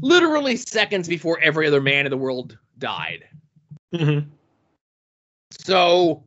[0.00, 3.24] literally seconds before every other man in the world died.
[3.94, 4.28] Mm-hmm.
[5.50, 6.24] So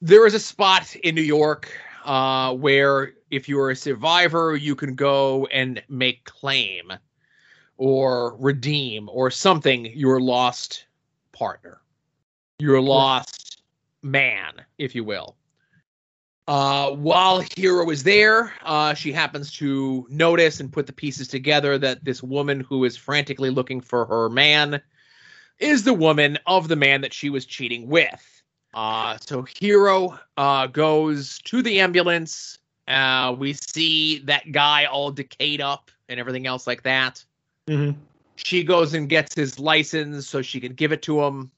[0.00, 1.72] there is a spot in New York
[2.04, 6.92] uh, where if you're a survivor, you can go and make claim
[7.82, 10.86] or redeem or something your lost
[11.32, 11.80] partner,
[12.60, 13.60] your lost
[14.04, 15.34] man, if you will.
[16.46, 21.76] Uh, while Hero is there, uh, she happens to notice and put the pieces together
[21.76, 24.80] that this woman who is frantically looking for her man
[25.58, 28.42] is the woman of the man that she was cheating with.
[28.74, 32.58] Uh, so Hero uh, goes to the ambulance.
[32.86, 37.24] Uh, we see that guy all decayed up and everything else like that.
[37.68, 37.98] Mm-hmm.
[38.36, 41.50] She goes and gets his license so she can give it to him,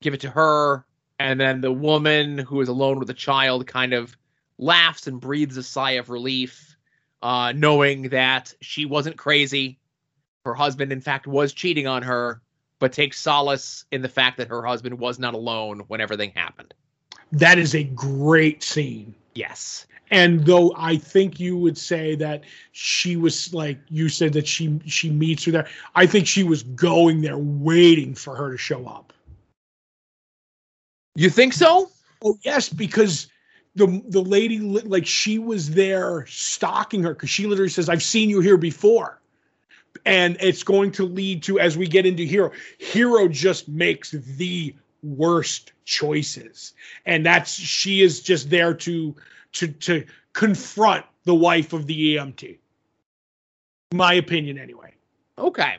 [0.00, 0.84] give it to her.
[1.18, 4.16] And then the woman who is alone with the child kind of
[4.58, 6.76] laughs and breathes a sigh of relief,
[7.20, 9.78] uh, knowing that she wasn't crazy.
[10.44, 12.40] Her husband, in fact, was cheating on her,
[12.78, 16.74] but takes solace in the fact that her husband was not alone when everything happened.
[17.30, 19.14] That is a great scene.
[19.34, 19.86] Yes.
[20.12, 24.78] And though I think you would say that she was like you said that she
[24.84, 28.86] she meets her there, I think she was going there waiting for her to show
[28.86, 29.14] up.
[31.14, 31.90] You think so?
[32.22, 33.28] Oh yes, because
[33.74, 38.28] the the lady like she was there stalking her because she literally says, "I've seen
[38.28, 39.18] you here before,"
[40.04, 42.52] and it's going to lead to as we get into Hero.
[42.76, 46.74] Hero just makes the worst choices,
[47.06, 49.16] and that's she is just there to
[49.52, 52.58] to to confront the wife of the EMT.
[53.94, 54.94] My opinion, anyway.
[55.38, 55.76] Okay.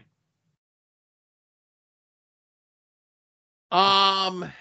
[3.71, 4.51] Um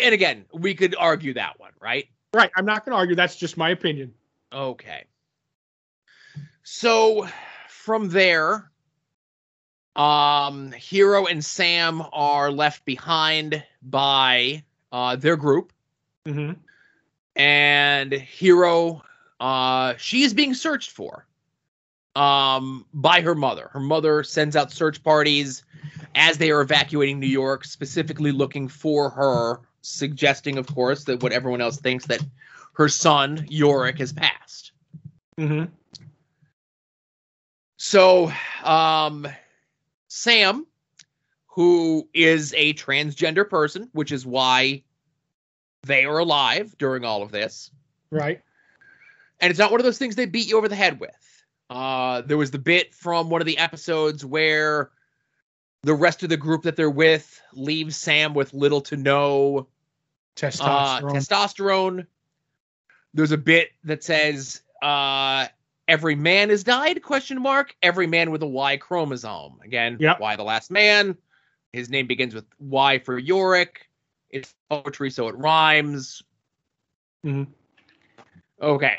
[0.00, 2.06] and again, we could argue that one, right?
[2.32, 2.50] Right.
[2.56, 3.14] I'm not going to argue.
[3.14, 4.12] That's just my opinion.
[4.52, 5.04] Okay.
[6.62, 7.28] So
[7.68, 8.70] from there,
[9.96, 15.72] Um, Hero and Sam are left behind by uh, their group,
[16.26, 16.54] Mm-hmm.
[17.36, 19.02] and Hero,
[19.38, 21.26] uh, she is being searched for,
[22.16, 23.68] um, by her mother.
[23.72, 25.62] Her mother sends out search parties
[26.14, 31.32] as they are evacuating New York, specifically looking for her, suggesting, of course, that what
[31.32, 32.24] everyone else thinks that
[32.72, 34.72] her son Yorick has passed.
[35.38, 35.72] Mm-hmm.
[37.76, 38.32] So,
[38.64, 39.28] um,
[40.08, 40.66] Sam,
[41.56, 44.82] who is a transgender person, which is why
[45.84, 47.70] they are alive during all of this,
[48.10, 48.42] Right.
[49.40, 51.16] and it's not one of those things they beat you over the head with.
[51.70, 54.90] Uh, there was the bit from one of the episodes where
[55.82, 59.62] the rest of the group that they're with leaves Sam with little to no uh,
[60.36, 61.00] Testosterone.
[61.12, 62.06] testosterone.
[63.14, 65.46] There's a bit that says uh,
[65.88, 67.02] every man has died?
[67.02, 67.74] Question mark.
[67.82, 69.58] Every man with a Y chromosome.
[69.64, 70.20] Again, Yep.
[70.20, 71.16] Y the last man.
[71.76, 73.88] His name begins with Y for Yorick.
[74.30, 76.22] It's poetry, so it rhymes.
[77.24, 77.48] Mhm.
[78.60, 78.96] Okay.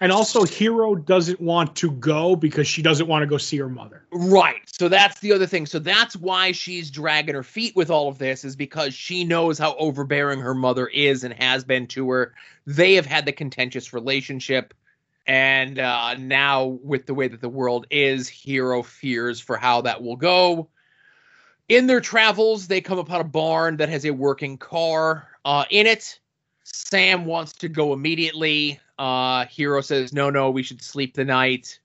[0.00, 3.68] and also, Hero doesn't want to go because she doesn't want to go see her
[3.68, 4.06] mother.
[4.10, 4.62] Right.
[4.66, 5.66] So that's the other thing.
[5.66, 9.58] So that's why she's dragging her feet with all of this, is because she knows
[9.58, 12.34] how overbearing her mother is and has been to her.
[12.66, 14.74] They have had the contentious relationship.
[15.26, 20.02] And uh, now, with the way that the world is, Hero fears for how that
[20.02, 20.68] will go.
[21.68, 25.86] In their travels, they come upon a barn that has a working car uh, in
[25.86, 26.20] it.
[26.62, 28.80] Sam wants to go immediately.
[28.98, 31.80] Uh, Hero says, no, no, we should sleep the night.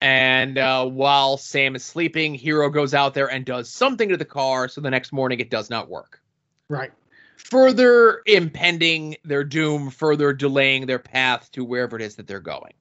[0.00, 4.24] And uh, while Sam is sleeping, Hero goes out there and does something to the
[4.24, 4.68] car.
[4.68, 6.20] So the next morning, it does not work.
[6.68, 6.92] Right.
[7.36, 12.74] Further impending their doom, further delaying their path to wherever it is that they're going.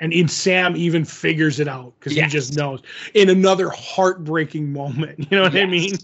[0.00, 2.32] And in Sam even figures it out because Yes.
[2.32, 2.82] he just knows
[3.14, 5.18] in another heartbreaking moment.
[5.30, 5.96] You know what I mean?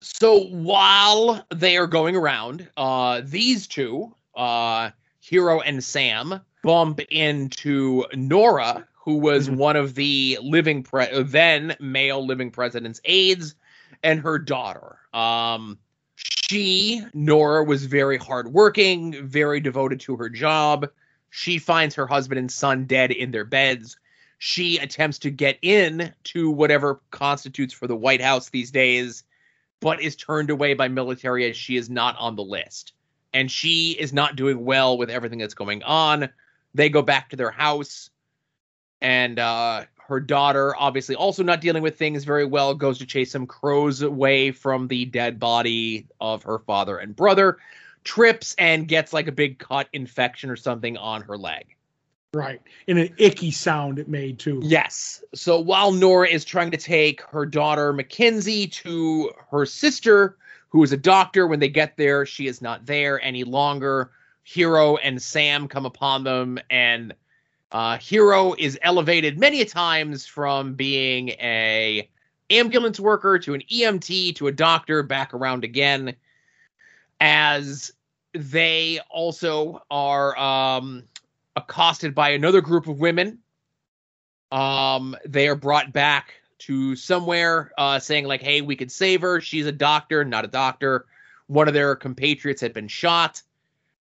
[0.00, 4.90] So while they are going around, uh, these two, uh,
[5.20, 9.56] Hero and Sam, bump into Nora, who was Mhm.
[9.56, 13.54] one of the living pre- then male living president's aides,
[14.02, 14.96] and her daughter.
[15.12, 15.78] Um,
[16.14, 20.88] she, Nora, was very hardworking, very devoted to her job.
[21.30, 23.96] She finds her husband and son dead in their beds.
[24.38, 29.24] She attempts to get in to whatever constitutes for the White House these days
[29.80, 32.92] but is turned away by military as she is not on the list.
[33.32, 36.28] And she is not doing well with everything that's going on.
[36.74, 38.10] They go back to their house,
[39.00, 43.32] and uh, her daughter, obviously also not dealing with things very well, goes to chase
[43.32, 47.58] some crows away from the dead body of her father and brother,
[48.04, 51.76] trips and gets like a big cut infection or something on her leg.
[52.32, 52.60] Right.
[52.86, 54.60] In an icky sound it made too.
[54.62, 55.24] Yes.
[55.34, 60.36] So while Nora is trying to take her daughter Mackenzie to her sister,
[60.68, 64.12] who is a doctor, when they get there, she is not there any longer.
[64.44, 67.14] Hero and Sam come upon them, and
[67.72, 72.08] uh, Hero is elevated many a times from being a
[72.50, 76.14] ambulance worker to an EMT to a doctor, back around again,
[77.20, 77.92] as
[78.34, 81.04] they also are um,
[81.56, 83.38] accosted by another group of women.
[84.52, 89.40] Um they are brought back to somewhere uh saying like hey we could save her.
[89.40, 91.06] She's a doctor not a doctor.
[91.46, 93.42] One of their compatriots had been shot.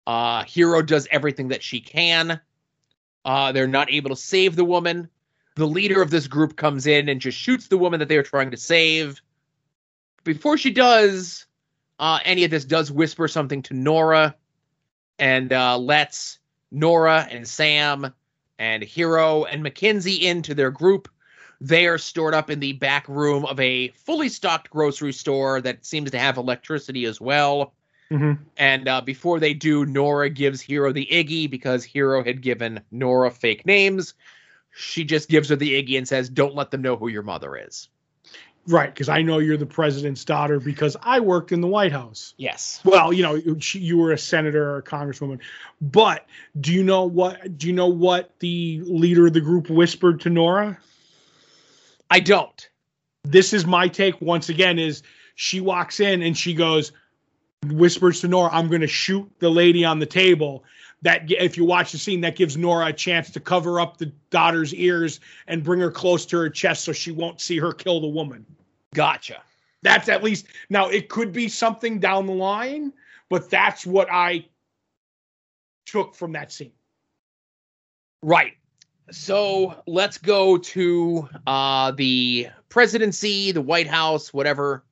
[0.06, 2.40] Uh hero does everything that she can.
[3.26, 5.10] Uh they're not able to save the woman.
[5.56, 8.24] The leader of this group comes in and just shoots the woman that they are
[8.24, 9.20] trying to save.
[10.24, 11.48] Before she does
[12.00, 14.36] uh any of this does whisper something to nora
[15.20, 16.40] and uh lets
[16.72, 18.14] nora and sam
[18.60, 21.08] and Hero and Mackenzie into their group.
[21.60, 25.86] They are stored up in the back room of a fully stocked grocery store that
[25.86, 27.74] seems to have electricity as well.
[28.12, 28.38] Mhm.
[28.58, 33.32] And uh, before they do, Nora gives Hero the Iggy because Hero had given Nora
[33.32, 34.14] fake names.
[34.76, 37.58] She just gives her the Iggy and says, Don't let them know who your mother
[37.58, 37.90] is.
[38.68, 38.94] Right.
[38.94, 42.34] Because I know you're the president's daughter because I worked in the White House.
[42.38, 42.82] Yes.
[42.84, 45.40] Well, you know, you were a senator or a congresswoman.
[45.80, 46.26] But
[46.60, 47.58] do you know what?
[47.58, 50.78] Do you know what the leader of the group whispered to Nora?
[52.12, 52.70] I don't.
[53.24, 54.20] This is my take.
[54.22, 55.02] Once again, is
[55.36, 56.92] she walks in and she goes,
[57.68, 60.66] whispers to Nora, "I'm going to shoot the lady on the table."
[61.04, 64.08] That if you watch the scene, that gives Nora a chance to cover up the
[64.32, 68.02] daughter's ears and bring her close to her chest so she won't see her kill
[68.02, 68.46] the woman.
[68.96, 69.42] Gotcha.
[69.84, 72.94] That's at least now it could be something down the line,
[73.30, 74.46] but that's what I
[75.86, 76.72] took from that scene.
[78.24, 78.54] Right.
[79.12, 84.84] so let's go to uh, the presidency, the White House, whatever,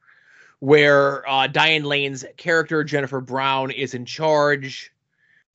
[0.59, 4.93] where uh, Diane Lane's character, Jennifer Brown, is in charge,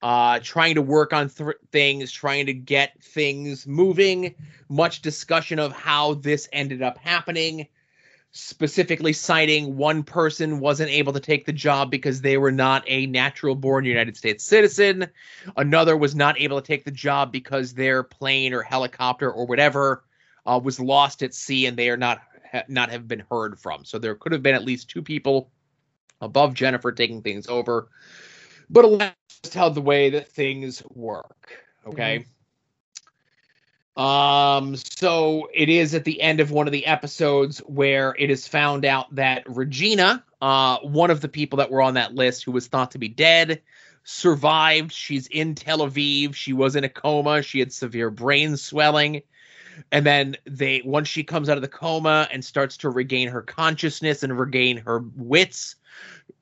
[0.02, 4.34] uh, trying to work on th- things, trying to get things moving.
[4.68, 7.66] Much discussion of how this ended up happening
[8.32, 13.06] specifically citing one person wasn't able to take the job because they were not a
[13.06, 15.08] natural born United States citizen.
[15.56, 20.04] Another was not able to take the job because their plane or helicopter or whatever
[20.46, 22.22] uh, was lost at sea and they are not
[22.52, 23.84] ha- not have been heard from.
[23.84, 25.50] So there could have been at least two people
[26.20, 27.88] above Jennifer taking things over.
[28.70, 31.50] But let's tell the way that things work.
[31.86, 32.20] Okay.
[32.20, 32.30] Mm-hmm.
[34.00, 38.46] Um, so it is at the end of one of the episodes where it is
[38.46, 42.52] found out that Regina, uh, one of the people that were on that list who
[42.52, 43.60] was thought to be dead,
[44.04, 44.92] survived.
[44.92, 46.34] She's in Tel Aviv.
[46.34, 47.42] She was in a coma.
[47.42, 49.22] She had severe brain swelling.
[49.92, 53.42] And then they once she comes out of the coma and starts to regain her
[53.42, 55.76] consciousness and regain her wits,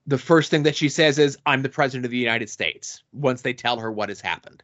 [0.08, 3.42] the first thing that she says is, I'm the president of the United States, once
[3.42, 4.62] they tell her what has happened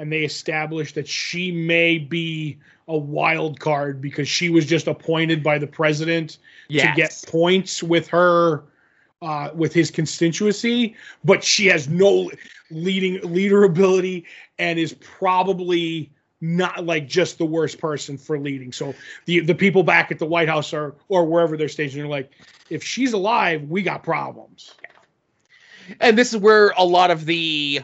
[0.00, 2.58] and they establish that she may be
[2.88, 6.38] a wild card because she was just appointed by the president
[6.68, 6.86] yes.
[6.86, 8.64] to get points with her
[9.20, 12.30] uh, with his constituency, but she has no
[12.70, 14.24] leading leader ability
[14.58, 16.10] and is probably
[16.40, 18.72] not like just the worst person for leading.
[18.72, 18.94] So
[19.26, 22.30] the the people back at the White House are or wherever they're stationed are like,
[22.70, 24.74] if she's alive, we got problems.
[26.00, 27.80] And this is where a lot of the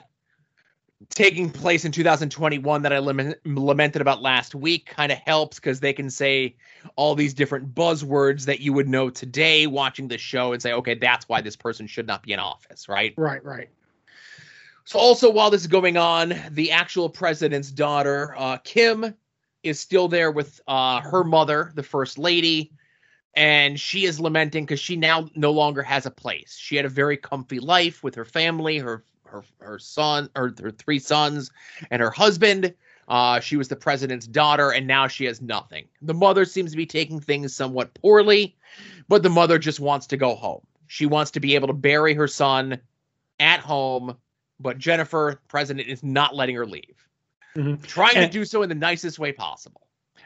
[1.11, 5.93] taking place in 2021 that I lamented about last week kind of helps because they
[5.93, 6.57] can say
[6.97, 10.95] all these different buzzwords that you would know today watching the show and say, okay,
[10.95, 13.13] that's why this person should not be in office, right?
[13.17, 13.69] Right, right.
[14.87, 19.15] So, also, while this is going on, the actual president's daughter, uh, Kim,
[19.65, 22.71] is still there with uh, her mother, the first lady,
[23.35, 26.57] and she is lamenting because she now no longer has a place.
[26.57, 30.71] She had a very comfy life with her family, her her her son or her
[30.71, 31.51] three sons
[31.91, 32.73] and her husband.
[33.09, 35.89] Uh, she was the president's daughter, and now she has nothing.
[36.01, 38.57] The mother seems to be taking things somewhat poorly,
[39.09, 40.65] but the mother just wants to go home.
[40.87, 42.81] She wants to be able to bury her son
[43.41, 44.17] at home,
[44.61, 47.07] but Jennifer, president, is not letting her leave.
[47.57, 47.83] Mm-hmm.
[47.83, 49.83] Trying and, to do so in the nicest way possible.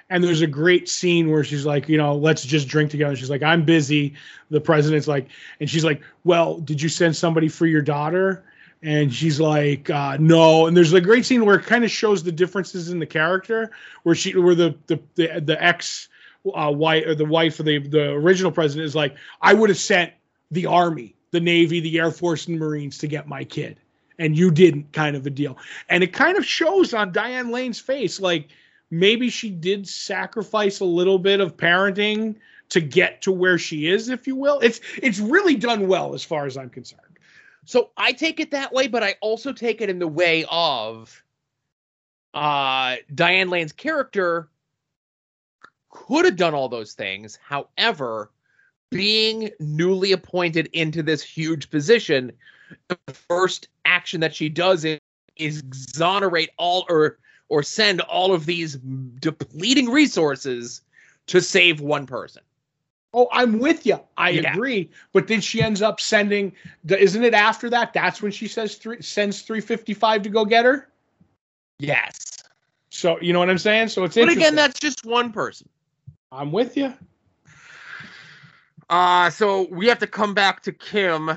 [0.08, 3.14] And there's a great scene where she's like, you know, let's just drink together.
[3.14, 4.14] She's like, I'm busy.
[4.50, 5.28] The president's like,
[5.60, 8.44] and she's like, well, did you send somebody for your daughter?
[8.82, 12.22] and she's like uh, no and there's a great scene where it kind of shows
[12.22, 13.70] the differences in the character
[14.04, 16.08] where she where the the the, the ex
[16.54, 19.78] uh, wife or the wife of the the original president is like i would have
[19.78, 20.12] sent
[20.50, 23.78] the army the navy the air force and marines to get my kid
[24.20, 25.58] and you didn't kind of a deal.
[25.88, 28.48] And it kind of shows on diane lane's face like
[28.90, 32.36] maybe she did sacrifice a little bit of parenting
[32.68, 34.60] to get to where she is if you will.
[34.60, 37.02] It's it's really done well as far as i'm concerned.
[37.64, 41.22] So I take it that way, but I also take it in the way of
[42.32, 44.48] uh, Diane Lane's character
[45.90, 47.38] could have done all those things.
[47.42, 48.30] However,
[48.90, 52.32] being newly appointed into this huge position,
[52.88, 52.98] the
[53.28, 54.98] first action that she does is,
[55.36, 57.18] is exonerate all or
[57.48, 60.82] or send all of these depleting resources
[61.26, 62.42] to save one person.
[63.12, 63.98] Oh, I'm with you.
[64.16, 64.52] I yeah.
[64.52, 64.90] agree.
[65.12, 66.52] But then she ends up sending.
[66.86, 67.92] Isn't it after that?
[67.92, 70.88] That's when she says three sends 355 to go get her.
[71.80, 72.38] Yes.
[72.90, 73.88] So you know what I'm saying.
[73.88, 74.14] So it's.
[74.14, 75.68] But again, that's just one person.
[76.30, 76.94] I'm with you.
[78.88, 81.30] Uh so we have to come back to Kim,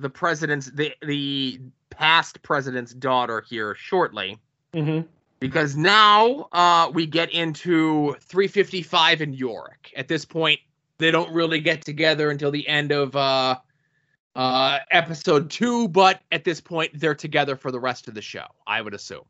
[0.00, 1.60] the president's the the
[1.90, 4.38] past president's daughter here shortly.
[4.72, 5.06] Mm-hmm.
[5.38, 9.92] Because now uh, we get into 355 in Yorick.
[9.96, 10.60] At this point,
[10.98, 13.56] they don't really get together until the end of uh,
[14.36, 18.44] uh, episode two, but at this point, they're together for the rest of the show,
[18.66, 19.24] I would assume.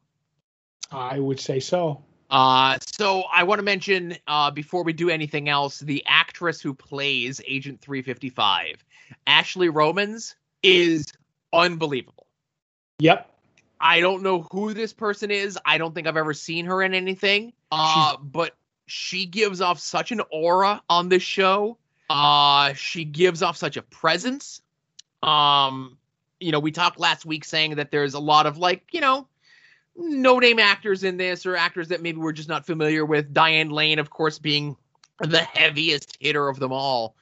[0.91, 2.03] I would say so.
[2.29, 6.75] Uh, so I want to mention uh, before we do anything else, the actress who
[6.75, 8.85] plays Agent 355,
[9.27, 11.07] Ashley Romans, is
[11.53, 12.27] unbelievable.
[12.99, 13.27] Yep.
[13.81, 15.59] I don't know who this person is.
[15.65, 17.53] I don't think I've ever seen her in anything.
[17.73, 18.55] Uh, but
[18.87, 21.79] she gives off such an aura on this show.
[22.11, 24.61] Uh, she gives off such a presence.
[25.23, 25.97] Um,
[26.41, 29.27] you know, we talked last week saying that there's a lot of like, you know,
[29.97, 33.33] no name actors in this or actors that maybe we're just not familiar with.
[33.33, 34.77] Diane Lane, of course, being
[35.21, 37.15] the heaviest hitter of them all.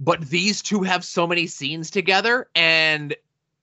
[0.00, 3.14] But these two have so many scenes together, and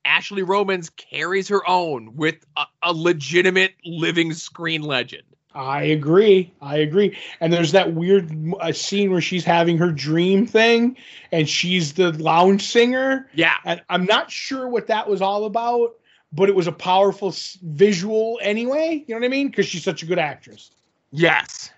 [0.04, 5.24] Ashley Romans carries her own with a, a legitimate living screen legend.
[5.54, 6.52] I agree.
[6.62, 7.18] I agree.
[7.40, 10.96] And there's that weird uh, scene where she's having her dream thing,
[11.32, 13.28] and she's the lounge singer.
[13.34, 13.54] Yeah.
[13.64, 15.96] And I'm not sure what that was all about,
[16.32, 19.04] but it was a powerful s- visual anyway.
[19.08, 19.48] You know what I mean?
[19.48, 20.70] Because she's such a good actress.
[21.10, 21.72] Yes.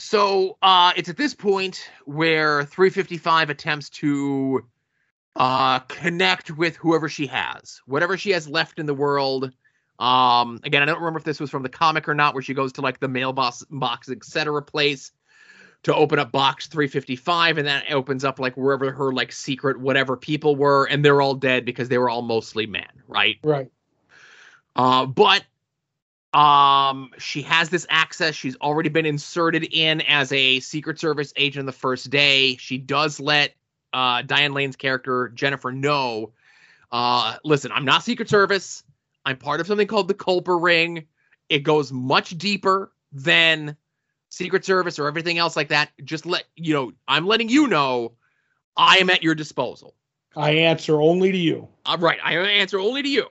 [0.00, 4.64] So uh, it's at this point where 355 attempts to
[5.36, 9.52] uh, connect with whoever she has, whatever she has left in the world.
[9.98, 12.54] Um, again, I don't remember if this was from the comic or not, where she
[12.54, 14.62] goes to like the mailbox box, etc.
[14.62, 15.12] place
[15.82, 20.16] to open up box 355, and that opens up like wherever her like secret whatever
[20.16, 23.36] people were, and they're all dead because they were all mostly men, right?
[23.44, 23.70] Right.
[24.74, 25.44] Uh, but
[26.32, 28.34] um, she has this access.
[28.34, 32.56] She's already been inserted in as a Secret Service agent the first day.
[32.56, 33.54] She does let
[33.92, 36.32] uh, Diane Lane's character Jennifer know.
[36.92, 38.84] Uh, listen, I'm not Secret Service.
[39.24, 41.06] I'm part of something called the Culper Ring.
[41.48, 43.76] It goes much deeper than
[44.28, 45.90] Secret Service or everything else like that.
[46.04, 46.92] Just let you know.
[47.08, 48.12] I'm letting you know.
[48.76, 49.94] I am at your disposal.
[50.36, 51.68] I answer only to you.
[51.84, 52.18] Uh, right.
[52.22, 53.26] I answer only to you.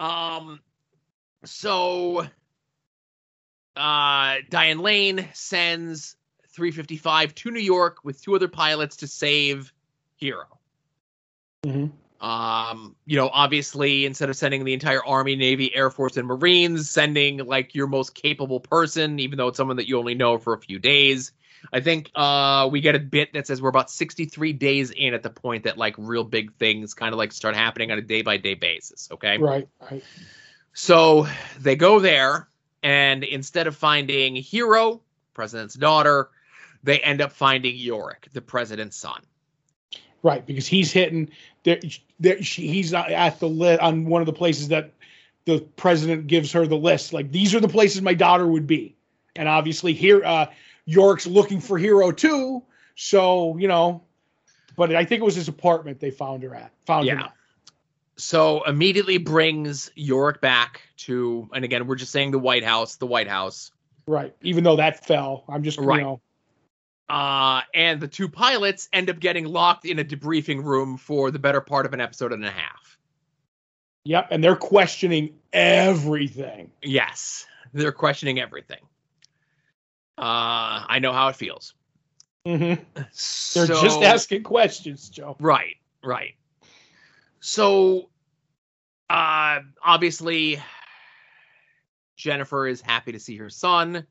[0.00, 0.60] Um,
[1.44, 2.26] so
[3.76, 6.16] uh, Diane Lane sends
[6.48, 9.72] 355 to New York with two other pilots to save
[10.16, 10.58] Hero.
[11.64, 11.92] Mhm.
[12.20, 16.90] Um, you know, obviously, instead of sending the entire Army, Navy, Air Force, and Marines,
[16.90, 20.52] sending like your most capable person, even though it's someone that you only know for
[20.52, 21.32] a few days.
[21.72, 25.22] I think uh, we get a bit that says we're about 63 days in at
[25.22, 28.22] the point that like real big things kind of like start happening on a day
[28.22, 29.08] by day basis.
[29.12, 29.38] Okay.
[29.38, 29.68] Right.
[29.90, 30.04] Right.
[30.82, 31.26] So
[31.58, 32.48] they go there,
[32.82, 35.02] and instead of finding Hero,
[35.34, 36.30] president's daughter,
[36.82, 39.20] they end up finding Yorick, the president's son.
[40.22, 40.44] Right.
[40.44, 41.28] Because he's hitting.
[41.64, 41.78] There,
[42.18, 44.94] there, she, he's at the list on one of the places that
[45.44, 47.12] the president gives her the list.
[47.12, 48.96] Like these are the places my daughter would be,
[49.36, 50.46] and obviously here, uh,
[50.86, 52.62] York's looking for Hero too.
[52.94, 54.02] So you know,
[54.76, 56.72] but I think it was his apartment they found her at.
[56.86, 57.24] Found him Yeah.
[57.26, 57.34] at.
[58.20, 63.06] So immediately brings Yorick back to, and again, we're just saying the White House, the
[63.06, 63.70] White House.
[64.06, 64.34] Right.
[64.42, 65.98] Even though that fell, I'm just Right.
[65.98, 66.20] you know.
[67.08, 71.38] Uh, and the two pilots end up getting locked in a debriefing room for the
[71.38, 72.98] better part of an episode and a half.
[74.04, 74.28] Yep.
[74.30, 76.70] And they're questioning everything.
[76.82, 78.80] Yes, they're questioning everything.
[80.18, 81.74] Uh, I know how it feels.
[82.46, 82.82] Mm-hmm.
[82.94, 85.36] They're So- just asking questions, Joe.
[85.40, 86.34] Right, right.
[87.40, 88.10] So,
[89.08, 90.60] uh, obviously,
[92.16, 94.06] Jennifer is happy to see her son,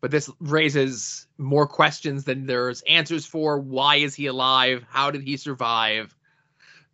[0.00, 3.58] but this raises more questions than there's answers for.
[3.58, 4.84] Why is he alive?
[4.88, 6.16] How did he survive?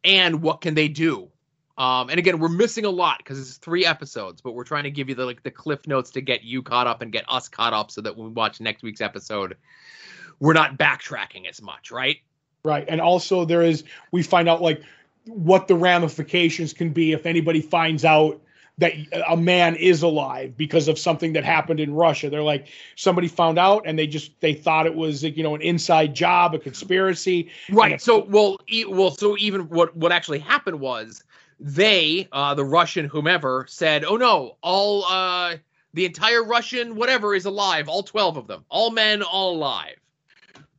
[0.05, 1.31] And what can they do?
[1.79, 4.91] Um, and again, we're missing a lot because it's three episodes, but we're trying to
[4.91, 7.49] give you the like the cliff notes to get you caught up and get us
[7.49, 9.57] caught up, so that when we watch next week's episode,
[10.41, 12.19] we're not backtracking as much, right?
[12.65, 12.85] Right.
[12.87, 14.83] And also there is we find out like
[15.31, 18.41] what the ramifications can be if anybody finds out
[18.81, 18.95] that
[19.29, 22.31] a man is alive because of something that happened in Russia.
[22.31, 25.61] They're like somebody found out and they just they thought it was you know an
[25.63, 27.51] inside job, a conspiracy.
[27.71, 28.01] Right.
[28.01, 31.23] So, well, e- well, so even what what actually happened was
[31.61, 35.57] they, uh, the Russian whomever, said, "Oh no, all uh,
[35.93, 39.97] the entire Russian whatever is alive, all twelve of them, all men, all alive."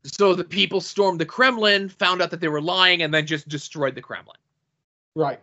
[0.03, 3.47] So the people stormed the Kremlin, found out that they were lying, and then just
[3.47, 4.37] destroyed the Kremlin.
[5.15, 5.39] Right.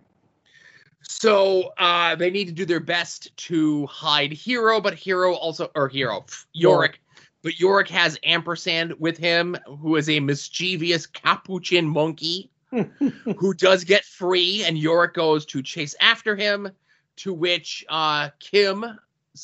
[1.03, 5.89] So uh, they need to do their best to hide Hero, but Hero also, or
[5.89, 7.01] Hero, Yorick,
[7.43, 14.05] but Yorick has Ampersand with him, who is a mischievous capuchin monkey who does get
[14.05, 16.71] free, and Yorick goes to chase after him.
[17.17, 18.95] To which uh, Kim's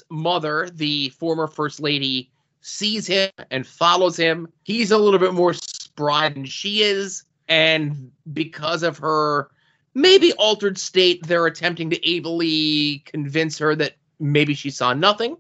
[0.09, 2.31] mother, the former first lady,
[2.61, 4.47] sees him and follows him.
[4.63, 9.51] He's a little bit more spry than she is, and because of her
[9.95, 15.37] maybe altered state, they're attempting to ably convince her that maybe she saw nothing.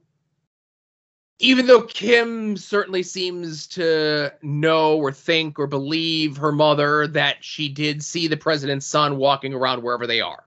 [1.40, 7.68] Even though Kim certainly seems to know or think or believe her mother that she
[7.68, 10.44] did see the president's son walking around wherever they are.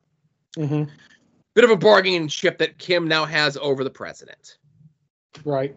[0.55, 0.83] hmm
[1.55, 4.59] Bit of a bargaining chip that Kim now has over the president.
[5.43, 5.75] Right.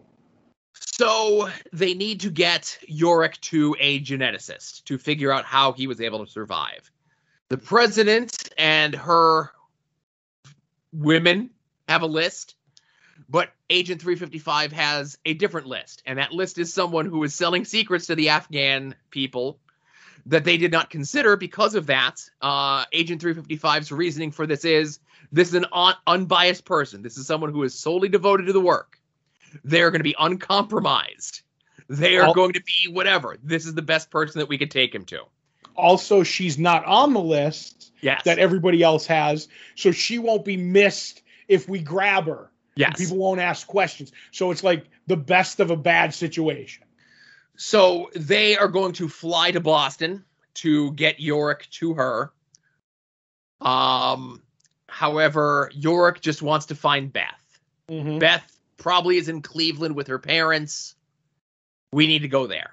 [0.73, 5.99] So they need to get Yorick to a geneticist to figure out how he was
[5.99, 6.90] able to survive.
[7.51, 9.51] The president and her
[10.93, 11.49] women
[11.89, 12.55] have a list,
[13.27, 16.01] but Agent 355 has a different list.
[16.05, 19.59] And that list is someone who is selling secrets to the Afghan people
[20.27, 22.21] that they did not consider because of that.
[22.41, 24.99] Uh, Agent 355's reasoning for this is
[25.33, 27.01] This is an un- unbiased person.
[27.01, 28.97] This is someone who is solely devoted to the work.
[29.65, 31.41] They're going to be uncompromised.
[31.89, 33.35] They are going to be whatever.
[33.43, 35.25] This is the best person that we could take him to.
[35.81, 38.23] Also, she's not on the list Yes.
[38.25, 42.49] that everybody else has, so she won't be missed if we grab her.
[42.75, 42.97] yes.
[42.97, 44.11] People won't ask questions.
[44.31, 46.83] So it's like the best of a bad situation.
[47.57, 50.23] So they are going to fly to Boston
[50.55, 52.31] to get Yorick to her.
[53.59, 54.41] Um,
[54.87, 57.59] however, Yorick just wants to find Beth.
[57.89, 58.19] Mm-hmm.
[58.19, 60.95] Beth probably is in Cleveland with her parents.
[61.91, 62.71] We need to go there.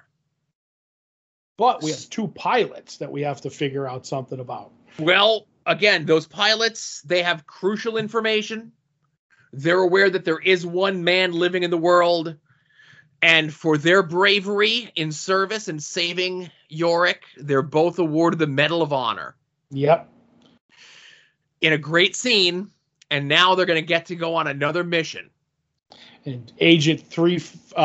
[1.59, 4.71] But we have two pilots that we have to figure out something about.
[4.97, 8.71] Well, again, those pilots, they have crucial information.
[9.51, 12.37] They're aware that there is one man living in the world.
[13.21, 18.93] And for their bravery in service and saving Yorick, they're both awarded the Medal of
[18.93, 19.35] Honor.
[19.71, 20.09] Yep.
[21.59, 22.71] in a great scene,
[23.11, 25.29] and now they're going to get to go on another mission.
[26.25, 27.75] And Agent 355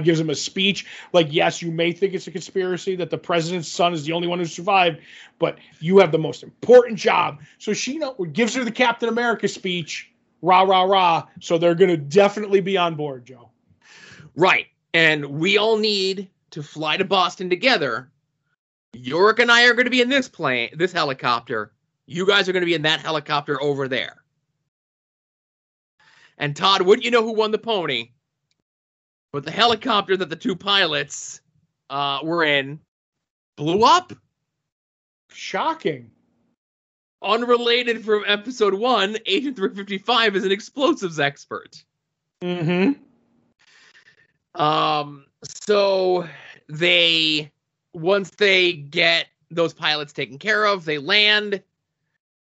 [0.00, 3.18] uh, gives him a speech like, yes, you may think it's a conspiracy that the
[3.18, 5.00] president's son is the only one who survived,
[5.38, 7.40] but you have the most important job.
[7.58, 8.00] So she
[8.32, 10.12] gives her the Captain America speech,
[10.42, 11.26] rah, rah, rah.
[11.40, 13.50] So they're going to definitely be on board, Joe.
[14.36, 14.66] Right.
[14.92, 18.10] And we all need to fly to Boston together.
[18.92, 21.72] Yorick and I are going to be in this plane, this helicopter.
[22.06, 24.23] You guys are going to be in that helicopter over there.
[26.38, 28.10] And Todd, wouldn't you know who won the pony?
[29.32, 31.40] But the helicopter that the two pilots
[31.90, 32.80] uh, were in
[33.56, 34.12] blew up.
[35.30, 36.10] Shocking.
[37.22, 41.82] Unrelated from episode one, Agent 355 is an explosives expert.
[42.42, 42.92] Mm-hmm.
[44.60, 46.28] Um, so
[46.68, 47.50] they
[47.94, 51.62] once they get those pilots taken care of, they land,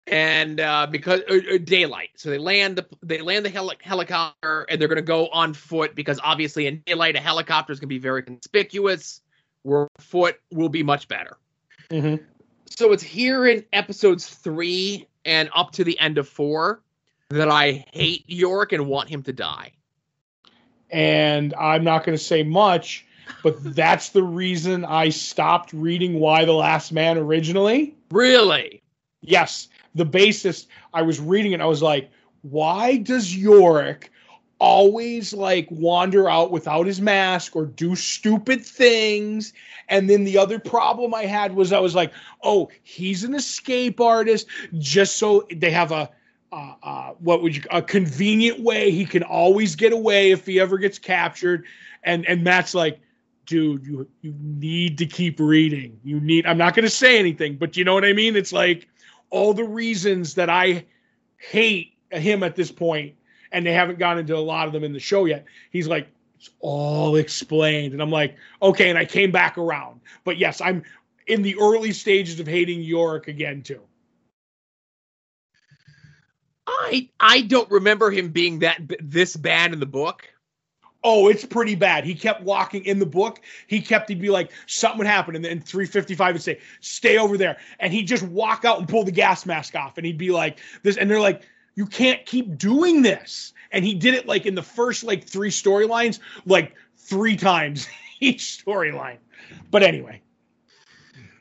[0.08, 4.66] and uh, because uh, uh, daylight, so they land the they land the heli- helicopter,
[4.70, 7.88] and they're going to go on foot because obviously in daylight a helicopter is going
[7.88, 9.22] to be very conspicuous.
[9.64, 11.38] Where foot will be much better.
[11.90, 12.24] Mm-hmm.
[12.66, 16.82] So it's here in episodes three and up to the end of four
[17.30, 19.72] that I hate York and want him to die.
[20.94, 23.06] and I'm not going to say much,
[23.42, 27.96] but that's the reason I stopped reading Y: The Last Man originally.
[28.12, 28.82] Really?
[29.22, 30.68] Yes, the basis.
[30.94, 31.62] I was reading it.
[31.62, 32.10] I was like,
[32.42, 34.12] why does Yorick
[34.60, 39.54] always like wander out without his mask or do stupid things?
[39.90, 42.14] And then the other problem I had was I was like,
[42.44, 44.48] oh, he's an escape artist,
[44.78, 46.10] just so they have a.
[46.52, 50.60] Uh, uh, what would you a convenient way he can always get away if he
[50.60, 51.66] ever gets captured
[52.04, 53.00] and and Matt's like
[53.48, 57.58] dude you you need to keep reading you need I'm not going to say anything
[57.58, 58.88] but you know what I mean it's like
[59.34, 60.86] all the reasons that I
[61.38, 63.16] hate him at this point,
[63.52, 65.46] and they haven't gone into a lot of them in the show yet.
[65.72, 67.94] He's like, it's all explained.
[67.94, 68.90] And I'm like, okay.
[68.90, 70.02] And I came back around.
[70.24, 70.84] But yes, I'm
[71.26, 73.82] in the early stages of hating Yorick again, too.
[76.68, 80.33] I I don't remember him being that this bad in the book.
[81.04, 82.06] Oh, it's pretty bad.
[82.06, 83.42] He kept walking in the book.
[83.68, 85.36] He kept, he'd be like, something would happen.
[85.36, 87.58] And then 355 would say, stay over there.
[87.80, 89.98] And he'd just walk out and pull the gas mask off.
[89.98, 90.98] And he'd be like, this.
[90.98, 91.44] And they're like,
[91.76, 93.54] you can't keep doing this.
[93.72, 97.88] And he did it like in the first like three storylines, like three times
[98.20, 99.18] each storyline.
[99.72, 100.22] But anyway,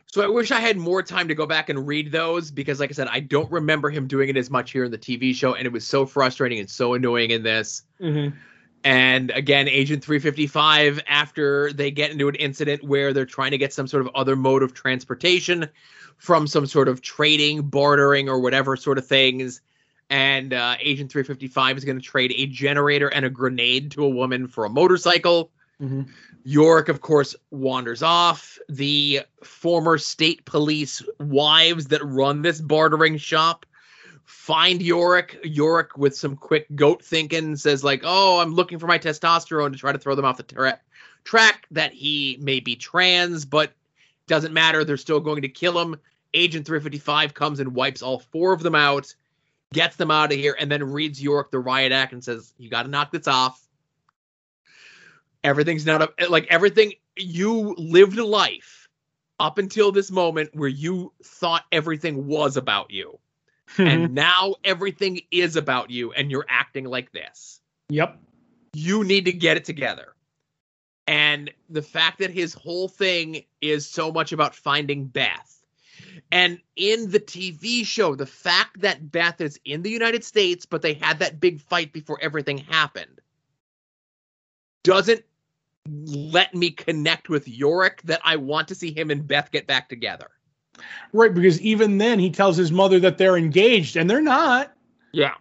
[0.07, 2.91] So I wish I had more time to go back and read those because, like
[2.91, 5.55] I said, I don't remember him doing it as much here in the TV show,
[5.55, 7.85] and it was so frustrating and so annoying in this.
[8.01, 8.37] Mm-hmm.
[8.85, 13.73] And again, Agent 355, after they get into an incident where they're trying to get
[13.73, 15.69] some sort of other mode of transportation
[16.19, 19.61] from some sort of trading, bartering, or whatever sort of things.
[20.11, 24.09] And uh, Agent 355 is going to trade a generator and a grenade to a
[24.09, 25.51] woman for a motorcycle.
[26.45, 28.59] York, of course, wanders off.
[28.69, 33.65] The former state police wives that run this bartering shop
[34.33, 35.39] find Yorick.
[35.45, 39.79] Yorick, with some quick goat thinking, says like, "Oh, I'm looking for my testosterone to
[39.79, 40.81] try to throw them off the tra-
[41.23, 41.67] track.
[41.71, 43.73] That he may be trans, but
[44.27, 44.85] doesn't matter.
[44.85, 45.97] They're still going to kill him."
[46.35, 49.15] Agent 355 comes and wipes all four of them out,
[49.75, 52.71] gets them out of here, and then reads York the riot act and says, "You
[52.71, 53.63] got to knock this off."
[55.45, 58.89] Everything's not a, like everything you lived a life
[59.39, 63.19] up until this moment where you thought everything was about you
[63.79, 68.19] and now everything is about you and you're acting like this yep.
[68.73, 70.15] you need to get it together
[71.07, 75.63] and the fact that his whole thing is so much about finding beth
[76.31, 80.83] And in the TV show, the fact that Beth is in the United States, but
[80.83, 83.21] they had that big fight before everything happened,
[84.83, 85.25] doesn't
[85.89, 89.89] let me connect with Yorick that I want to see him and Beth get back
[89.89, 90.31] together.
[91.13, 94.73] Right, because even then he tells his mother that they're engaged and they're not.
[95.13, 95.35] Yeah.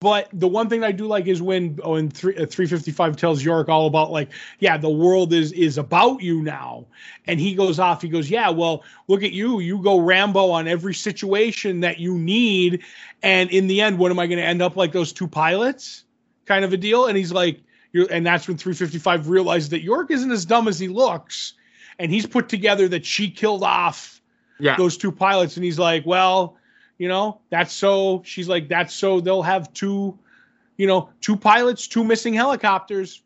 [0.00, 3.42] But the one thing I do like is when oh, in three, uh, 355 tells
[3.42, 4.28] York all about like,
[4.58, 6.86] yeah, the world is is about you now,
[7.26, 8.02] and he goes off.
[8.02, 9.60] He goes, yeah, well, look at you.
[9.60, 12.82] You go Rambo on every situation that you need,
[13.22, 16.04] and in the end, what am I going to end up like those two pilots,
[16.44, 17.06] kind of a deal?
[17.06, 17.62] And he's like,
[17.92, 21.54] you're, and that's when 355 realizes that York isn't as dumb as he looks,
[21.98, 24.15] and he's put together that she killed off
[24.58, 24.76] Yeah.
[24.76, 26.56] those two pilots, and he's like, well
[26.98, 30.18] you know, that's so she's like, that's so they'll have two,
[30.76, 33.22] you know, two pilots, two missing helicopters.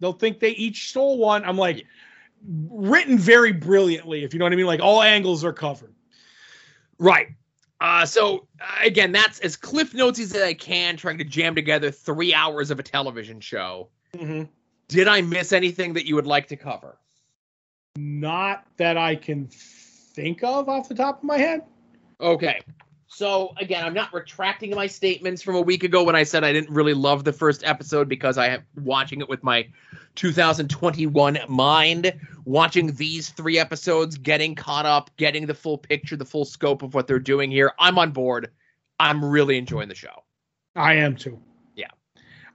[0.00, 1.44] They'll think they each stole one.
[1.44, 1.86] I'm like,
[2.68, 4.66] written very brilliantly, if you know what I mean.
[4.66, 5.94] Like all angles are covered.
[6.98, 7.28] Right.
[7.80, 8.48] Uh, so
[8.82, 12.78] again, that's as Cliff Notes as I can, trying to jam together three hours of
[12.78, 13.88] a television show.
[14.14, 14.44] Mm-hmm.
[14.88, 16.98] Did I miss anything that you would like to cover?
[17.96, 19.48] Not that I can
[20.16, 21.62] think of off the top of my head.
[22.20, 22.60] Okay.
[23.06, 26.52] So again, I'm not retracting my statements from a week ago when I said I
[26.52, 29.68] didn't really love the first episode because I am watching it with my
[30.16, 32.12] 2021 mind,
[32.44, 36.94] watching these three episodes, getting caught up, getting the full picture, the full scope of
[36.94, 37.72] what they're doing here.
[37.78, 38.50] I'm on board.
[38.98, 40.24] I'm really enjoying the show.
[40.74, 41.38] I am too.
[41.76, 41.90] Yeah.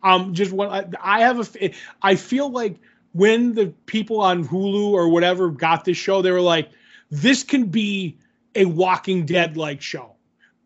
[0.04, 1.74] Um, just what I, I have a.
[2.02, 2.78] I feel like
[3.14, 6.70] when the people on Hulu or whatever got this show, they were like,
[7.12, 8.18] this can be
[8.56, 10.16] a Walking Dead like show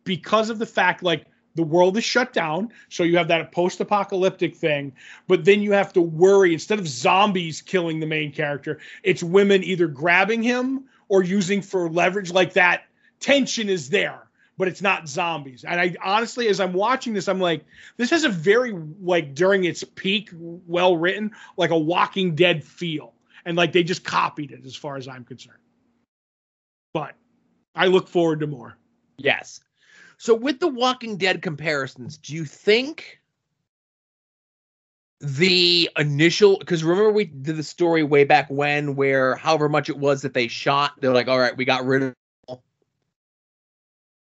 [0.04, 4.56] because of the fact like the world is shut down, so you have that post-apocalyptic
[4.56, 4.94] thing,
[5.28, 9.64] but then you have to worry instead of zombies killing the main character, it's women
[9.64, 12.84] either grabbing him or using for leverage like that.
[13.22, 14.28] Tension is there,
[14.58, 15.64] but it's not zombies.
[15.64, 17.64] And I honestly, as I'm watching this, I'm like,
[17.96, 23.14] this has a very like during its peak, well written, like a Walking Dead feel,
[23.46, 25.60] and like they just copied it as far as I'm concerned.
[26.96, 27.18] But
[27.76, 28.78] I look forward to more.
[29.18, 29.60] Yes.
[30.18, 33.20] So with the Walking Dead comparisons, do you think
[35.20, 39.98] the initial because remember we did the story way back when where however much it
[39.98, 42.16] was that they shot, they're like, all right, we got rid
[42.48, 42.60] of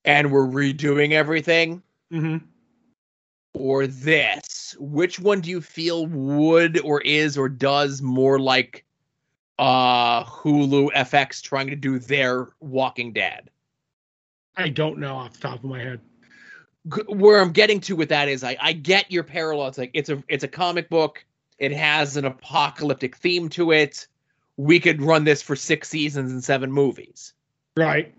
[0.05, 1.81] and we're redoing everything?
[2.13, 2.45] Mm-hmm.
[3.55, 4.75] Or this?
[4.79, 8.85] Which one do you feel would or is or does more like
[9.59, 13.49] uh Hulu FX trying to do their Walking Dead?
[14.55, 15.99] I don't know off the top of my head.
[17.07, 19.67] where I'm getting to with that is I, I get your parallel.
[19.67, 21.23] It's like it's a it's a comic book.
[21.59, 24.07] It has an apocalyptic theme to it.
[24.57, 27.33] We could run this for six seasons and seven movies.
[27.77, 28.13] Right.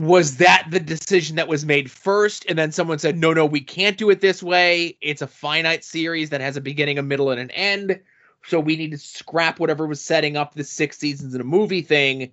[0.00, 2.46] Was that the decision that was made first?
[2.48, 4.96] And then someone said, no, no, we can't do it this way.
[5.00, 8.00] It's a finite series that has a beginning, a middle, and an end.
[8.46, 11.82] So we need to scrap whatever was setting up the six seasons in a movie
[11.82, 12.30] thing.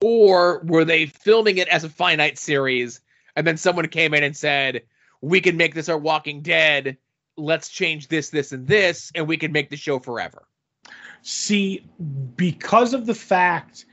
[0.00, 3.00] Or were they filming it as a finite series
[3.36, 4.82] and then someone came in and said,
[5.20, 6.96] "We can make this our Walking Dead.
[7.36, 10.46] Let's change this, this, and this, and we can make the show forever."
[11.22, 11.84] See,
[12.36, 13.86] because of the fact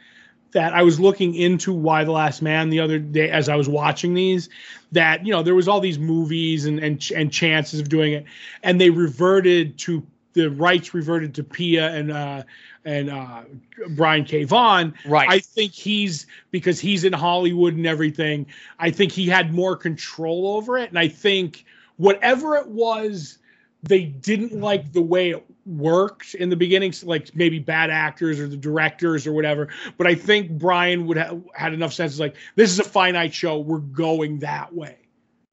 [0.52, 3.70] that I was looking into Y: The Last Man the other day as I was
[3.70, 4.50] watching these,
[4.92, 8.26] that you know there was all these movies and and and chances of doing it,
[8.64, 12.44] and they reverted to the rights reverted to Pia and uh
[12.86, 13.44] and uh
[13.90, 14.44] Brian K.
[14.44, 14.94] Vaughan.
[15.06, 15.30] Right.
[15.30, 18.46] I think he's because he's in Hollywood and everything.
[18.80, 21.66] I think he had more control over it, and I think
[21.98, 23.38] whatever it was,
[23.84, 28.48] they didn't like the way it worked in the beginning, like maybe bad actors or
[28.48, 29.70] the directors or whatever.
[29.98, 32.20] But I think Brian would have had enough sense.
[32.20, 34.98] Like this is a finite show, we're going that way.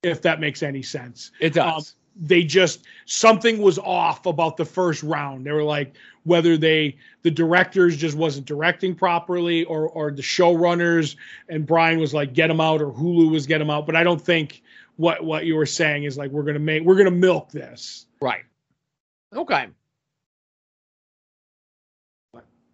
[0.02, 1.94] If that makes any sense It does.
[2.20, 5.47] They just something was off about the first round.
[5.47, 11.16] They were like whether they the directors just wasn't directing properly or or the showrunners
[11.49, 13.86] and Brian was like get him out or Hulu was get him out.
[13.86, 14.62] But I don't think
[14.97, 18.07] what what you were saying is like we're gonna make we're gonna milk this.
[18.20, 18.43] right.
[19.35, 19.69] Okay.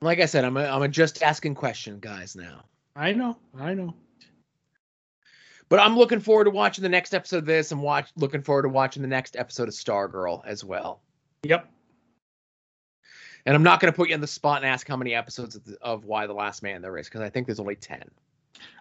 [0.00, 2.36] Like I said, I'm a, I'm a just asking question, guys.
[2.36, 2.64] Now,
[2.94, 3.94] I know, I know.
[5.74, 8.62] But I'm looking forward to watching the next episode of this, and watch looking forward
[8.62, 11.00] to watching the next episode of Stargirl as well.
[11.42, 11.68] Yep.
[13.44, 15.56] And I'm not going to put you on the spot and ask how many episodes
[15.56, 18.04] of, the, of Y: The Last Man there is, because I think there's only ten.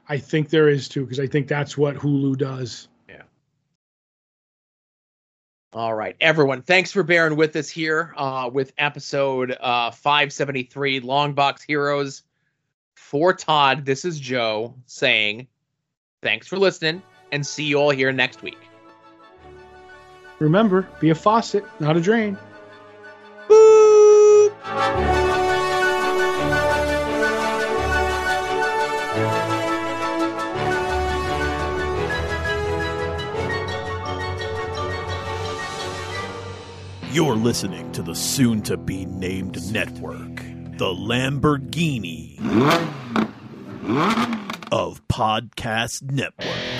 [0.07, 2.89] I think there is too because I think that's what Hulu does.
[3.09, 3.23] Yeah.
[5.73, 6.61] All right, everyone.
[6.61, 12.21] Thanks for bearing with us here uh, with episode uh, 573, Long Box Heroes
[13.13, 15.47] for Todd, this is Joe saying
[16.23, 18.57] thanks for listening and see you all here next week.
[20.39, 22.37] Remember, be a faucet, not a drain.
[23.47, 24.53] Boop!
[37.11, 40.37] You're listening to the soon to be named network,
[40.77, 42.39] the Lamborghini
[44.73, 46.72] of Podcast Network.